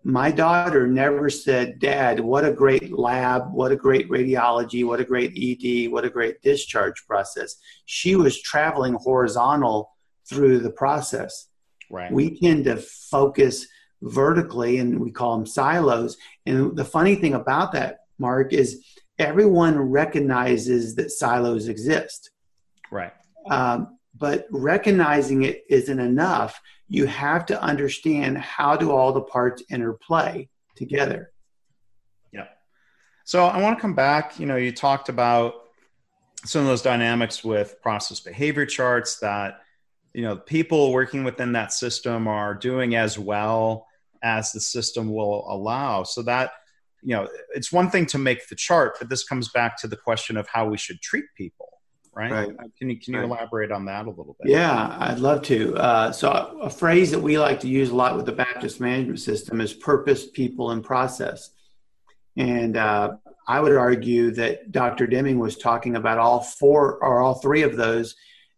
My 0.03 0.31
daughter 0.31 0.87
never 0.87 1.29
said, 1.29 1.79
Dad, 1.79 2.19
what 2.19 2.43
a 2.43 2.51
great 2.51 2.91
lab, 2.91 3.53
what 3.53 3.71
a 3.71 3.75
great 3.75 4.09
radiology, 4.09 4.85
what 4.85 4.99
a 4.99 5.05
great 5.05 5.31
ED, 5.35 5.91
what 5.91 6.05
a 6.05 6.09
great 6.09 6.41
discharge 6.41 7.05
process. 7.05 7.57
She 7.85 8.15
was 8.15 8.41
traveling 8.41 8.93
horizontal 8.93 9.91
through 10.27 10.59
the 10.59 10.71
process. 10.71 11.49
Right. 11.89 12.11
We 12.11 12.39
tend 12.39 12.65
to 12.65 12.77
focus 12.77 13.67
vertically 14.01 14.79
and 14.79 14.99
we 14.99 15.11
call 15.11 15.37
them 15.37 15.45
silos. 15.45 16.17
And 16.47 16.75
the 16.75 16.85
funny 16.85 17.15
thing 17.15 17.35
about 17.35 17.73
that 17.73 17.99
Mark, 18.21 18.53
is 18.53 18.85
everyone 19.19 19.77
recognizes 19.77 20.95
that 20.95 21.11
silos 21.11 21.67
exist. 21.67 22.29
Right. 22.91 23.11
Um, 23.49 23.97
but 24.21 24.45
recognizing 24.51 25.41
it 25.41 25.63
isn't 25.67 25.99
enough. 25.99 26.61
You 26.87 27.07
have 27.07 27.47
to 27.47 27.59
understand 27.59 28.37
how 28.37 28.77
do 28.77 28.91
all 28.91 29.11
the 29.11 29.21
parts 29.21 29.63
interplay 29.71 30.47
together. 30.75 31.31
Yeah. 32.31 32.45
So 33.25 33.45
I 33.45 33.59
want 33.59 33.77
to 33.77 33.81
come 33.81 33.95
back. 33.95 34.39
You 34.39 34.45
know, 34.45 34.57
you 34.57 34.71
talked 34.71 35.09
about 35.09 35.55
some 36.45 36.61
of 36.61 36.67
those 36.67 36.83
dynamics 36.83 37.43
with 37.43 37.81
process 37.81 38.19
behavior 38.19 38.67
charts 38.67 39.19
that 39.19 39.61
you 40.13 40.21
know 40.21 40.35
people 40.35 40.91
working 40.91 41.23
within 41.23 41.53
that 41.53 41.73
system 41.73 42.27
are 42.27 42.53
doing 42.53 42.95
as 42.95 43.17
well 43.17 43.87
as 44.23 44.51
the 44.51 44.61
system 44.61 45.11
will 45.11 45.45
allow. 45.51 46.03
So 46.03 46.21
that 46.23 46.51
you 47.01 47.15
know, 47.15 47.27
it's 47.55 47.71
one 47.71 47.89
thing 47.89 48.05
to 48.05 48.19
make 48.19 48.47
the 48.49 48.55
chart, 48.55 48.97
but 48.99 49.09
this 49.09 49.23
comes 49.23 49.49
back 49.49 49.81
to 49.81 49.87
the 49.87 49.97
question 49.97 50.37
of 50.37 50.47
how 50.47 50.69
we 50.69 50.77
should 50.77 51.01
treat 51.01 51.25
people. 51.35 51.70
Right? 52.13 52.31
right. 52.31 52.49
Uh, 52.49 52.63
can 52.77 52.89
you 52.89 52.99
can 52.99 53.13
you 53.13 53.19
right. 53.21 53.25
elaborate 53.25 53.71
on 53.71 53.85
that 53.85 54.05
a 54.05 54.09
little 54.09 54.35
bit? 54.41 54.51
Yeah, 54.51 54.97
I'd 54.99 55.19
love 55.19 55.43
to. 55.43 55.75
Uh, 55.77 56.11
so, 56.11 56.29
a 56.61 56.69
phrase 56.69 57.11
that 57.11 57.19
we 57.19 57.39
like 57.39 57.61
to 57.61 57.69
use 57.69 57.89
a 57.89 57.95
lot 57.95 58.17
with 58.17 58.25
the 58.25 58.33
Baptist 58.33 58.81
management 58.81 59.21
system 59.21 59.61
is 59.61 59.73
purpose, 59.73 60.29
people, 60.29 60.71
and 60.71 60.83
process. 60.83 61.51
And 62.35 62.75
uh, 62.75 63.13
I 63.47 63.59
would 63.59 63.75
argue 63.75 64.31
that 64.31 64.71
Dr. 64.71 65.07
Deming 65.07 65.39
was 65.39 65.57
talking 65.57 65.95
about 65.95 66.17
all 66.17 66.41
four 66.41 67.03
or 67.03 67.21
all 67.21 67.35
three 67.35 67.63
of 67.63 67.77
those 67.77 68.15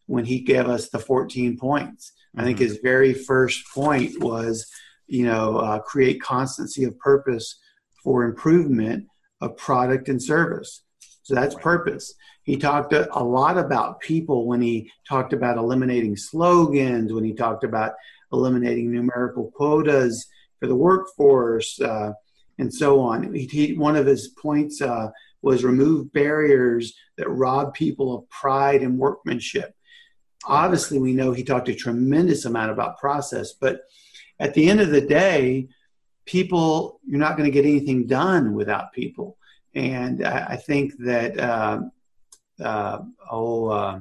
when 0.07 0.25
he 0.25 0.39
gave 0.39 0.67
us 0.67 0.89
the 0.89 0.99
14 0.99 1.57
points. 1.57 2.11
Mm-hmm. 2.11 2.41
I 2.41 2.43
think 2.43 2.57
mm-hmm. 2.57 2.65
his 2.65 2.77
very 2.77 3.13
first 3.13 3.63
point 3.73 4.19
was, 4.19 4.69
you 5.07 5.25
know, 5.25 5.57
uh, 5.57 5.79
create 5.79 6.21
constancy 6.21 6.83
of 6.83 6.97
purpose 6.99 7.59
for 8.03 8.23
improvement 8.23 9.07
of 9.41 9.57
product 9.57 10.09
and 10.09 10.21
service. 10.21 10.83
So 11.23 11.35
that's 11.35 11.55
purpose. 11.55 12.13
He 12.43 12.57
talked 12.57 12.93
a 12.93 13.23
lot 13.23 13.57
about 13.57 14.01
people 14.01 14.45
when 14.45 14.61
he 14.61 14.91
talked 15.07 15.31
about 15.31 15.57
eliminating 15.57 16.17
slogans, 16.17 17.13
when 17.13 17.23
he 17.23 17.33
talked 17.33 17.63
about 17.63 17.93
eliminating 18.33 18.91
numerical 18.91 19.49
quotas 19.51 20.27
for 20.59 20.67
the 20.67 20.75
workforce, 20.75 21.79
uh, 21.79 22.11
and 22.59 22.73
so 22.73 22.99
on. 22.99 23.33
He, 23.33 23.45
he, 23.45 23.73
one 23.73 23.95
of 23.95 24.05
his 24.05 24.27
points 24.27 24.81
uh, 24.81 25.09
was 25.41 25.63
remove 25.63 26.11
barriers 26.11 26.93
that 27.17 27.29
rob 27.29 27.73
people 27.73 28.15
of 28.15 28.29
pride 28.29 28.81
and 28.81 28.97
workmanship. 28.97 29.73
Obviously, 30.45 30.99
we 30.99 31.13
know 31.13 31.31
he 31.31 31.43
talked 31.43 31.69
a 31.69 31.75
tremendous 31.75 32.43
amount 32.43 32.71
about 32.71 32.99
process, 32.99 33.53
but 33.53 33.81
at 34.39 34.53
the 34.53 34.69
end 34.69 34.81
of 34.81 34.89
the 34.89 35.01
day, 35.01 35.69
people, 36.25 36.99
you're 37.07 37.19
not 37.19 37.37
going 37.37 37.49
to 37.49 37.53
get 37.53 37.65
anything 37.65 38.05
done 38.05 38.53
without 38.53 38.91
people. 38.91 39.37
And 39.73 40.25
I, 40.25 40.47
I 40.49 40.55
think 40.57 40.93
that, 40.99 41.39
uh, 41.39 41.81
uh, 42.61 42.99
oh, 43.29 43.67
uh, 43.67 43.99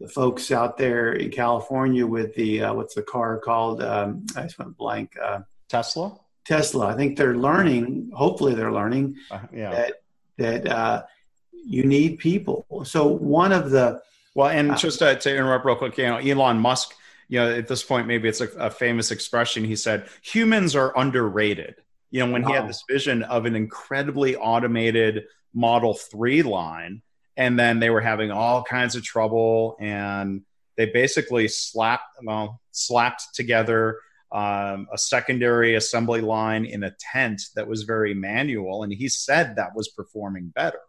the 0.00 0.08
folks 0.08 0.50
out 0.50 0.76
there 0.76 1.12
in 1.12 1.30
California 1.30 2.06
with 2.06 2.34
the, 2.34 2.62
uh, 2.62 2.74
what's 2.74 2.94
the 2.94 3.02
car 3.02 3.38
called? 3.38 3.82
Um, 3.82 4.26
I 4.36 4.42
just 4.42 4.58
went 4.58 4.76
blank. 4.76 5.16
Uh, 5.22 5.40
Tesla? 5.68 6.18
Tesla. 6.44 6.86
I 6.86 6.96
think 6.96 7.16
they're 7.16 7.36
learning, 7.36 8.10
hopefully 8.14 8.54
they're 8.54 8.72
learning 8.72 9.16
uh, 9.30 9.40
yeah. 9.52 9.70
that, 10.38 10.64
that 10.64 11.08
you 11.52 11.84
need 11.84 12.18
people. 12.18 12.64
So 12.84 13.06
one 13.06 13.52
of 13.52 13.70
the, 13.70 14.00
well, 14.34 14.48
and 14.48 14.76
just 14.78 15.00
to, 15.00 15.16
to 15.16 15.30
interrupt 15.36 15.64
real 15.64 15.76
quick, 15.76 15.98
you 15.98 16.06
know, 16.06 16.16
Elon 16.16 16.58
Musk 16.58 16.94
you 17.30 17.38
know, 17.38 17.48
at 17.48 17.68
this 17.68 17.84
point, 17.84 18.08
maybe 18.08 18.28
it's 18.28 18.40
a, 18.40 18.48
a 18.58 18.70
famous 18.70 19.12
expression. 19.12 19.64
He 19.64 19.76
said, 19.76 20.08
humans 20.20 20.74
are 20.74 20.92
underrated. 20.98 21.76
You 22.10 22.26
know, 22.26 22.32
when 22.32 22.42
wow. 22.42 22.48
he 22.48 22.54
had 22.54 22.68
this 22.68 22.82
vision 22.90 23.22
of 23.22 23.46
an 23.46 23.54
incredibly 23.54 24.34
automated 24.34 25.26
Model 25.54 25.94
3 25.94 26.42
line, 26.42 27.02
and 27.40 27.58
then 27.58 27.80
they 27.80 27.88
were 27.88 28.02
having 28.02 28.30
all 28.30 28.62
kinds 28.62 28.96
of 28.96 29.02
trouble, 29.02 29.74
and 29.80 30.42
they 30.76 30.84
basically 30.84 31.48
slapped, 31.48 32.04
well, 32.22 32.60
slapped 32.70 33.34
together 33.34 33.98
um, 34.30 34.86
a 34.92 34.98
secondary 34.98 35.74
assembly 35.74 36.20
line 36.20 36.66
in 36.66 36.82
a 36.82 36.94
tent 37.00 37.40
that 37.54 37.66
was 37.66 37.84
very 37.84 38.12
manual, 38.12 38.82
and 38.82 38.92
he 38.92 39.08
said 39.08 39.56
that 39.56 39.74
was 39.74 39.88
performing 39.88 40.52
better. 40.54 40.80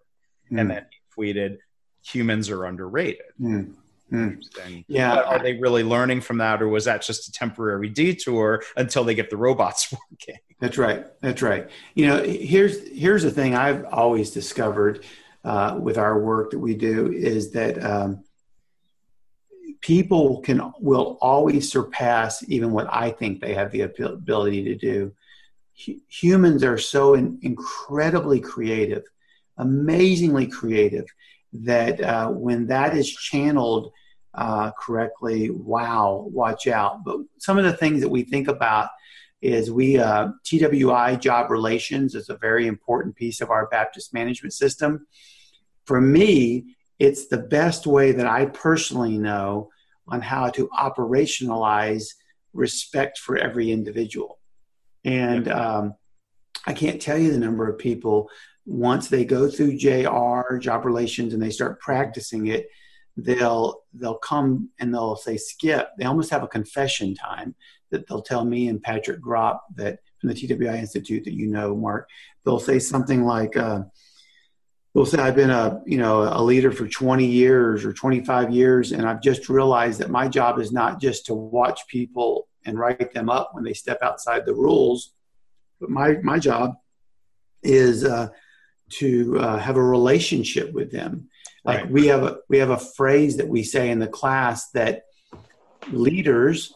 Mm. 0.51 0.59
And 0.59 0.71
then 0.71 0.85
he 0.91 1.21
tweeted, 1.21 1.59
"Humans 2.03 2.49
are 2.49 2.65
underrated." 2.65 3.31
Mm. 3.39 3.75
Interesting. 4.11 4.83
Yeah. 4.89 5.15
But 5.15 5.25
are 5.27 5.39
they 5.39 5.53
really 5.53 5.83
learning 5.83 6.19
from 6.19 6.39
that, 6.39 6.61
or 6.61 6.67
was 6.67 6.83
that 6.83 7.01
just 7.01 7.29
a 7.29 7.31
temporary 7.31 7.87
detour 7.87 8.61
until 8.75 9.05
they 9.05 9.15
get 9.15 9.29
the 9.29 9.37
robots 9.37 9.89
working? 10.11 10.41
That's 10.59 10.77
right. 10.77 11.05
That's 11.21 11.41
right. 11.41 11.69
You 11.95 12.07
know, 12.07 12.21
here's 12.21 12.85
here's 12.89 13.23
the 13.23 13.31
thing 13.31 13.55
I've 13.55 13.85
always 13.85 14.31
discovered 14.31 15.05
uh, 15.43 15.77
with 15.81 15.97
our 15.97 16.19
work 16.19 16.51
that 16.51 16.59
we 16.59 16.75
do 16.75 17.11
is 17.11 17.51
that 17.51 17.83
um, 17.83 18.23
people 19.81 20.41
can 20.41 20.71
will 20.79 21.17
always 21.21 21.71
surpass 21.71 22.43
even 22.47 22.71
what 22.71 22.87
I 22.91 23.11
think 23.11 23.41
they 23.41 23.53
have 23.53 23.71
the 23.71 23.81
ability 23.81 24.63
to 24.65 24.75
do. 24.75 25.13
H- 25.87 25.99
humans 26.07 26.63
are 26.63 26.77
so 26.77 27.15
in, 27.15 27.39
incredibly 27.41 28.39
creative, 28.39 29.03
amazingly 29.57 30.47
creative, 30.47 31.05
that 31.53 31.99
uh, 32.01 32.29
when 32.29 32.67
that 32.67 32.95
is 32.95 33.11
channeled 33.11 33.91
uh, 34.33 34.71
correctly, 34.79 35.49
wow, 35.49 36.27
watch 36.31 36.67
out. 36.67 37.03
But 37.03 37.17
some 37.39 37.57
of 37.57 37.65
the 37.65 37.73
things 37.73 38.01
that 38.01 38.09
we 38.09 38.23
think 38.23 38.47
about 38.47 38.89
is 39.41 39.71
we 39.71 39.97
uh, 39.97 40.29
TWI 40.45 41.15
job 41.15 41.49
relations 41.49 42.15
is 42.15 42.29
a 42.29 42.37
very 42.37 42.67
important 42.67 43.15
piece 43.15 43.41
of 43.41 43.49
our 43.49 43.67
Baptist 43.67 44.13
management 44.13 44.53
system. 44.53 45.07
For 45.85 45.99
me, 45.99 46.75
it's 46.99 47.27
the 47.27 47.37
best 47.37 47.87
way 47.87 48.11
that 48.11 48.27
I 48.27 48.45
personally 48.45 49.17
know 49.17 49.69
on 50.07 50.21
how 50.21 50.49
to 50.51 50.69
operationalize 50.69 52.05
respect 52.53 53.17
for 53.17 53.37
every 53.37 53.71
individual. 53.71 54.39
And 55.03 55.47
um, 55.47 55.95
I 56.67 56.73
can't 56.73 57.01
tell 57.01 57.17
you 57.17 57.31
the 57.31 57.39
number 57.39 57.67
of 57.67 57.79
people 57.79 58.29
once 58.65 59.07
they 59.07 59.25
go 59.25 59.49
through 59.49 59.77
JR 59.77 60.57
job 60.57 60.85
relations 60.85 61.33
and 61.33 61.41
they 61.41 61.49
start 61.49 61.79
practicing 61.79 62.47
it 62.47 62.67
they'll 63.17 63.83
they'll 63.93 64.17
come 64.17 64.69
and 64.79 64.93
they'll 64.93 65.15
say 65.15 65.37
skip 65.37 65.89
they 65.97 66.05
almost 66.05 66.29
have 66.29 66.43
a 66.43 66.47
confession 66.47 67.13
time 67.13 67.53
that 67.91 68.07
they'll 68.07 68.21
tell 68.21 68.45
me 68.45 68.67
and 68.67 68.81
patrick 68.81 69.21
Graupp 69.21 69.59
that 69.75 69.99
from 70.19 70.29
the 70.29 70.35
twi 70.35 70.77
institute 70.77 71.23
that 71.25 71.33
you 71.33 71.47
know 71.47 71.75
mark 71.75 72.09
they'll 72.45 72.59
say 72.59 72.79
something 72.79 73.23
like 73.23 73.55
uh, 73.57 73.81
they'll 74.93 75.05
say 75.05 75.19
i've 75.19 75.35
been 75.35 75.49
a 75.49 75.81
you 75.85 75.97
know 75.97 76.21
a 76.21 76.41
leader 76.41 76.71
for 76.71 76.87
20 76.87 77.25
years 77.25 77.85
or 77.85 77.93
25 77.93 78.51
years 78.51 78.91
and 78.91 79.07
i've 79.07 79.21
just 79.21 79.49
realized 79.49 79.99
that 79.99 80.09
my 80.09 80.27
job 80.27 80.59
is 80.59 80.71
not 80.71 80.99
just 80.99 81.25
to 81.25 81.33
watch 81.33 81.87
people 81.87 82.47
and 82.65 82.77
write 82.77 83.13
them 83.13 83.29
up 83.29 83.51
when 83.53 83.63
they 83.63 83.73
step 83.73 83.99
outside 84.01 84.45
the 84.45 84.53
rules 84.53 85.13
but 85.79 85.89
my 85.89 86.17
my 86.23 86.39
job 86.39 86.75
is 87.63 88.03
uh, 88.03 88.27
to 88.89 89.39
uh, 89.39 89.57
have 89.57 89.77
a 89.77 89.83
relationship 89.83 90.71
with 90.73 90.91
them 90.91 91.29
like 91.63 91.81
right. 91.81 91.91
we 91.91 92.07
have 92.07 92.23
a 92.23 92.37
we 92.49 92.57
have 92.57 92.69
a 92.69 92.77
phrase 92.77 93.37
that 93.37 93.47
we 93.47 93.63
say 93.63 93.89
in 93.89 93.99
the 93.99 94.07
class 94.07 94.69
that 94.71 95.03
leaders 95.91 96.73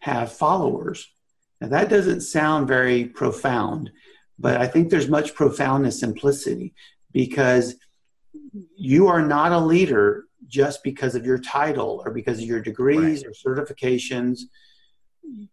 have 0.00 0.32
followers. 0.32 1.08
Now 1.60 1.68
that 1.68 1.88
doesn't 1.88 2.22
sound 2.22 2.68
very 2.68 3.04
profound, 3.04 3.90
but 4.38 4.56
I 4.60 4.66
think 4.66 4.90
there's 4.90 5.08
much 5.08 5.34
profoundness 5.34 6.00
simplicity 6.00 6.74
because 7.12 7.76
you 8.76 9.08
are 9.08 9.22
not 9.22 9.52
a 9.52 9.58
leader 9.58 10.24
just 10.46 10.82
because 10.82 11.14
of 11.14 11.26
your 11.26 11.38
title 11.38 12.02
or 12.04 12.12
because 12.12 12.38
of 12.38 12.44
your 12.44 12.60
degrees 12.60 13.24
right. 13.24 13.26
or 13.26 13.32
certifications. 13.32 14.40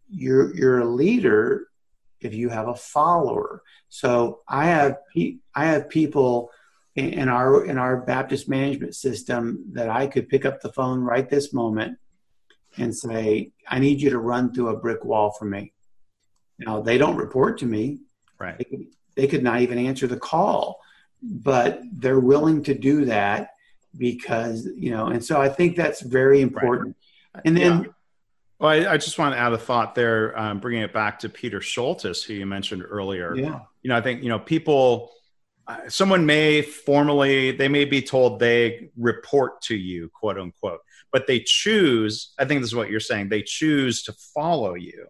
You're 0.10 0.56
you're 0.56 0.80
a 0.80 0.86
leader 0.86 1.68
if 2.22 2.34
you 2.34 2.50
have 2.50 2.68
a 2.68 2.76
follower. 2.76 3.62
So 3.89 4.41
I 4.48 4.66
have 4.68 4.98
I 5.56 5.66
have 5.66 5.89
people 5.89 6.52
in 6.95 7.30
our 7.30 7.66
in 7.66 7.78
our 7.78 7.98
Baptist 7.98 8.50
management 8.50 8.95
system 8.95 9.66
that 9.74 9.89
I 9.89 10.08
could 10.08 10.30
pick 10.30 10.45
up 10.45 10.62
the 10.62 10.74
phone 10.74 11.02
right 11.02 11.30
this 11.30 11.54
moment 11.54 11.98
and 12.78 12.95
say, 12.95 13.51
"I 13.67 13.80
need 13.80 14.01
you 14.01 14.09
to 14.11 14.19
run 14.19 14.53
through 14.53 14.69
a 14.69 14.78
brick 14.78 15.03
wall 15.03 15.32
for 15.32 15.45
me." 15.45 15.73
Now 16.59 16.82
they 16.82 16.97
don't 16.97 17.17
report 17.17 17.59
to 17.59 17.65
me. 17.65 17.99
Right. 18.39 18.57
They 18.57 18.63
could, 18.63 18.86
they 19.15 19.28
could 19.28 19.43
not 19.43 19.61
even 19.61 19.78
answer 19.78 20.07
the 20.07 20.17
call, 20.17 20.80
but 21.21 21.82
they're 21.91 22.19
willing 22.19 22.63
to 22.63 22.73
do 22.73 23.05
that 23.05 23.51
because 23.97 24.67
you 24.75 24.91
know. 24.91 25.07
And 25.07 25.23
so 25.23 25.41
I 25.41 25.49
think 25.49 25.75
that's 25.75 26.01
very 26.01 26.41
important. 26.41 26.95
Right. 27.34 27.43
And 27.45 27.57
then. 27.57 27.84
Yeah. 27.84 27.89
Well, 28.59 28.71
I, 28.71 28.93
I, 28.93 28.97
just 28.97 29.19
want 29.19 29.36
to 29.36 29.39
add 29.39 29.53
a 29.53 29.57
thought 29.57 29.93
there, 29.93 30.36
um, 30.36 30.59
bringing 30.59 30.82
it 30.82 30.91
back 30.91 31.19
to 31.19 31.30
Peter 31.30 31.59
Scholtes, 31.59 32.25
who 32.25 32.34
you 32.34 32.47
mentioned 32.47 32.84
earlier. 32.84 33.36
Yeah. 33.36 33.59
You 33.84 33.89
know, 33.89 33.95
I 33.95 34.01
think 34.01 34.23
you 34.23 34.30
know 34.30 34.39
people 34.39 35.11
someone 35.88 36.25
may 36.25 36.61
formally 36.61 37.51
they 37.51 37.67
may 37.67 37.86
be 37.86 38.01
told 38.01 38.39
they 38.39 38.89
report 38.97 39.61
to 39.61 39.75
you 39.75 40.09
quote 40.09 40.38
unquote 40.38 40.80
but 41.12 41.28
they 41.28 41.39
choose 41.39 42.34
i 42.39 42.45
think 42.45 42.62
this 42.62 42.70
is 42.70 42.76
what 42.76 42.89
you're 42.89 42.99
saying 42.99 43.30
they 43.30 43.41
choose 43.41 44.03
to 44.03 44.14
follow 44.34 44.74
you 44.76 45.08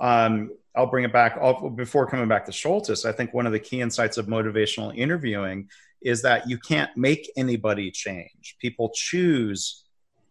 um, 0.00 0.50
i'll 0.76 0.86
bring 0.86 1.04
it 1.04 1.12
back 1.12 1.36
I'll, 1.40 1.70
before 1.70 2.06
coming 2.06 2.28
back 2.28 2.44
to 2.46 2.52
Scholtes. 2.52 3.04
i 3.04 3.12
think 3.12 3.34
one 3.34 3.46
of 3.46 3.52
the 3.52 3.58
key 3.58 3.80
insights 3.80 4.18
of 4.18 4.26
motivational 4.26 4.96
interviewing 4.96 5.68
is 6.00 6.22
that 6.22 6.48
you 6.48 6.58
can't 6.58 6.96
make 6.96 7.30
anybody 7.36 7.90
change 7.90 8.56
people 8.60 8.90
choose 8.94 9.84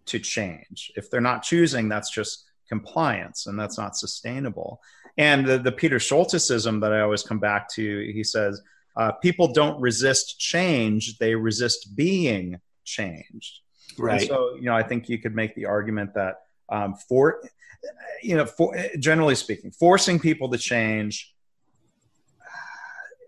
to 0.06 0.20
change 0.20 0.92
if 0.96 1.10
they're 1.10 1.22
not 1.22 1.44
choosing 1.44 1.90
that's 1.90 2.10
just 2.10 2.46
compliance 2.70 3.48
and 3.48 3.60
that's 3.60 3.78
not 3.78 3.96
sustainable 3.96 4.82
and 5.18 5.46
the, 5.46 5.58
the 5.58 5.72
peter 5.72 5.98
Scholtesism 5.98 6.82
that 6.82 6.94
i 6.94 7.02
always 7.02 7.24
come 7.24 7.40
back 7.40 7.70
to 7.70 8.12
he 8.14 8.24
says 8.24 8.62
uh, 8.98 9.12
people 9.12 9.54
don't 9.54 9.80
resist 9.80 10.40
change; 10.40 11.20
they 11.20 11.36
resist 11.36 11.96
being 11.96 12.60
changed. 12.84 13.60
Right. 13.98 14.22
And 14.22 14.30
so, 14.30 14.56
you 14.56 14.64
know, 14.64 14.76
I 14.76 14.84
think 14.84 15.10
you 15.10 15.18
could 15.18 15.36
make 15.36 15.56
the 15.56 15.66
argument 15.66 16.14
that 16.16 16.42
um, 16.70 16.96
for, 16.96 17.42
you 18.22 18.36
know, 18.36 18.46
for 18.46 18.76
generally 19.00 19.36
speaking, 19.36 19.72
forcing 19.72 20.20
people 20.20 20.50
to 20.50 20.58
change 20.58 21.34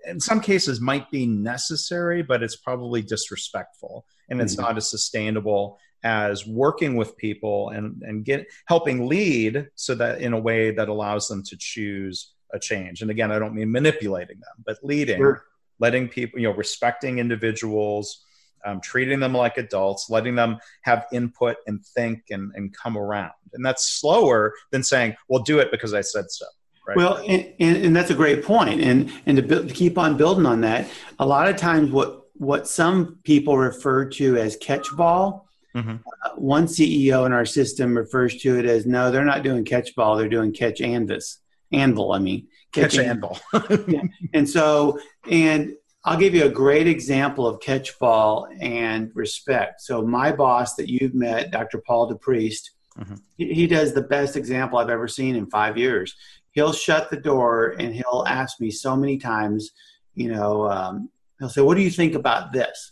in 0.06 0.20
some 0.20 0.40
cases 0.40 0.82
might 0.82 1.10
be 1.12 1.28
necessary, 1.28 2.24
but 2.24 2.42
it's 2.42 2.56
probably 2.56 3.02
disrespectful 3.02 4.06
and 4.30 4.42
it's 4.42 4.54
mm-hmm. 4.54 4.64
not 4.64 4.78
as 4.78 4.90
sustainable 4.90 5.78
as 6.04 6.48
working 6.48 6.96
with 6.96 7.18
people 7.18 7.70
and, 7.70 8.02
and 8.04 8.24
get 8.24 8.48
helping 8.66 9.08
lead 9.08 9.68
so 9.76 9.94
that 9.96 10.22
in 10.22 10.34
a 10.34 10.40
way 10.40 10.72
that 10.72 10.88
allows 10.88 11.28
them 11.28 11.44
to 11.44 11.58
choose 11.58 12.32
a 12.54 12.60
change. 12.60 13.02
And 13.02 13.12
again, 13.12 13.32
I 13.32 13.38
don't 13.38 13.54
mean 13.54 13.72
manipulating 13.72 14.40
them, 14.40 14.64
but 14.66 14.78
leading 14.82 15.18
sure 15.18 15.44
letting 15.80 16.10
people, 16.10 16.40
you 16.40 16.48
know, 16.48 16.54
respecting 16.54 17.20
individuals, 17.20 18.24
um, 18.66 18.82
treating 18.82 19.20
them 19.20 19.34
like 19.34 19.58
adults, 19.58 20.10
letting 20.10 20.36
them 20.36 20.58
have 20.82 21.06
input 21.12 21.58
and 21.68 21.86
think 21.86 22.24
and, 22.30 22.52
and 22.56 22.76
come 22.76 22.98
around. 22.98 23.32
And 23.54 23.66
that's 23.66 23.92
slower 23.92 24.54
than 24.72 24.84
saying, 24.84 25.16
well, 25.28 25.44
do 25.44 25.60
it 25.60 25.72
because 25.72 25.94
I 25.94 26.02
said 26.02 26.30
so. 26.30 26.46
Right? 26.88 26.98
Well, 26.98 27.18
and, 27.18 27.54
and, 27.60 27.86
and, 27.86 27.96
that's 27.96 28.10
a 28.10 28.16
great 28.16 28.44
point. 28.44 28.82
And, 28.82 29.12
and 29.28 29.38
to, 29.38 29.44
build, 29.44 29.68
to 29.68 29.74
keep 29.74 29.98
on 29.98 30.18
building 30.18 30.48
on 30.48 30.62
that, 30.62 30.88
a 31.20 31.26
lot 31.26 31.48
of 31.48 31.56
times 31.56 31.92
what, 31.92 32.28
what 32.34 32.68
some 32.68 33.20
people 33.24 33.58
refer 33.58 34.06
to 34.06 34.38
as 34.38 34.58
catchball, 34.58 35.48
mm-hmm. 35.76 35.98
uh, 36.26 36.30
one 36.36 36.66
CEO 36.66 37.28
in 37.28 37.34
our 37.34 37.46
system 37.46 37.96
refers 37.96 38.38
to 38.38 38.58
it 38.58 38.66
as 38.66 38.88
no, 38.88 39.12
they're 39.12 39.26
not 39.26 39.44
doing 39.44 39.66
catchball, 39.66 40.18
they're 40.18 40.30
doing 40.30 40.52
catch 40.52 40.80
anvis, 40.80 41.38
anvil, 41.72 42.12
I 42.12 42.20
mean 42.20 42.48
catch 42.72 42.98
anvil. 42.98 43.40
yeah. 43.88 44.02
And 44.34 44.50
so, 44.50 45.00
and 45.30 45.74
I'll 46.10 46.18
give 46.18 46.34
you 46.34 46.46
a 46.46 46.50
great 46.50 46.88
example 46.88 47.46
of 47.46 47.60
catch 47.60 48.00
ball 48.00 48.48
and 48.60 49.12
respect. 49.14 49.80
So 49.82 50.02
my 50.02 50.32
boss 50.32 50.74
that 50.74 50.90
you've 50.90 51.14
met, 51.14 51.52
Dr. 51.52 51.78
Paul 51.86 52.12
DePriest, 52.12 52.72
mm-hmm. 52.98 53.14
he, 53.38 53.54
he 53.54 53.68
does 53.68 53.94
the 53.94 54.02
best 54.02 54.36
example 54.36 54.80
I've 54.80 54.90
ever 54.90 55.08
seen 55.08 55.36
in 55.36 55.46
five 55.52 55.78
years. 55.78 56.16
He'll 56.50 56.74
shut 56.74 57.12
the 57.12 57.18
door 57.18 57.76
and 57.78 57.94
he'll 57.94 58.26
ask 58.28 58.60
me 58.60 58.72
so 58.72 58.96
many 58.96 59.20
times, 59.20 59.70
you 60.16 60.32
know, 60.32 60.68
um, 60.68 61.12
he'll 61.38 61.48
say, 61.48 61.62
"What 61.62 61.76
do 61.76 61.84
you 61.84 61.92
think 61.92 62.16
about 62.16 62.54
this?" 62.54 62.92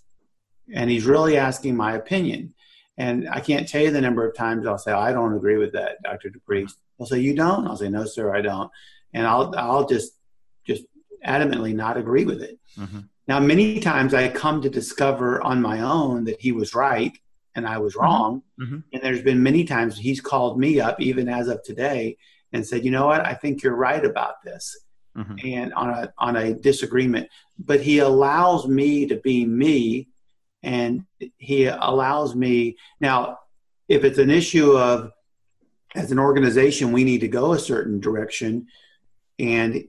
And 0.72 0.88
he's 0.88 1.06
really 1.06 1.38
asking 1.38 1.76
my 1.76 1.96
opinion. 1.96 2.54
And 3.00 3.28
I 3.28 3.40
can't 3.40 3.68
tell 3.68 3.82
you 3.82 3.90
the 3.90 4.00
number 4.00 4.30
of 4.30 4.36
times 4.36 4.68
I'll 4.68 4.78
say, 4.78 4.92
"I 4.92 5.12
don't 5.12 5.34
agree 5.34 5.58
with 5.58 5.74
that, 5.74 6.04
Dr. 6.04 6.30
DePriest." 6.30 6.76
He'll 7.00 7.08
say, 7.08 7.20
"You 7.20 7.34
don't?" 7.34 7.66
I'll 7.66 7.78
say, 7.78 7.90
"No, 7.90 8.06
sir, 8.06 8.36
I 8.36 8.42
don't." 8.42 8.70
and 9.14 9.26
I'll 9.26 9.54
I'll 9.58 9.88
just 9.88 10.14
adamantly 11.26 11.74
not 11.74 11.98
agree 11.98 12.26
with 12.26 12.42
it. 12.42 12.60
Mm-hmm. 12.78 13.00
Now, 13.28 13.40
many 13.40 13.80
times 13.80 14.14
I 14.14 14.30
come 14.30 14.62
to 14.62 14.70
discover 14.70 15.42
on 15.42 15.62
my 15.62 15.82
own 15.82 16.24
that 16.26 16.40
he 16.40 16.52
was 16.52 16.74
right 16.74 17.18
and 17.56 17.68
I 17.68 17.78
was 17.80 17.94
mm-hmm. 17.94 18.04
wrong. 18.04 18.44
Mm-hmm. 18.60 18.80
And 18.94 19.04
there's 19.04 19.22
been 19.22 19.44
many 19.44 19.66
times 19.66 19.98
he's 19.98 20.22
called 20.22 20.60
me 20.60 20.80
up, 20.80 21.02
even 21.02 21.28
as 21.28 21.48
of 21.50 21.64
today, 21.64 22.18
and 22.54 22.66
said, 22.66 22.86
"You 22.86 22.92
know 22.92 23.08
what? 23.08 23.26
I 23.26 23.34
think 23.34 23.64
you're 23.64 23.76
right 23.76 24.04
about 24.04 24.42
this." 24.44 24.78
Mm-hmm. 25.18 25.36
And 25.44 25.74
on 25.74 25.90
a 25.90 26.14
on 26.18 26.36
a 26.36 26.54
disagreement, 26.54 27.30
but 27.58 27.82
he 27.82 28.00
allows 28.00 28.68
me 28.68 29.08
to 29.08 29.16
be 29.16 29.46
me, 29.46 30.08
and 30.64 31.06
he 31.38 31.66
allows 31.66 32.36
me 32.36 32.78
now. 33.02 33.40
If 33.90 34.04
it's 34.04 34.20
an 34.20 34.30
issue 34.30 34.78
of 34.78 35.12
as 35.96 36.12
an 36.12 36.20
organization, 36.20 36.92
we 36.92 37.04
need 37.04 37.22
to 37.22 37.28
go 37.28 37.54
a 37.54 37.60
certain 37.60 38.00
direction 38.00 38.68
and 39.40 39.88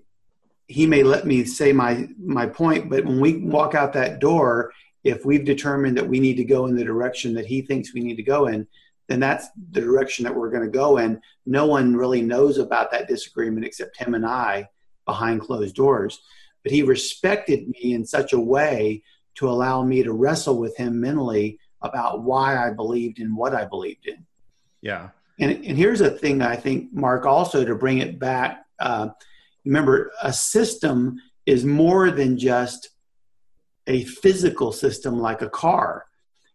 he 0.69 0.87
may 0.87 1.03
let 1.03 1.27
me 1.27 1.45
say 1.45 1.73
my 1.73 2.09
my 2.19 2.47
point 2.47 2.89
but 2.89 3.05
when 3.05 3.21
we 3.21 3.39
walk 3.39 3.75
out 3.75 3.93
that 3.93 4.21
door 4.21 4.71
if 5.05 5.25
we've 5.25 5.45
determined 5.45 5.97
that 5.97 6.09
we 6.09 6.21
need 6.21 6.37
to 6.37 6.45
go 6.45 6.67
in 6.67 6.77
the 6.77 6.85
direction 6.85 7.35
that 7.35 7.47
he 7.47 7.63
thinks 7.63 7.95
we 7.95 8.01
need 8.01 8.17
to 8.17 8.23
go 8.23 8.47
in, 8.47 8.67
then 9.07 9.21
that's 9.21 9.49
the 9.71 9.81
direction 9.81 10.25
that 10.25 10.35
we're 10.35 10.51
going 10.51 10.65
to 10.65 10.69
go 10.69 10.99
in. 10.99 11.21
No 11.47 11.67
one 11.67 11.97
really 11.97 12.21
knows 12.21 12.59
about 12.59 12.91
that 12.93 13.09
disagreement 13.09 13.65
except 13.65 13.97
him 13.97 14.15
and 14.15 14.27
I 14.27 14.69
behind 15.07 15.41
closed 15.41 15.75
doors. 15.75 16.21
But 16.63 16.73
he 16.73 16.83
respected 16.83 17.69
me 17.69 17.95
in 17.95 18.05
such 18.05 18.33
a 18.33 18.41
way 18.41 19.03
to 19.37 19.49
allow 19.49 19.83
me 19.83 20.03
to 20.03 20.13
wrestle 20.13 20.59
with 20.59 20.77
him 20.77 21.01
mentally 21.01 21.59
about 21.81 22.23
why 22.23 22.59
I 22.59 22.71
believed 22.71 23.19
in 23.19 23.35
what 23.35 23.55
I 23.55 23.65
believed 23.65 24.07
in. 24.07 24.27
Yeah. 24.83 25.11
And, 25.39 25.53
and 25.65 25.79
here's 25.79 26.01
a 26.01 26.11
thing 26.11 26.43
I 26.43 26.57
think, 26.57 26.93
Mark, 26.93 27.25
also 27.25 27.65
to 27.65 27.75
bring 27.77 27.99
it 27.99 28.19
back. 28.19 28.67
Uh, 28.79 29.11
remember, 29.69 30.11
a 30.23 30.33
system 30.33 31.21
is 31.45 31.65
more 31.65 32.11
than 32.11 32.39
just 32.39 32.89
a 33.87 34.05
physical 34.05 34.73
system 34.73 35.21
like 35.21 35.43
a 35.43 35.51
car. 35.51 36.07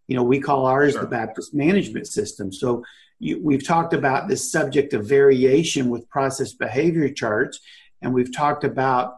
You 0.07 0.15
know, 0.15 0.23
we 0.23 0.39
call 0.39 0.65
ours 0.65 0.93
sure. 0.93 1.01
the 1.01 1.07
Baptist 1.07 1.53
management 1.53 2.07
system. 2.07 2.51
So 2.51 2.83
you, 3.19 3.39
we've 3.41 3.65
talked 3.65 3.93
about 3.93 4.27
this 4.27 4.51
subject 4.51 4.93
of 4.93 5.05
variation 5.05 5.89
with 5.89 6.09
process 6.09 6.53
behavior 6.53 7.07
charts, 7.09 7.59
and 8.01 8.13
we've 8.13 8.35
talked 8.35 8.63
about 8.63 9.17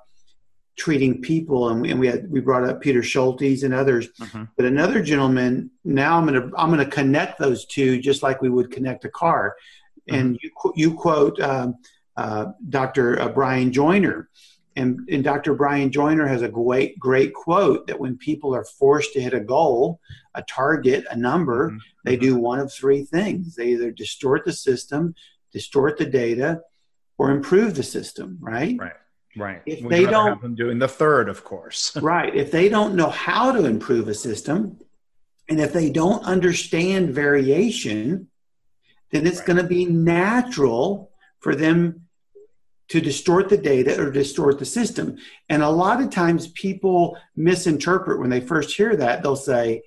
treating 0.77 1.21
people, 1.21 1.69
and 1.69 1.81
we, 1.81 1.91
and 1.91 1.99
we 1.99 2.07
had 2.07 2.29
we 2.29 2.41
brought 2.41 2.65
up 2.65 2.81
Peter 2.81 3.01
Scholtes 3.01 3.63
and 3.63 3.73
others. 3.73 4.09
Mm-hmm. 4.19 4.43
But 4.57 4.65
another 4.65 5.01
gentleman, 5.01 5.71
now 5.85 6.17
I'm 6.17 6.25
gonna 6.25 6.51
I'm 6.57 6.69
gonna 6.69 6.85
connect 6.85 7.39
those 7.39 7.65
two 7.65 7.99
just 7.99 8.23
like 8.23 8.41
we 8.41 8.49
would 8.49 8.71
connect 8.71 9.05
a 9.05 9.09
car. 9.09 9.55
Mm-hmm. 10.09 10.19
And 10.19 10.39
you 10.41 10.51
you 10.75 10.93
quote 10.93 11.39
um, 11.39 11.75
uh, 12.17 12.47
Dr. 12.69 13.19
Uh, 13.19 13.29
Brian 13.29 13.71
Joiner, 13.71 14.29
and, 14.75 15.07
and 15.09 15.23
Dr. 15.23 15.53
Brian 15.53 15.91
Joiner 15.91 16.27
has 16.27 16.41
a 16.41 16.49
great, 16.49 16.99
great 16.99 17.33
quote 17.33 17.87
that 17.87 17.99
when 17.99 18.17
people 18.17 18.53
are 18.53 18.65
forced 18.65 19.13
to 19.13 19.21
hit 19.21 19.33
a 19.33 19.39
goal, 19.39 20.01
a 20.33 20.41
target, 20.43 21.05
a 21.09 21.15
number, 21.15 21.69
mm-hmm. 21.69 21.77
they 22.03 22.17
do 22.17 22.35
one 22.35 22.59
of 22.59 22.73
three 22.73 23.03
things. 23.03 23.55
They 23.55 23.69
either 23.69 23.91
distort 23.91 24.43
the 24.43 24.51
system, 24.51 25.15
distort 25.53 25.97
the 25.97 26.05
data, 26.05 26.61
or 27.17 27.31
improve 27.31 27.75
the 27.75 27.83
system, 27.83 28.37
right? 28.41 28.75
Right. 28.77 28.93
Right. 29.37 29.61
If 29.65 29.81
We'd 29.81 29.91
they 29.91 30.05
don't 30.05 30.29
have 30.29 30.41
them 30.41 30.55
doing 30.55 30.79
the 30.79 30.87
third, 30.87 31.27
of 31.27 31.43
course. 31.43 31.95
right. 32.01 32.33
If 32.33 32.51
they 32.51 32.69
don't 32.69 32.95
know 32.95 33.09
how 33.09 33.51
to 33.51 33.65
improve 33.65 34.07
a 34.07 34.13
system, 34.13 34.79
and 35.49 35.59
if 35.59 35.73
they 35.73 35.89
don't 35.89 36.23
understand 36.23 37.13
variation, 37.13 38.29
then 39.11 39.27
it's 39.27 39.39
right. 39.39 39.47
going 39.47 39.57
to 39.57 39.67
be 39.67 39.85
natural 39.85 41.11
for 41.39 41.53
them 41.53 42.04
to 42.87 43.01
distort 43.01 43.49
the 43.49 43.57
data 43.57 43.99
or 43.99 44.11
distort 44.11 44.59
the 44.59 44.65
system. 44.65 45.17
And 45.49 45.63
a 45.63 45.69
lot 45.69 46.01
of 46.01 46.11
times 46.11 46.47
people 46.49 47.17
misinterpret 47.35 48.19
when 48.19 48.29
they 48.29 48.41
first 48.41 48.75
hear 48.75 48.95
that. 48.95 49.23
They'll 49.23 49.35
say, 49.35 49.81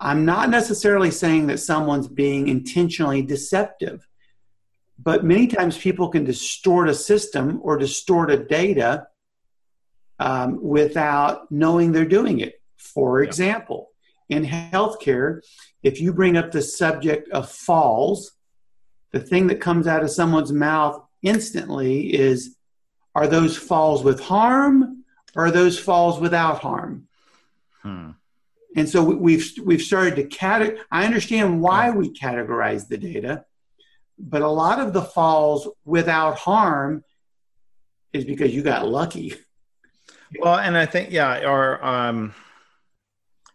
I'm 0.00 0.24
not 0.24 0.48
necessarily 0.48 1.10
saying 1.10 1.48
that 1.48 1.58
someone's 1.58 2.08
being 2.08 2.48
intentionally 2.48 3.20
deceptive, 3.20 4.08
but 4.98 5.24
many 5.24 5.46
times 5.46 5.76
people 5.76 6.08
can 6.08 6.24
distort 6.24 6.88
a 6.88 6.94
system 6.94 7.60
or 7.62 7.76
distort 7.76 8.30
a 8.30 8.38
data 8.38 9.08
um, 10.18 10.62
without 10.62 11.50
knowing 11.52 11.92
they're 11.92 12.06
doing 12.06 12.40
it. 12.40 12.60
For 12.76 13.22
example, 13.22 13.90
in 14.30 14.44
healthcare, 14.44 15.40
if 15.82 16.00
you 16.00 16.14
bring 16.14 16.36
up 16.36 16.50
the 16.50 16.62
subject 16.62 17.28
of 17.30 17.50
falls, 17.50 18.32
the 19.12 19.20
thing 19.20 19.48
that 19.48 19.60
comes 19.60 19.86
out 19.86 20.02
of 20.02 20.10
someone's 20.10 20.52
mouth 20.52 21.02
instantly 21.22 22.14
is 22.14 22.56
are 23.14 23.26
those 23.26 23.56
falls 23.56 24.02
with 24.02 24.20
harm 24.20 25.04
or 25.34 25.46
are 25.46 25.50
those 25.50 25.78
falls 25.78 26.20
without 26.20 26.60
harm? 26.60 27.08
Hmm. 27.82 28.10
And 28.76 28.88
so 28.88 29.02
we've 29.02 29.52
we've 29.64 29.82
started 29.82 30.16
to 30.16 30.24
categorize. 30.24 30.78
I 30.90 31.04
understand 31.04 31.60
why 31.60 31.90
we 31.90 32.12
categorize 32.12 32.86
the 32.86 32.98
data, 32.98 33.44
but 34.18 34.42
a 34.42 34.48
lot 34.48 34.78
of 34.78 34.92
the 34.92 35.02
falls 35.02 35.68
without 35.84 36.38
harm 36.38 37.04
is 38.12 38.24
because 38.24 38.54
you 38.54 38.62
got 38.62 38.86
lucky. 38.86 39.34
Well, 40.38 40.58
and 40.58 40.76
I 40.76 40.86
think 40.86 41.10
yeah, 41.10 41.50
or 41.50 41.84
um, 41.84 42.32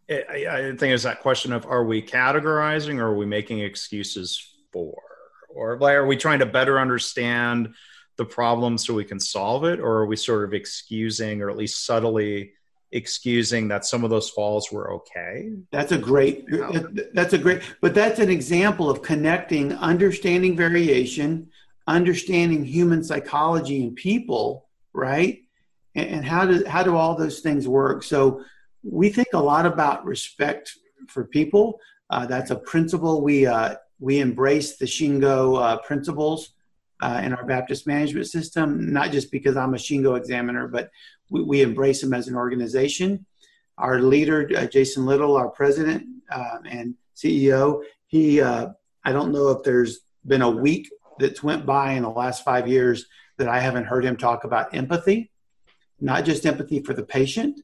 I, 0.10 0.46
I 0.50 0.62
think 0.76 0.94
it's 0.94 1.04
that 1.04 1.22
question 1.22 1.54
of 1.54 1.66
are 1.66 1.86
we 1.86 2.02
categorizing 2.02 3.00
or 3.00 3.08
are 3.08 3.16
we 3.16 3.26
making 3.26 3.60
excuses 3.60 4.54
for? 4.74 5.02
Or 5.56 5.78
like, 5.80 5.96
are 5.96 6.06
we 6.06 6.18
trying 6.18 6.40
to 6.40 6.46
better 6.46 6.80
understand 6.80 7.74
the 8.18 8.26
problem 8.26 8.78
so 8.78 8.94
we 8.94 9.06
can 9.06 9.20
solve 9.20 9.66
it? 9.66 9.80
Or 9.80 9.98
are 9.98 10.06
we 10.06 10.16
sort 10.16 10.44
of 10.44 10.54
excusing 10.54 11.42
or 11.42 11.50
at 11.50 11.58
least 11.58 11.86
subtly 11.86 12.54
excusing 12.92 13.68
that 13.68 13.86
some 13.86 14.04
of 14.04 14.10
those 14.10 14.30
falls 14.30 14.72
were 14.72 14.94
okay? 14.94 15.52
That's 15.72 15.92
a 15.92 15.98
great 15.98 16.46
that's 17.14 17.34
a 17.34 17.38
great 17.38 17.62
but 17.82 17.94
that's 17.94 18.20
an 18.20 18.30
example 18.30 18.90
of 18.90 19.02
connecting 19.02 19.74
understanding 19.74 20.56
variation 20.56 21.50
understanding 21.88 22.66
human 22.66 23.04
psychology 23.04 23.84
and 23.84 23.96
people 23.96 24.66
right? 24.96 25.44
And, 25.94 26.10
and 26.10 26.26
how 26.26 26.46
do 26.46 26.66
how 26.66 26.82
do 26.82 26.96
all 26.96 27.16
those 27.16 27.42
things 27.42 27.68
work? 27.68 28.04
So 28.04 28.44
we 28.84 29.10
think 29.10 29.30
a 29.34 29.40
lot 29.40 29.66
about 29.66 30.06
respect 30.06 30.72
for 31.08 31.26
people. 31.26 31.80
Uh, 32.10 32.26
that's 32.26 32.52
a 32.52 32.56
principle 32.56 33.22
we 33.22 33.46
uh, 33.46 33.76
we 34.00 34.20
embrace 34.20 34.78
the 34.78 34.86
Shingo 34.86 35.62
uh, 35.62 35.78
principles 35.80 36.52
uh, 37.02 37.22
in 37.24 37.34
our 37.34 37.46
Baptist 37.46 37.88
management 37.88 38.28
system, 38.28 38.92
not 38.92 39.12
just 39.12 39.32
because 39.32 39.58
I'm 39.58 39.74
a 39.74 39.78
Shingo 39.78 40.18
examiner, 40.18 40.68
but 40.68 40.92
we, 41.30 41.44
we 41.44 41.62
embrace 41.62 42.02
them 42.02 42.14
as 42.14 42.28
an 42.28 42.36
organization. 42.36 43.26
Our 43.78 44.00
leader, 44.00 44.50
uh, 44.56 44.66
Jason 44.66 45.06
Little, 45.06 45.36
our 45.36 45.50
president 45.50 46.06
uh, 46.32 46.58
and 46.70 46.96
CEO, 47.16 47.84
he, 48.08 48.42
uh, 48.42 48.70
I 49.04 49.12
don't 49.12 49.32
know 49.32 49.50
if 49.50 49.64
there's 49.64 50.00
been 50.26 50.42
a 50.42 50.50
week 50.50 50.90
that's 51.20 51.44
went 51.44 51.66
by 51.66 51.92
in 51.92 52.04
the 52.04 52.10
last 52.10 52.44
five 52.44 52.68
years 52.68 53.06
that 53.38 53.48
I 53.48 53.60
haven't 53.60 53.86
heard 53.86 54.06
him 54.06 54.18
talk 54.18 54.44
about 54.44 54.74
empathy, 54.74 55.32
not 56.00 56.26
just 56.26 56.46
empathy 56.46 56.82
for 56.82 56.94
the 56.94 57.04
patient, 57.04 57.62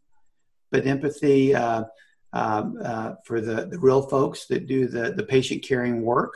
but 0.72 0.86
empathy 0.86 1.56
uh, 1.56 1.86
um, 2.34 2.80
uh, 2.84 3.16
for 3.26 3.42
the, 3.42 3.66
the 3.66 3.80
real 3.80 4.02
folks 4.02 4.46
that 4.48 4.68
do 4.68 4.88
the, 4.88 5.12
the 5.12 5.24
patient 5.24 5.64
caring 5.64 6.02
work, 6.02 6.34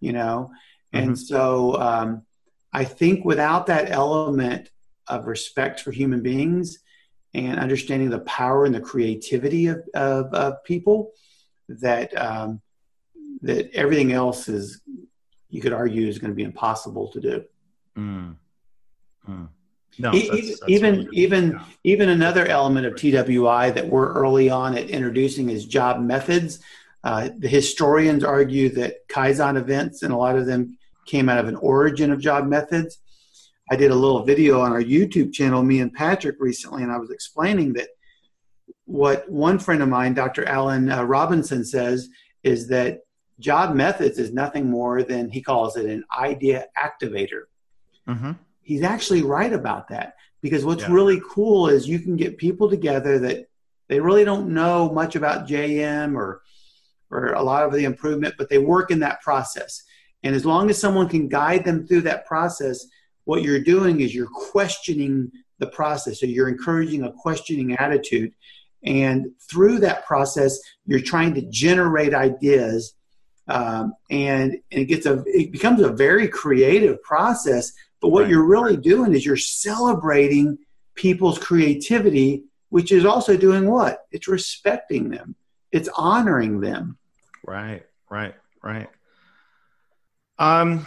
you 0.00 0.12
know. 0.12 0.50
And 0.92 1.10
mm-hmm. 1.10 1.14
so 1.14 1.80
um, 1.80 2.22
I 2.72 2.84
think 2.84 3.24
without 3.24 3.66
that 3.66 3.90
element 3.90 4.70
of 5.06 5.26
respect 5.26 5.80
for 5.80 5.92
human 5.92 6.22
beings 6.22 6.78
and 7.34 7.58
understanding 7.58 8.10
the 8.10 8.20
power 8.20 8.64
and 8.64 8.74
the 8.74 8.80
creativity 8.80 9.66
of, 9.68 9.82
of, 9.94 10.32
of 10.32 10.64
people, 10.64 11.12
that 11.68 12.16
um, 12.16 12.60
that 13.42 13.70
everything 13.72 14.12
else 14.12 14.48
is, 14.48 14.80
you 15.50 15.60
could 15.60 15.72
argue, 15.72 16.06
is 16.06 16.18
going 16.18 16.30
to 16.30 16.34
be 16.34 16.42
impossible 16.42 17.08
to 17.12 17.20
do. 17.20 17.44
Mm. 17.96 18.36
Mm. 19.28 19.48
No, 19.98 20.12
that's, 20.12 20.28
that's 20.28 20.62
even 20.68 20.94
really 20.96 21.16
even 21.16 21.50
yeah. 21.52 21.64
even 21.84 22.08
another 22.08 22.46
element 22.46 22.86
of 22.86 22.96
TWI 22.96 23.70
that 23.70 23.86
we're 23.86 24.12
early 24.12 24.50
on 24.50 24.76
at 24.76 24.90
introducing 24.90 25.48
is 25.50 25.64
job 25.64 26.00
methods. 26.00 26.60
Uh, 27.02 27.30
the 27.38 27.48
historians 27.48 28.24
argue 28.24 28.68
that 28.70 29.08
Kaizen 29.08 29.56
events 29.56 30.02
and 30.02 30.12
a 30.12 30.16
lot 30.16 30.36
of 30.36 30.46
them 30.46 30.76
came 31.06 31.28
out 31.28 31.38
of 31.38 31.48
an 31.48 31.56
origin 31.56 32.10
of 32.10 32.20
job 32.20 32.46
methods. 32.46 32.98
I 33.70 33.76
did 33.76 33.90
a 33.90 33.94
little 33.94 34.24
video 34.24 34.60
on 34.60 34.72
our 34.72 34.82
YouTube 34.82 35.32
channel, 35.32 35.62
me 35.62 35.80
and 35.80 35.92
Patrick 35.92 36.36
recently, 36.40 36.82
and 36.82 36.92
I 36.92 36.98
was 36.98 37.10
explaining 37.10 37.72
that 37.74 37.88
what 38.84 39.28
one 39.30 39.58
friend 39.58 39.82
of 39.82 39.88
mine, 39.88 40.14
Dr. 40.14 40.44
Alan 40.46 40.90
uh, 40.90 41.02
Robinson, 41.02 41.64
says 41.64 42.08
is 42.42 42.68
that 42.68 43.00
job 43.40 43.74
methods 43.74 44.18
is 44.18 44.32
nothing 44.32 44.68
more 44.68 45.02
than 45.02 45.30
he 45.30 45.42
calls 45.42 45.76
it 45.76 45.86
an 45.86 46.04
idea 46.16 46.66
activator. 46.76 47.44
Mm-hmm 48.08 48.32
he's 48.66 48.82
actually 48.82 49.22
right 49.22 49.52
about 49.52 49.88
that 49.88 50.16
because 50.42 50.64
what's 50.64 50.82
yeah. 50.82 50.92
really 50.92 51.22
cool 51.30 51.68
is 51.68 51.88
you 51.88 52.00
can 52.00 52.16
get 52.16 52.36
people 52.36 52.68
together 52.68 53.20
that 53.20 53.48
they 53.88 54.00
really 54.00 54.24
don't 54.24 54.48
know 54.48 54.90
much 54.92 55.14
about 55.14 55.48
JM 55.48 56.16
or 56.16 56.42
or 57.08 57.28
a 57.28 57.42
lot 57.42 57.64
of 57.64 57.72
the 57.72 57.84
improvement, 57.84 58.34
but 58.36 58.50
they 58.50 58.58
work 58.58 58.90
in 58.90 58.98
that 58.98 59.22
process. 59.22 59.84
And 60.24 60.34
as 60.34 60.44
long 60.44 60.68
as 60.68 60.78
someone 60.80 61.08
can 61.08 61.28
guide 61.28 61.64
them 61.64 61.86
through 61.86 62.00
that 62.02 62.26
process, 62.26 62.84
what 63.24 63.42
you're 63.42 63.60
doing 63.60 64.00
is 64.00 64.12
you're 64.12 64.26
questioning 64.26 65.30
the 65.60 65.68
process. 65.68 66.18
So 66.18 66.26
you're 66.26 66.48
encouraging 66.48 67.04
a 67.04 67.12
questioning 67.12 67.76
attitude. 67.76 68.32
And 68.82 69.28
through 69.48 69.78
that 69.80 70.04
process, 70.04 70.58
you're 70.84 70.98
trying 70.98 71.34
to 71.34 71.42
generate 71.42 72.12
ideas. 72.12 72.94
Um, 73.46 73.94
and, 74.10 74.58
and 74.72 74.80
it 74.82 74.86
gets 74.86 75.06
a 75.06 75.22
it 75.26 75.52
becomes 75.52 75.80
a 75.80 75.92
very 75.92 76.26
creative 76.26 77.00
process 77.04 77.72
but 78.00 78.08
what 78.08 78.22
right. 78.22 78.30
you're 78.30 78.44
really 78.44 78.76
doing 78.76 79.14
is 79.14 79.24
you're 79.24 79.36
celebrating 79.36 80.58
people's 80.94 81.38
creativity, 81.38 82.44
which 82.70 82.92
is 82.92 83.04
also 83.04 83.36
doing 83.36 83.68
what? 83.70 84.06
It's 84.10 84.28
respecting 84.28 85.10
them, 85.10 85.34
it's 85.72 85.88
honoring 85.96 86.60
them. 86.60 86.98
Right, 87.44 87.84
right, 88.10 88.34
right. 88.62 88.88
Um, 90.38 90.86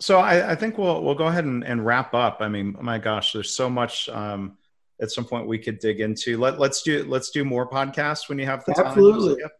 so 0.00 0.18
I, 0.18 0.52
I 0.52 0.54
think 0.54 0.78
we'll 0.78 1.02
we'll 1.02 1.14
go 1.14 1.26
ahead 1.26 1.44
and, 1.44 1.64
and, 1.64 1.84
wrap 1.84 2.14
up. 2.14 2.38
I 2.40 2.48
mean, 2.48 2.76
my 2.80 2.98
gosh, 2.98 3.32
there's 3.32 3.54
so 3.54 3.68
much 3.68 4.08
um, 4.08 4.56
at 5.00 5.10
some 5.10 5.24
point 5.24 5.46
we 5.46 5.58
could 5.58 5.78
dig 5.78 6.00
into. 6.00 6.38
Let 6.38 6.58
let's 6.58 6.82
do 6.82 7.04
let's 7.04 7.30
do 7.30 7.44
more 7.44 7.68
podcasts 7.68 8.28
when 8.28 8.38
you 8.38 8.46
have 8.46 8.64
the 8.64 8.74
Absolutely. 8.78 9.42
time. 9.42 9.50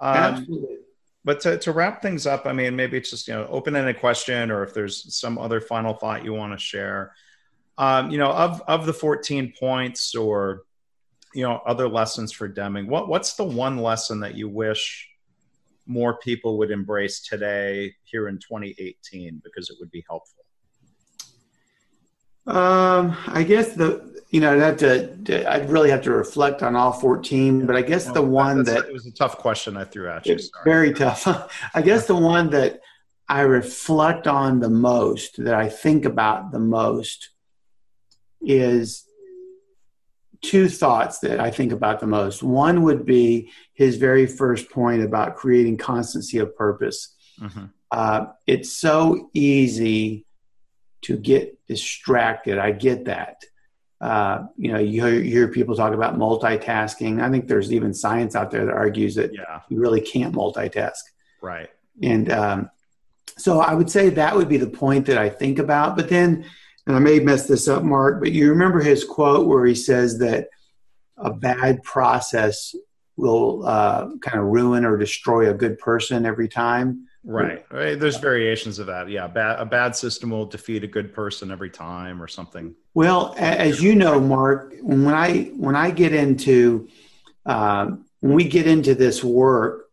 Um, 0.00 0.16
Absolutely. 0.16 0.76
But 1.28 1.40
to, 1.40 1.58
to 1.58 1.72
wrap 1.72 2.00
things 2.00 2.26
up, 2.26 2.46
I 2.46 2.54
mean, 2.54 2.74
maybe 2.74 2.96
it's 2.96 3.10
just 3.10 3.28
you 3.28 3.34
know 3.34 3.46
open-ended 3.50 4.00
question, 4.00 4.50
or 4.50 4.62
if 4.62 4.72
there's 4.72 5.14
some 5.14 5.36
other 5.36 5.60
final 5.60 5.92
thought 5.92 6.24
you 6.24 6.32
want 6.32 6.54
to 6.54 6.58
share. 6.58 7.12
Um, 7.76 8.10
you 8.10 8.16
know, 8.16 8.30
of 8.30 8.62
of 8.66 8.86
the 8.86 8.94
14 8.94 9.52
points, 9.60 10.14
or 10.14 10.62
you 11.34 11.42
know, 11.42 11.60
other 11.66 11.86
lessons 11.86 12.32
for 12.32 12.48
Deming. 12.48 12.86
What 12.86 13.10
what's 13.10 13.34
the 13.34 13.44
one 13.44 13.76
lesson 13.76 14.20
that 14.20 14.36
you 14.36 14.48
wish 14.48 15.06
more 15.86 16.16
people 16.16 16.56
would 16.56 16.70
embrace 16.70 17.20
today 17.20 17.94
here 18.04 18.28
in 18.28 18.38
2018 18.38 19.42
because 19.44 19.68
it 19.68 19.76
would 19.80 19.90
be 19.90 20.02
helpful? 20.08 20.37
Um, 22.48 23.14
I 23.26 23.42
guess 23.42 23.74
the 23.74 24.08
you 24.30 24.40
know 24.40 24.54
I'd 24.54 24.60
have 24.60 24.76
to 24.78 25.52
I'd 25.52 25.68
really 25.68 25.90
have 25.90 26.02
to 26.02 26.12
reflect 26.12 26.62
on 26.62 26.74
all 26.74 26.92
14, 26.92 27.66
but 27.66 27.76
I 27.76 27.82
guess 27.82 28.06
well, 28.06 28.14
the 28.14 28.22
one 28.22 28.64
that 28.64 28.86
it 28.86 28.92
was 28.92 29.06
a 29.06 29.12
tough 29.12 29.36
question 29.36 29.76
I 29.76 29.84
threw 29.84 30.08
at 30.08 30.26
you. 30.26 30.38
Very 30.64 30.94
tough. 30.94 31.52
I 31.74 31.82
guess 31.82 32.06
the 32.06 32.16
one 32.16 32.50
that 32.50 32.80
I 33.28 33.42
reflect 33.42 34.26
on 34.26 34.60
the 34.60 34.70
most, 34.70 35.44
that 35.44 35.54
I 35.54 35.68
think 35.68 36.06
about 36.06 36.50
the 36.50 36.58
most, 36.58 37.28
is 38.40 39.04
two 40.40 40.70
thoughts 40.70 41.18
that 41.18 41.38
I 41.38 41.50
think 41.50 41.72
about 41.72 42.00
the 42.00 42.06
most. 42.06 42.42
One 42.42 42.82
would 42.84 43.04
be 43.04 43.52
his 43.74 43.96
very 43.96 44.26
first 44.26 44.70
point 44.70 45.02
about 45.02 45.36
creating 45.36 45.76
constancy 45.76 46.38
of 46.38 46.56
purpose. 46.56 47.14
Mm-hmm. 47.38 47.66
Uh, 47.90 48.26
it's 48.46 48.72
so 48.72 49.28
easy 49.34 50.24
to 51.02 51.16
get 51.16 51.64
distracted. 51.66 52.58
I 52.58 52.72
get 52.72 53.06
that. 53.06 53.44
Uh, 54.00 54.46
you 54.56 54.72
know, 54.72 54.78
you 54.78 55.04
hear, 55.04 55.14
you 55.14 55.30
hear, 55.30 55.48
people 55.48 55.74
talk 55.74 55.92
about 55.92 56.16
multitasking. 56.16 57.20
I 57.20 57.30
think 57.30 57.48
there's 57.48 57.72
even 57.72 57.92
science 57.92 58.36
out 58.36 58.50
there 58.50 58.64
that 58.66 58.74
argues 58.74 59.16
that 59.16 59.34
yeah. 59.34 59.60
you 59.68 59.80
really 59.80 60.00
can't 60.00 60.34
multitask. 60.34 61.00
Right. 61.42 61.68
And 62.00 62.30
um, 62.30 62.70
so 63.36 63.60
I 63.60 63.74
would 63.74 63.90
say 63.90 64.10
that 64.10 64.36
would 64.36 64.48
be 64.48 64.56
the 64.56 64.68
point 64.68 65.06
that 65.06 65.18
I 65.18 65.28
think 65.28 65.58
about. 65.58 65.96
But 65.96 66.08
then, 66.08 66.44
and 66.86 66.94
I 66.94 67.00
may 67.00 67.18
mess 67.18 67.48
this 67.48 67.66
up, 67.66 67.82
Mark, 67.82 68.20
but 68.20 68.32
you 68.32 68.50
remember 68.50 68.80
his 68.80 69.04
quote 69.04 69.46
where 69.46 69.66
he 69.66 69.74
says 69.74 70.18
that 70.20 70.48
a 71.16 71.32
bad 71.32 71.82
process 71.82 72.74
will 73.16 73.66
uh, 73.66 74.08
kind 74.22 74.38
of 74.38 74.46
ruin 74.46 74.84
or 74.84 74.96
destroy 74.96 75.50
a 75.50 75.54
good 75.54 75.78
person 75.78 76.24
every 76.24 76.48
time. 76.48 77.07
Right. 77.24 77.64
right. 77.70 77.98
There's 77.98 78.16
variations 78.16 78.78
of 78.78 78.86
that. 78.86 79.08
Yeah. 79.10 79.26
Bad, 79.26 79.58
a 79.58 79.66
bad 79.66 79.94
system 79.94 80.30
will 80.30 80.46
defeat 80.46 80.84
a 80.84 80.86
good 80.86 81.12
person 81.12 81.50
every 81.50 81.70
time 81.70 82.22
or 82.22 82.28
something. 82.28 82.74
Well, 82.94 83.34
as 83.38 83.82
you 83.82 83.94
know, 83.94 84.20
Mark, 84.20 84.74
when 84.80 85.14
I, 85.14 85.50
when 85.56 85.76
I 85.76 85.90
get 85.90 86.14
into, 86.14 86.88
uh, 87.44 87.90
when 88.20 88.34
we 88.34 88.44
get 88.44 88.66
into 88.66 88.94
this 88.94 89.22
work, 89.22 89.90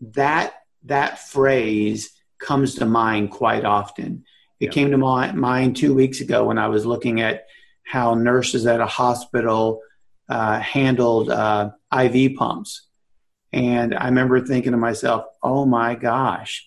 that, 0.00 0.54
that 0.84 1.18
phrase 1.18 2.12
comes 2.38 2.76
to 2.76 2.86
mind 2.86 3.30
quite 3.30 3.64
often. 3.64 4.24
It 4.60 4.66
yeah. 4.66 4.70
came 4.70 4.90
to 4.90 4.98
my 4.98 5.32
mind 5.32 5.76
two 5.76 5.94
weeks 5.94 6.20
ago 6.20 6.44
when 6.44 6.58
I 6.58 6.68
was 6.68 6.86
looking 6.86 7.20
at 7.20 7.46
how 7.84 8.14
nurses 8.14 8.66
at 8.66 8.80
a 8.80 8.86
hospital 8.86 9.80
uh, 10.28 10.60
handled 10.60 11.30
uh, 11.30 11.70
IV 11.92 12.36
pumps. 12.36 12.87
And 13.52 13.94
I 13.94 14.06
remember 14.06 14.40
thinking 14.40 14.72
to 14.72 14.78
myself, 14.78 15.24
oh 15.42 15.64
my 15.64 15.94
gosh, 15.94 16.66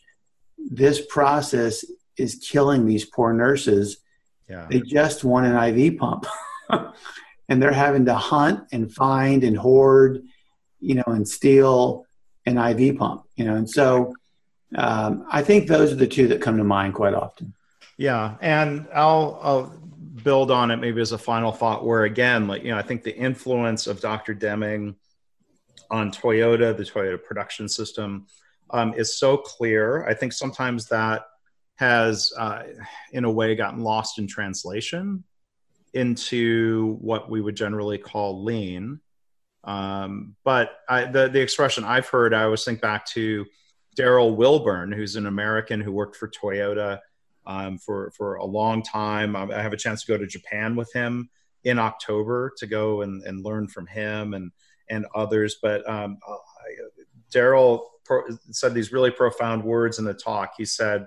this 0.57 1.05
process 1.05 1.86
is 2.17 2.36
killing 2.36 2.86
these 2.86 3.05
poor 3.05 3.34
nurses. 3.34 3.97
Yeah. 4.49 4.67
They 4.69 4.82
just 4.82 5.23
want 5.23 5.47
an 5.47 5.75
IV 5.75 5.97
pump. 5.97 6.25
and 7.49 7.61
they're 7.61 7.71
having 7.71 8.05
to 8.05 8.15
hunt 8.15 8.67
and 8.71 8.93
find 8.93 9.43
and 9.43 9.57
hoard, 9.57 10.23
you 10.79 10.95
know, 10.95 11.03
and 11.07 11.27
steal 11.27 12.05
an 12.45 12.57
IV 12.57 12.97
pump, 12.97 13.23
you 13.36 13.45
know. 13.45 13.55
And 13.55 13.69
so 13.69 14.15
um, 14.75 15.25
I 15.29 15.43
think 15.43 15.67
those 15.67 15.91
are 15.91 15.95
the 15.95 16.07
two 16.07 16.27
that 16.29 16.41
come 16.41 16.57
to 16.57 16.63
mind 16.63 16.93
quite 16.93 17.13
often. 17.13 17.53
Yeah. 17.97 18.36
And 18.41 18.88
I'll, 18.93 19.39
I'll 19.43 19.63
build 20.23 20.49
on 20.49 20.71
it 20.71 20.77
maybe 20.77 21.01
as 21.01 21.11
a 21.11 21.17
final 21.17 21.51
thought 21.51 21.86
where, 21.86 22.03
again, 22.03 22.47
like, 22.47 22.63
you 22.63 22.71
know, 22.71 22.77
I 22.77 22.82
think 22.82 23.03
the 23.03 23.15
influence 23.15 23.88
of 23.88 24.01
Dr. 24.01 24.34
Deming 24.34 24.95
on 25.91 26.11
Toyota, 26.11 26.75
the 26.75 26.83
Toyota 26.83 27.21
production 27.21 27.69
system, 27.69 28.25
um, 28.71 28.93
is 28.95 29.19
so 29.19 29.37
clear. 29.37 30.05
I 30.07 30.13
think 30.13 30.33
sometimes 30.33 30.87
that 30.87 31.23
has, 31.75 32.31
uh, 32.37 32.63
in 33.11 33.25
a 33.25 33.31
way, 33.31 33.55
gotten 33.55 33.81
lost 33.81 34.17
in 34.17 34.27
translation 34.27 35.23
into 35.93 36.95
what 37.01 37.29
we 37.29 37.41
would 37.41 37.55
generally 37.55 37.97
call 37.97 38.43
lean. 38.43 39.01
Um, 39.63 40.35
but 40.43 40.71
I, 40.87 41.05
the 41.05 41.27
the 41.27 41.41
expression 41.41 41.83
I've 41.83 42.07
heard, 42.07 42.33
I 42.33 42.43
always 42.43 42.63
think 42.63 42.81
back 42.81 43.05
to 43.07 43.45
Darril 43.97 44.35
Wilburn, 44.35 44.91
who's 44.91 45.15
an 45.15 45.27
American 45.27 45.81
who 45.81 45.91
worked 45.91 46.15
for 46.15 46.29
Toyota 46.29 46.99
um, 47.45 47.77
for 47.77 48.11
for 48.11 48.35
a 48.35 48.45
long 48.45 48.81
time. 48.81 49.35
I 49.35 49.61
have 49.61 49.73
a 49.73 49.77
chance 49.77 50.03
to 50.03 50.11
go 50.11 50.17
to 50.17 50.25
Japan 50.25 50.75
with 50.75 50.91
him 50.93 51.29
in 51.63 51.77
October 51.77 52.53
to 52.57 52.65
go 52.65 53.01
and, 53.01 53.21
and 53.23 53.43
learn 53.43 53.67
from 53.67 53.85
him 53.85 54.33
and 54.33 54.51
and 54.91 55.05
others. 55.15 55.55
But 55.61 55.89
um, 55.89 56.19
Darril 57.33 57.85
pro- 58.05 58.25
said 58.51 58.73
these 58.73 58.91
really 58.91 59.11
profound 59.11 59.63
words 59.63 59.97
in 59.97 60.05
the 60.05 60.13
talk. 60.13 60.53
He 60.57 60.65
said, 60.65 61.05